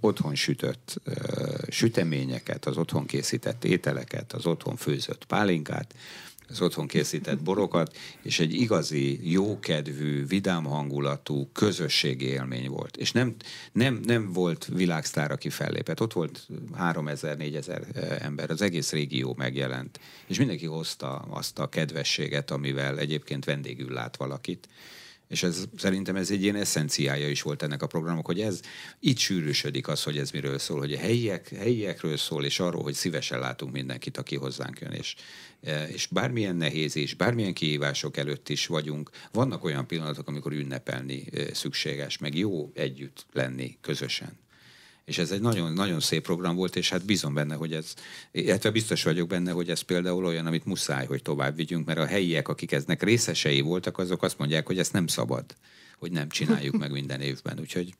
otthon 0.00 0.34
sütött 0.34 1.00
uh, 1.06 1.14
süteményeket, 1.68 2.66
az 2.66 2.76
otthon 2.76 3.06
készített 3.06 3.64
ételeket, 3.64 4.32
az 4.32 4.46
otthon 4.46 4.76
főzött 4.76 5.24
pálinkát, 5.24 5.94
az 6.48 6.60
otthon 6.60 6.86
készített 6.86 7.42
borokat, 7.42 7.96
és 8.22 8.40
egy 8.40 8.54
igazi, 8.54 9.30
jókedvű, 9.30 10.26
vidám 10.26 10.64
hangulatú 10.64 11.48
közösségi 11.52 12.26
élmény 12.26 12.68
volt. 12.68 12.96
És 12.96 13.12
nem, 13.12 13.34
nem, 13.72 14.00
nem 14.04 14.32
volt 14.32 14.68
világsztár, 14.72 15.30
aki 15.30 15.50
fellépett. 15.50 16.00
Ott 16.00 16.12
volt 16.12 16.46
3000-4000 16.78 18.20
ember, 18.22 18.50
az 18.50 18.62
egész 18.62 18.92
régió 18.92 19.34
megjelent, 19.38 20.00
és 20.26 20.38
mindenki 20.38 20.66
hozta 20.66 21.16
azt 21.16 21.58
a 21.58 21.68
kedvességet, 21.68 22.50
amivel 22.50 22.98
egyébként 22.98 23.44
vendégül 23.44 23.92
lát 23.92 24.16
valakit 24.16 24.68
és 25.28 25.42
ez, 25.42 25.64
szerintem 25.76 26.16
ez 26.16 26.30
egy 26.30 26.42
ilyen 26.42 26.54
eszenciája 26.54 27.28
is 27.28 27.42
volt 27.42 27.62
ennek 27.62 27.82
a 27.82 27.86
programok, 27.86 28.26
hogy 28.26 28.40
ez 28.40 28.60
itt 29.00 29.18
sűrűsödik 29.18 29.88
az, 29.88 30.02
hogy 30.02 30.18
ez 30.18 30.30
miről 30.30 30.58
szól, 30.58 30.78
hogy 30.78 30.92
a 30.92 30.98
helyiek, 30.98 31.48
helyiekről 31.48 32.16
szól, 32.16 32.44
és 32.44 32.60
arról, 32.60 32.82
hogy 32.82 32.94
szívesen 32.94 33.38
látunk 33.38 33.72
mindenkit, 33.72 34.16
aki 34.16 34.36
hozzánk 34.36 34.80
jön, 34.80 34.92
és, 34.92 35.14
e, 35.62 35.88
és 35.88 36.06
bármilyen 36.06 36.56
nehéz 36.56 36.96
és 36.96 37.14
bármilyen 37.14 37.54
kihívások 37.54 38.16
előtt 38.16 38.48
is 38.48 38.66
vagyunk, 38.66 39.10
vannak 39.32 39.64
olyan 39.64 39.86
pillanatok, 39.86 40.28
amikor 40.28 40.52
ünnepelni 40.52 41.24
e, 41.32 41.54
szükséges, 41.54 42.18
meg 42.18 42.34
jó 42.34 42.70
együtt 42.74 43.26
lenni 43.32 43.78
közösen. 43.80 44.45
És 45.06 45.18
ez 45.18 45.30
egy 45.30 45.40
nagyon, 45.40 45.72
nagyon 45.72 46.00
szép 46.00 46.22
program 46.22 46.56
volt, 46.56 46.76
és 46.76 46.90
hát 46.90 47.04
bízom 47.04 47.34
benne, 47.34 47.54
hogy 47.54 47.72
ez, 47.72 47.94
illetve 48.32 48.70
biztos 48.70 49.02
vagyok 49.02 49.28
benne, 49.28 49.50
hogy 49.50 49.70
ez 49.70 49.80
például 49.80 50.24
olyan, 50.24 50.46
amit 50.46 50.64
muszáj, 50.64 51.06
hogy 51.06 51.22
tovább 51.22 51.56
vigyünk, 51.56 51.86
mert 51.86 51.98
a 51.98 52.06
helyiek, 52.06 52.48
akik 52.48 52.72
eznek 52.72 53.02
részesei 53.02 53.60
voltak, 53.60 53.98
azok 53.98 54.22
azt 54.22 54.38
mondják, 54.38 54.66
hogy 54.66 54.78
ezt 54.78 54.92
nem 54.92 55.06
szabad, 55.06 55.44
hogy 55.98 56.12
nem 56.12 56.28
csináljuk 56.28 56.78
meg 56.78 56.90
minden 56.90 57.20
évben. 57.20 57.58
Úgyhogy 57.60 57.94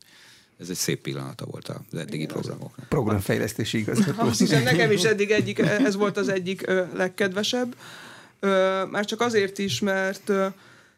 ez 0.59 0.69
egy 0.69 0.77
szép 0.77 1.01
pillanata 1.01 1.45
volt 1.45 1.69
az 1.69 1.99
eddigi 1.99 2.23
Igen, 2.23 2.29
programoknak. 2.29 2.89
Programfejlesztési 2.89 3.79
igazgató. 3.79 4.23
Azt 4.23 4.39
hiszem, 4.39 4.63
nekem 4.63 4.91
is 4.91 5.03
eddig 5.03 5.31
egyik, 5.31 5.59
ez 5.59 5.97
volt 5.97 6.17
az 6.17 6.29
egyik 6.29 6.67
legkedvesebb. 6.93 7.77
Már 8.91 9.05
csak 9.05 9.21
azért 9.21 9.59
is, 9.59 9.81
mert 9.81 10.33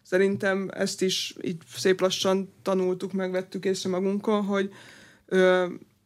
szerintem 0.03 0.71
ezt 0.75 1.03
is 1.03 1.35
így 1.43 1.57
szép 1.77 2.01
lassan 2.01 2.53
tanultuk, 2.63 3.13
megvettük 3.13 3.65
észre 3.65 3.91
magunkon, 3.91 4.45
hogy 4.45 4.73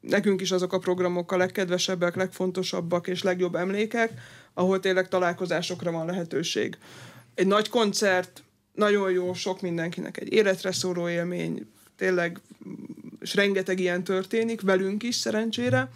nekünk 0.02 0.40
is 0.40 0.50
azok 0.50 0.72
a 0.72 0.78
programok 0.78 1.32
a 1.32 1.36
legkedvesebbek, 1.36 2.16
legfontosabbak 2.16 3.06
és 3.06 3.22
legjobb 3.22 3.54
emlékek, 3.54 4.12
ahol 4.54 4.80
tényleg 4.80 5.08
találkozásokra 5.08 5.90
van 5.90 6.06
lehetőség. 6.06 6.78
Egy 7.34 7.46
nagy 7.46 7.68
koncert, 7.68 8.42
nagyon 8.74 9.10
jó, 9.10 9.34
sok 9.34 9.60
mindenkinek 9.60 10.18
egy 10.20 10.32
életre 10.32 10.72
szóló 10.72 11.08
élmény, 11.08 11.66
tényleg, 11.96 12.40
és 13.20 13.34
rengeteg 13.34 13.80
ilyen 13.80 14.04
történik, 14.04 14.60
velünk 14.60 15.02
is 15.02 15.14
szerencsére, 15.14 15.90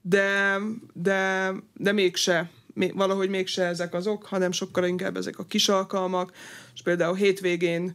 de, 0.00 0.58
de, 0.92 1.52
de 1.74 1.92
mégse, 1.92 2.50
valahogy 2.94 3.28
mégse 3.28 3.64
ezek 3.64 3.94
azok, 3.94 4.24
hanem 4.24 4.52
sokkal 4.52 4.84
inkább 4.84 5.16
ezek 5.16 5.38
a 5.38 5.44
kis 5.44 5.68
alkalmak, 5.68 6.32
és 6.74 6.82
például 6.82 7.14
hétvégén 7.14 7.94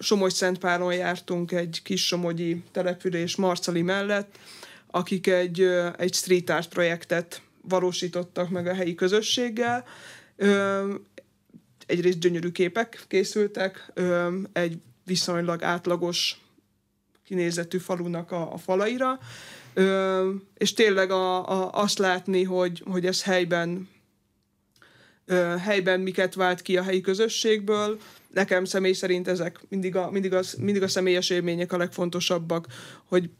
Somogy-Szentpáron 0.00 0.94
jártunk 0.94 1.52
egy 1.52 1.80
kis 1.82 2.06
somogyi 2.06 2.62
település 2.72 3.36
Marcali 3.36 3.82
mellett, 3.82 4.38
akik 4.86 5.26
egy, 5.26 5.60
egy 5.96 6.14
street 6.14 6.50
art 6.50 6.68
projektet 6.68 7.42
valósítottak 7.62 8.50
meg 8.50 8.66
a 8.66 8.74
helyi 8.74 8.94
közösséggel. 8.94 9.84
Egyrészt 11.86 12.18
gyönyörű 12.18 12.50
képek 12.50 13.04
készültek, 13.08 13.92
egy 14.52 14.78
viszonylag 15.04 15.62
átlagos 15.62 16.40
kinézetű 17.24 17.78
falunak 17.78 18.30
a, 18.32 18.52
a 18.52 18.56
falaira, 18.56 19.18
és 20.54 20.72
tényleg 20.72 21.10
a, 21.10 21.48
a, 21.48 21.70
azt 21.72 21.98
látni, 21.98 22.42
hogy, 22.42 22.82
hogy 22.84 23.06
ez 23.06 23.22
helyben 23.22 23.88
helyben 25.58 26.00
miket 26.00 26.34
vált 26.34 26.62
ki 26.62 26.76
a 26.76 26.82
helyi 26.82 27.00
közösségből, 27.00 27.98
nekem 28.32 28.64
személy 28.64 28.92
szerint 28.92 29.28
ezek 29.28 29.60
mindig 29.68 29.96
a, 29.96 30.10
mindig, 30.10 30.34
az, 30.34 30.54
mindig 30.54 30.82
a 30.82 30.88
személyes 30.88 31.30
élmények 31.30 31.72
a 31.72 31.76
legfontosabbak, 31.76 32.66
hogy 33.04 33.30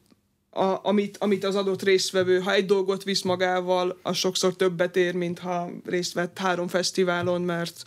a, 0.50 0.78
amit, 0.82 1.16
amit 1.16 1.44
az 1.44 1.56
adott 1.56 1.82
résztvevő, 1.82 2.40
ha 2.40 2.52
egy 2.52 2.66
dolgot 2.66 3.02
visz 3.02 3.22
magával, 3.22 3.98
az 4.02 4.16
sokszor 4.16 4.56
többet 4.56 4.96
ér, 4.96 5.14
mint 5.14 5.38
ha 5.38 5.70
részt 5.84 6.12
vett 6.12 6.38
három 6.38 6.68
fesztiválon, 6.68 7.42
mert 7.42 7.82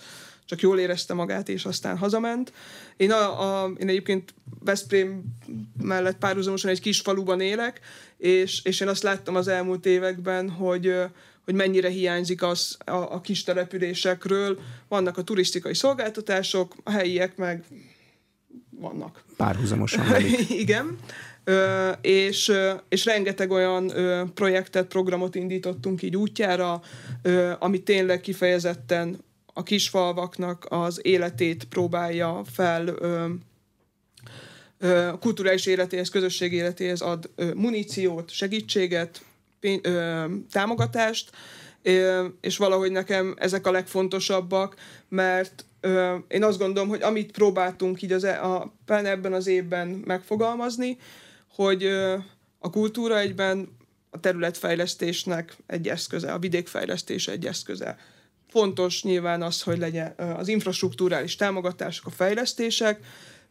csak 0.46 0.62
jól 0.62 0.80
érezte 0.80 1.14
magát, 1.14 1.50
és 1.50 1.66
aztán 1.66 1.98
hazament. 1.98 2.54
Én, 2.98 3.12
a, 3.12 3.64
a, 3.64 3.72
én 3.80 3.88
egyébként 3.88 4.34
Veszprém 4.64 5.24
mellett 5.82 6.18
párhuzamosan 6.18 6.70
egy 6.70 6.82
kis 6.82 7.00
faluban 7.00 7.42
élek, 7.42 7.80
és, 8.18 8.62
és 8.64 8.80
én 8.80 8.88
azt 8.88 9.04
láttam 9.04 9.36
az 9.36 9.48
elmúlt 9.48 9.86
években, 9.86 10.50
hogy 10.50 10.94
hogy 11.46 11.54
mennyire 11.54 11.90
hiányzik 11.90 12.44
az 12.44 12.78
a, 12.86 12.92
a 12.92 13.22
kis 13.22 13.44
településekről. 13.44 14.60
Vannak 14.88 15.18
a 15.18 15.24
turisztikai 15.24 15.74
szolgáltatások, 15.74 16.76
a 16.84 16.92
helyiek 16.92 17.36
meg 17.36 17.64
vannak. 18.70 19.24
Párhuzamosan 19.38 20.06
Igen. 20.50 20.98
Ö, 21.44 21.90
és, 22.02 22.52
és 22.90 23.06
rengeteg 23.06 23.52
olyan 23.52 23.98
ö, 23.98 24.24
projektet, 24.34 24.88
programot 24.88 25.36
indítottunk 25.36 26.02
így 26.02 26.18
útjára, 26.18 26.82
ö, 27.22 27.52
ami 27.60 27.84
tényleg 27.84 28.22
kifejezetten 28.22 29.18
a 29.54 29.64
kisfalvaknak 29.64 30.66
az 30.70 31.00
életét 31.02 31.64
próbálja 31.64 32.42
fel 32.54 32.88
ö, 32.88 33.30
a 34.88 35.20
kulturális 35.20 35.66
életéhez, 35.66 36.10
közösség 36.10 36.54
életéhez 36.54 37.02
ad 37.02 37.30
ö, 37.36 37.54
muníciót, 37.54 38.30
segítséget, 38.32 39.22
ö, 39.82 40.26
támogatást, 40.52 41.30
ö, 41.82 42.26
és 42.42 42.58
valahogy 42.58 42.92
nekem 42.92 43.36
ezek 43.38 43.68
a 43.68 43.72
legfontosabbak, 43.72 44.76
mert 45.10 45.66
ö, 45.80 46.16
én 46.28 46.44
azt 46.44 46.58
gondolom, 46.58 46.90
hogy 46.90 47.02
amit 47.02 47.32
próbáltunk 47.32 48.02
így 48.02 48.12
az, 48.12 48.24
e, 48.24 48.44
a, 48.44 48.74
ebben 48.88 49.34
az 49.34 49.48
évben 49.48 49.88
megfogalmazni, 49.88 50.98
hogy 51.56 51.84
ö, 51.84 52.18
a 52.60 52.70
kultúra 52.70 53.20
egyben 53.20 53.78
a 54.10 54.20
területfejlesztésnek 54.20 55.58
egy 55.68 55.88
eszköze, 55.88 56.32
a 56.32 56.40
vidékfejlesztés 56.40 57.28
egy 57.28 57.46
eszköze. 57.46 57.98
Fontos 58.50 59.04
nyilván 59.04 59.42
az, 59.42 59.62
hogy 59.62 59.78
legyen 59.78 60.14
az 60.18 60.48
infrastruktúrális 60.48 61.36
támogatások, 61.36 62.06
a 62.06 62.10
fejlesztések, 62.10 63.00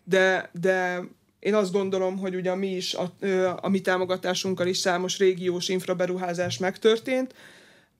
de, 0.04 0.50
de 0.52 1.02
én 1.42 1.54
azt 1.54 1.72
gondolom, 1.72 2.18
hogy 2.18 2.34
ugye 2.34 2.54
mi 2.54 2.68
is, 2.68 2.94
a, 2.94 3.12
a 3.60 3.68
mi 3.68 3.80
támogatásunkkal 3.80 4.66
is 4.66 4.78
számos 4.78 5.18
régiós 5.18 5.68
infraberuházás 5.68 6.58
megtörtént, 6.58 7.34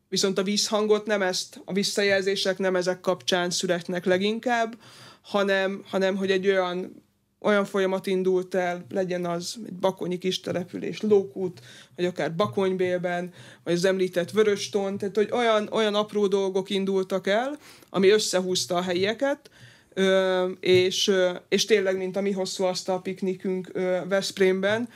viszont 0.08 0.38
a 0.38 0.42
vízhangot 0.42 1.06
nem 1.06 1.22
ezt, 1.22 1.60
a 1.64 1.72
visszajelzések 1.72 2.58
nem 2.58 2.76
ezek 2.76 3.00
kapcsán 3.00 3.50
születnek 3.50 4.04
leginkább, 4.04 4.78
hanem, 5.22 5.82
hanem 5.86 6.16
hogy 6.16 6.30
egy 6.30 6.46
olyan, 6.46 7.04
olyan 7.40 7.64
folyamat 7.64 8.06
indult 8.06 8.54
el, 8.54 8.86
legyen 8.88 9.24
az 9.24 9.56
egy 9.66 9.72
bakonyi 9.72 10.18
kis 10.18 10.40
település, 10.40 11.00
Lókút, 11.00 11.60
vagy 11.96 12.04
akár 12.04 12.34
Bakonybélben, 12.34 13.32
vagy 13.64 13.72
az 13.72 13.84
említett 13.84 14.30
Vöröston, 14.30 14.98
tehát 14.98 15.16
hogy 15.16 15.28
olyan, 15.32 15.68
olyan 15.72 15.94
apró 15.94 16.26
dolgok 16.26 16.70
indultak 16.70 17.26
el, 17.26 17.58
ami 17.90 18.08
összehúzta 18.08 18.76
a 18.76 18.82
helyieket, 18.82 19.50
Ö, 19.94 20.50
és, 20.60 21.10
és 21.48 21.64
tényleg, 21.64 21.96
mint 21.96 22.16
a 22.16 22.20
mi 22.20 22.30
hosszú 22.30 22.64
asztal 22.64 23.02
piknikünk 23.02 23.70
ö, 23.72 23.98
Veszprémben, 24.08 24.88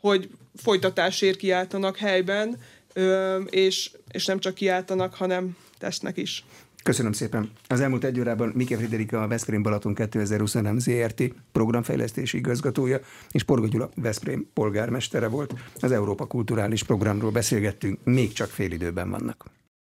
hogy 0.00 0.28
folytatásért 0.56 1.36
kiáltanak 1.36 1.96
helyben, 1.96 2.56
ö, 2.92 3.40
és, 3.40 3.90
és 4.10 4.26
nem 4.26 4.38
csak 4.38 4.54
kiáltanak, 4.54 5.14
hanem 5.14 5.56
tesznek 5.78 6.16
is. 6.16 6.44
Köszönöm 6.82 7.12
szépen. 7.12 7.50
Az 7.68 7.80
elmúlt 7.80 8.04
egy 8.04 8.18
órában 8.18 8.52
Mike 8.54 8.76
Friderika, 8.76 9.22
a 9.22 9.28
Veszprém 9.28 9.62
Balaton 9.62 9.94
2023 9.94 10.78
ZRT 10.78 11.22
programfejlesztési 11.52 12.36
igazgatója, 12.36 13.00
és 13.30 13.42
Porga 13.42 13.66
Gyula 13.66 13.90
Veszprém 13.94 14.48
polgármestere 14.54 15.26
volt. 15.28 15.54
Az 15.80 15.92
Európa 15.92 16.26
Kulturális 16.26 16.82
Programról 16.82 17.30
beszélgettünk, 17.30 17.98
még 18.04 18.32
csak 18.32 18.48
félidőben 18.48 19.10
vannak. 19.10 19.50